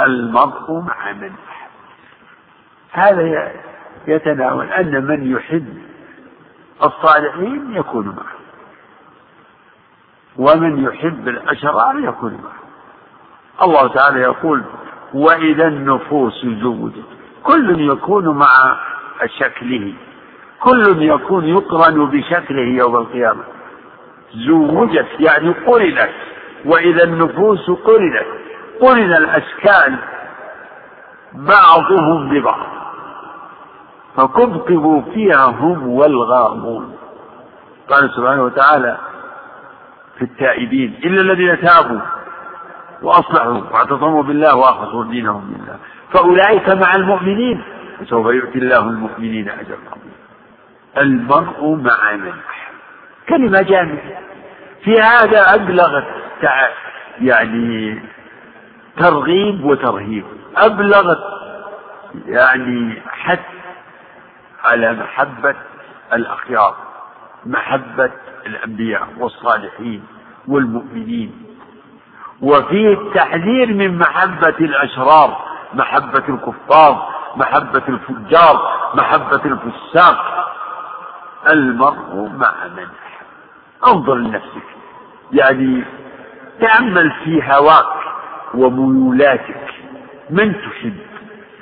[0.00, 1.70] المرء مع من أحب.
[2.92, 3.52] هذا
[4.06, 5.82] يتناول أن من يحب
[6.84, 8.42] الصالحين يكون معه.
[10.38, 12.61] ومن يحب الأشرار يكون معه.
[13.62, 14.62] الله تعالى يقول
[15.14, 17.04] وإذا النفوس زوجت.
[17.42, 18.76] كل يكون مع
[19.38, 19.94] شكله.
[20.60, 23.42] كل يكون يقرن بشكله يوم القيامة.
[24.34, 26.10] زوجت يعني قرنت.
[26.64, 28.26] وإذا النفوس قرنت.
[28.80, 29.98] قرن الأشكال
[31.32, 32.66] بعضهم ببعض.
[34.16, 36.96] فكبكبوا فيها هم والغامون
[37.90, 38.96] قال سبحانه وتعالى
[40.18, 42.00] في التائبين إلا الذين تابوا
[43.02, 45.78] وأصلحوا واعتصموا بالله وأخلصوا دينهم لله.
[46.12, 47.62] فأولئك مع المؤمنين.
[48.00, 49.78] وسوف يؤتي الله المؤمنين أجرا
[50.98, 52.74] المرء مع من أحب.
[53.28, 54.02] كلمة جامدة
[54.84, 56.06] في هذا أبلغت
[57.20, 58.02] يعني
[58.96, 60.24] ترغيب وترهيب.
[60.56, 61.22] أبلغت
[62.26, 63.40] يعني حث
[64.64, 65.54] على محبة
[66.12, 66.76] الأخيار
[67.46, 68.10] محبة
[68.46, 70.04] الأنبياء والصالحين
[70.48, 71.41] والمؤمنين.
[72.42, 75.44] وفيه التحذير من محبة الأشرار
[75.74, 80.48] محبة الكفار محبة الفجار محبة الفساق.
[81.52, 83.26] المرء مع من أحب.
[83.86, 84.62] انظر لنفسك.
[85.32, 85.84] يعني
[86.60, 87.96] تأمل في هواك
[88.54, 89.74] وميولاتك.
[90.30, 90.96] من تحب؟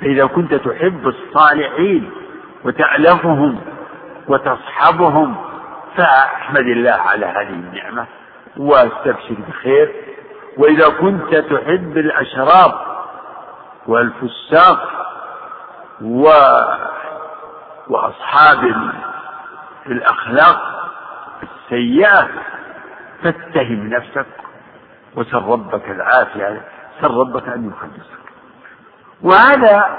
[0.01, 2.11] فإذا كنت تحب الصالحين
[2.65, 3.59] وتألفهم
[4.27, 5.35] وتصحبهم
[5.97, 8.05] فأحمد الله على هذه النعمة
[8.57, 9.91] وأستبشر بخير.
[10.57, 13.01] وإذا كنت تحب الأشرار
[13.87, 14.89] والفساق
[16.01, 16.31] و
[17.87, 18.73] وأصحاب
[19.87, 20.89] الأخلاق
[21.43, 22.27] السيئة
[23.23, 24.25] فاتهم نفسك
[25.15, 26.61] وسل ربك العافية
[27.01, 28.21] سل ربك أن يخلصك.
[29.21, 29.97] وهذا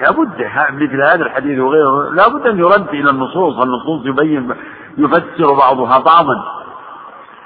[0.00, 4.54] لابد مثل هذا الحديث وغيره لابد أن يرد إلى النصوص النصوص يبين
[4.98, 6.57] يفسر بعضها بعضا.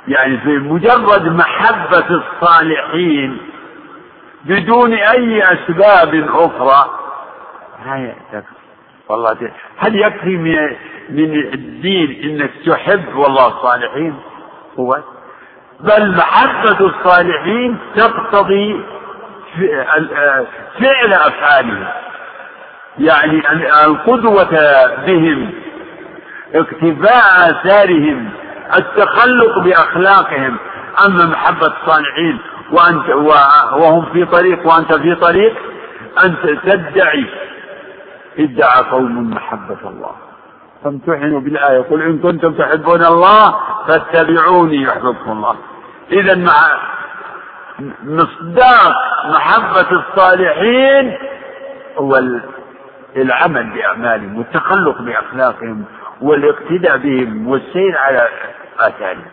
[0.08, 3.38] يعني في مجرد محبة الصالحين
[4.44, 6.90] بدون أي أسباب أخرى.
[7.86, 8.46] لا يكفي
[9.08, 9.36] والله
[9.78, 10.76] هل يكفي من
[11.08, 14.14] من الدين إنك تحب والله الصالحين؟
[14.78, 14.98] هو.
[15.80, 18.84] بل محبة الصالحين تقتضي
[20.80, 21.86] فعل أفعالهم.
[22.98, 23.42] يعني
[23.84, 24.50] القدوة
[25.06, 25.50] بهم
[26.54, 28.30] اقتفاء آثارهم
[28.76, 30.56] التخلق بأخلاقهم.
[31.06, 32.38] أما محبة الصالحين
[32.72, 33.08] وأنت
[33.72, 35.56] وهم في طريق وأنت في طريق
[36.24, 37.26] أنت تدعي.
[38.38, 40.14] ادعى قوم محبة الله.
[40.84, 41.80] فامتحنوا بالآية.
[41.80, 43.54] قل إن كنتم تحبون الله
[43.88, 45.56] فاتبعوني يحببكم الله.
[46.12, 46.52] إذا مع
[48.04, 48.94] مصداق
[49.24, 51.18] محبة الصالحين
[51.98, 52.22] هو
[53.16, 55.84] العمل بأعمالهم والتخلق بأخلاقهم
[56.20, 58.28] والاقتداء بهم والسير على
[58.88, 59.30] آثارهم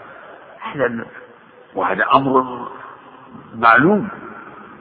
[0.59, 1.05] هذا
[1.75, 2.67] وهذا أمر
[3.55, 4.07] معلوم.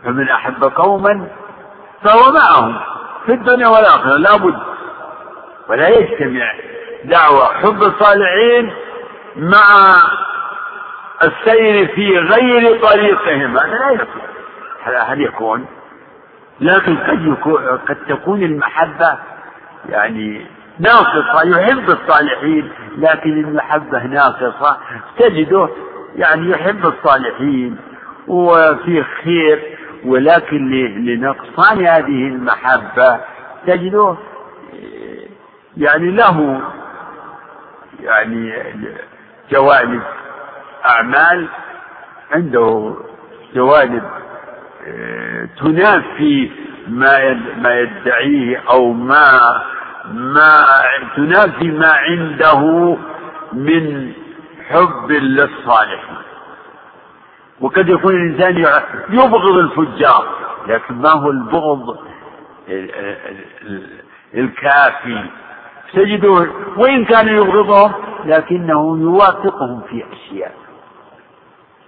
[0.05, 1.29] فمن أحب قوما
[2.03, 2.81] فهو معهم
[3.27, 4.59] في الدنيا والآخرة لا بد.
[5.69, 6.53] ولا يجتمع
[7.05, 8.73] دعوة حب الصالحين
[9.37, 9.95] مع
[11.23, 13.59] السير في غير طريقهم.
[13.59, 14.23] هذا لا يكون
[14.85, 15.67] هل يكون.
[16.61, 19.19] لكن قد يكون قد تكون المحبة
[19.89, 20.47] يعني
[20.81, 24.77] ناقصة يحب الصالحين لكن المحبة ناقصة.
[25.19, 25.69] تجده
[26.17, 27.77] يعني يحب الصالحين
[28.29, 30.71] وفي خير ولكن
[31.05, 33.21] لنقصان هذه المحبة
[33.67, 34.17] تجده
[35.77, 36.61] يعني له
[38.03, 38.53] يعني
[39.51, 40.03] جوانب
[40.87, 41.49] أعمال
[42.33, 42.95] عنده
[43.55, 44.03] جوانب
[44.87, 46.51] آه، تنافي
[46.89, 49.63] ما ما يدعيه أو ما
[50.13, 50.67] ما
[51.17, 52.97] تنافي ما عنده
[53.53, 54.13] من
[54.69, 56.17] حب للصالحين
[57.61, 58.57] وقد يكون الإنسان
[59.11, 60.27] يبغض الفجار
[60.67, 61.99] لكن ما هو البغض
[64.35, 65.25] الكافي؟
[65.93, 67.93] تجده وإن كان يبغضهم
[68.25, 70.55] لكنه يوافقهم في أشياء.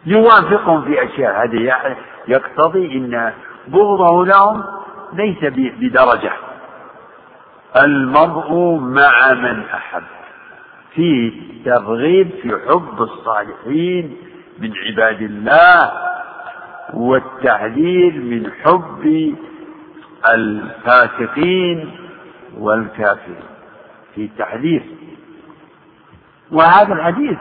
[0.06, 1.44] يوافقهم في أشياء.
[1.44, 1.96] هذا
[2.28, 3.32] يقتضي أن
[3.68, 4.64] بغضه لهم
[5.12, 6.32] ليس بدرجة.
[7.76, 10.02] المرء مع من أحب.
[10.94, 11.32] فيه
[11.64, 14.16] ترغيب في حب الصالحين
[14.58, 15.92] من عباد الله
[16.94, 19.34] والتحذير من حب
[20.34, 21.90] الفاسقين
[22.58, 23.44] والكافرين.
[24.14, 24.82] في تحذير.
[26.52, 27.38] وهذا الحديث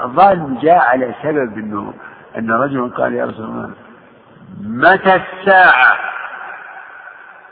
[0.00, 1.94] الظاهر جاء على سبب إنه
[2.38, 3.70] أن رجلا قال يا رسول الله
[4.60, 5.98] متى الساعة؟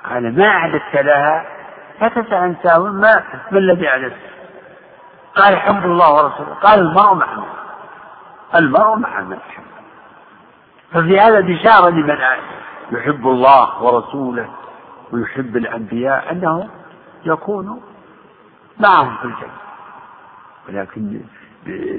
[0.05, 1.47] قال ما أعددت لها؟
[2.03, 2.57] فتسأل عن
[2.91, 4.17] ما ما الذي أعددت؟
[5.35, 6.55] قال حب الله ورسوله.
[6.55, 7.27] قال المرء مع
[8.55, 8.99] من المرء
[9.49, 9.65] يحب
[10.93, 12.19] ففي هذا بشارة لمن
[12.93, 14.49] يحب الله ورسوله
[15.13, 16.69] ويحب الأنبياء أنه
[17.25, 17.83] يكون
[18.81, 19.63] معهم في الجنة.
[20.69, 21.21] ولكن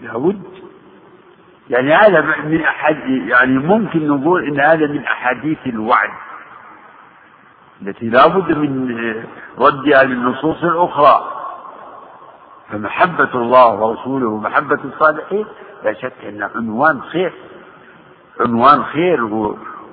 [0.03, 0.43] لابد
[1.69, 6.09] يعني هذا من أحد يعني ممكن نقول إن هذا من أحاديث الوعد.
[7.87, 8.89] التي لا بد من
[9.59, 11.29] ردها للنصوص الأخرى.
[12.69, 15.45] فمحبة الله ورسوله ومحبة الصالحين
[15.83, 17.33] لا شك أن عنوان خير
[18.39, 19.23] عنوان خير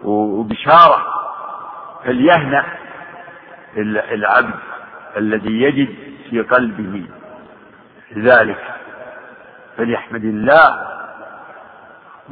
[0.04, 1.06] وبشارة.
[2.04, 2.64] فليهنأ
[4.12, 4.60] العبد
[5.16, 5.94] الذي يجد
[6.30, 7.06] في قلبه
[8.16, 8.74] ذلك.
[9.76, 10.86] فليحمد الله.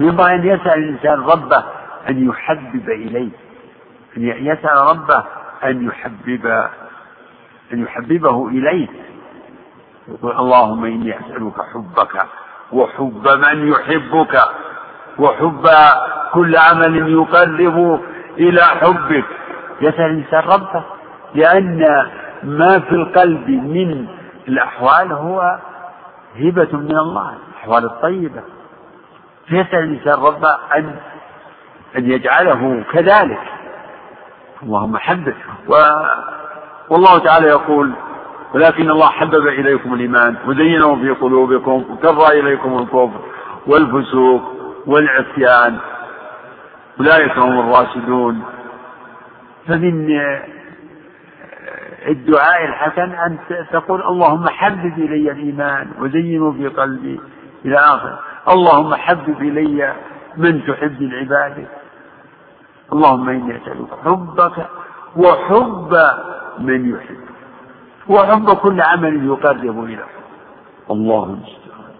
[0.01, 1.64] ينبغي أن يسأل الإنسان ربه
[2.09, 3.30] أن يحبب إليه
[4.16, 5.24] أن يسأل ربه
[5.64, 6.47] أن يحبب
[7.72, 8.89] أن يحببه إليه
[10.09, 12.26] يقول اللهم إني أسألك حبك
[12.72, 14.40] وحب من يحبك
[15.18, 15.68] وحب
[16.32, 18.01] كل عمل يقرب
[18.39, 19.24] إلى حبك.
[19.80, 20.85] يسأل الإنسان ربه
[21.35, 22.06] لأن
[22.43, 24.06] ما في القلب من
[24.48, 25.59] الأحوال هو
[26.36, 28.43] هبة من الله الأحوال الطيبة.
[29.47, 30.97] فيسأل الإنسان ربه أن
[31.97, 33.40] أن يجعله كذلك.
[34.62, 35.35] اللهم حبب.
[35.68, 35.74] و...
[36.89, 37.93] والله تعالى يقول
[38.55, 43.20] ولكن الله حبب إليكم الإيمان وزينه في قلوبكم وكره إليكم الكفر
[43.66, 44.43] والفسوق
[44.86, 45.78] والعصيان.
[47.01, 48.43] أولئك هم الراشدون.
[49.68, 50.09] فمن
[52.09, 53.39] الدعاء الحسن أن
[53.72, 57.20] تقول اللهم حبب إلي الإيمان وزينه في قلبي
[57.64, 58.18] إلى آخر
[58.48, 59.94] اللهم حبب إلي
[60.36, 61.66] من تحب العباد
[62.93, 64.66] اللهم إني أسألك حبك
[65.16, 65.97] وحب
[66.59, 67.16] من يحب.
[68.09, 70.05] وحب كل عمل يقرب إلى
[70.90, 71.93] الله المستعان.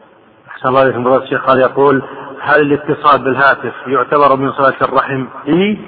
[0.49, 2.03] أحسن الله عليكم فضيلة الشيخ قال يقول
[2.41, 5.79] هل الاتصال بالهاتف يعتبر من صلاة الرحم؟ إيه؟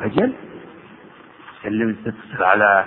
[0.00, 0.32] أجل.
[1.62, 2.84] سلم تتصل على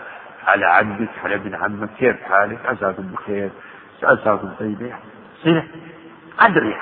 [0.47, 1.89] على عمك على ابن عمك.
[1.99, 3.49] كيف حالك؟ عساكم بخير.
[4.03, 4.95] عساكم طيبين
[5.43, 5.63] صلة
[6.39, 6.75] أدري.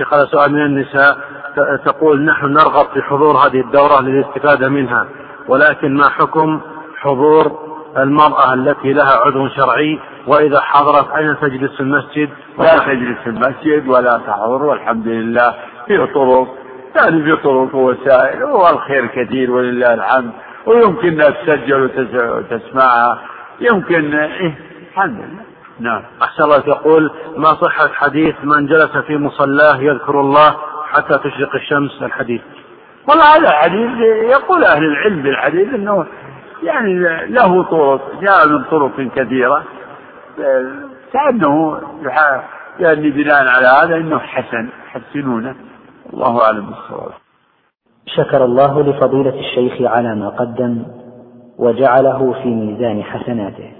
[0.00, 1.16] شيخ هذا سؤال من النساء
[1.84, 5.06] تقول نحن نرغب في حضور هذه الدورة للاستفادة منها
[5.48, 6.60] ولكن ما حكم
[6.96, 12.28] حضور المرأة التي لها عذر شرعي وإذا حضرت أين تجلس في المسجد؟
[12.58, 15.54] لا تجلس في المسجد ولا تحضر والحمد لله
[15.86, 16.48] في طرق
[16.96, 20.30] يعني في طرق ووسائل والخير كثير ولله الحمد
[20.66, 23.18] ويمكن أنها تسجل وتسمعها
[23.60, 24.58] يمكن إيه
[24.90, 25.49] الحمد لله
[25.80, 26.02] نعم.
[26.22, 30.56] أحسن الله تقول ما صحة حديث من جلس في مصلاه يذكر الله
[30.90, 32.40] حتى تشرق الشمس الحديث؟
[33.08, 33.90] والله هذا حديث
[34.30, 36.06] يقول أهل العلم بالحديث أنه
[36.62, 39.64] يعني له طرق جاء من طرق كثيرة.
[41.12, 41.80] كأنه
[42.78, 45.54] يعني بناء على هذا أنه حسن يحسنونه.
[46.12, 47.12] الله أعلم بالصواب.
[48.06, 50.84] شكر الله لفضيلة الشيخ على ما قدم
[51.58, 53.79] وجعله في ميزان حسناته.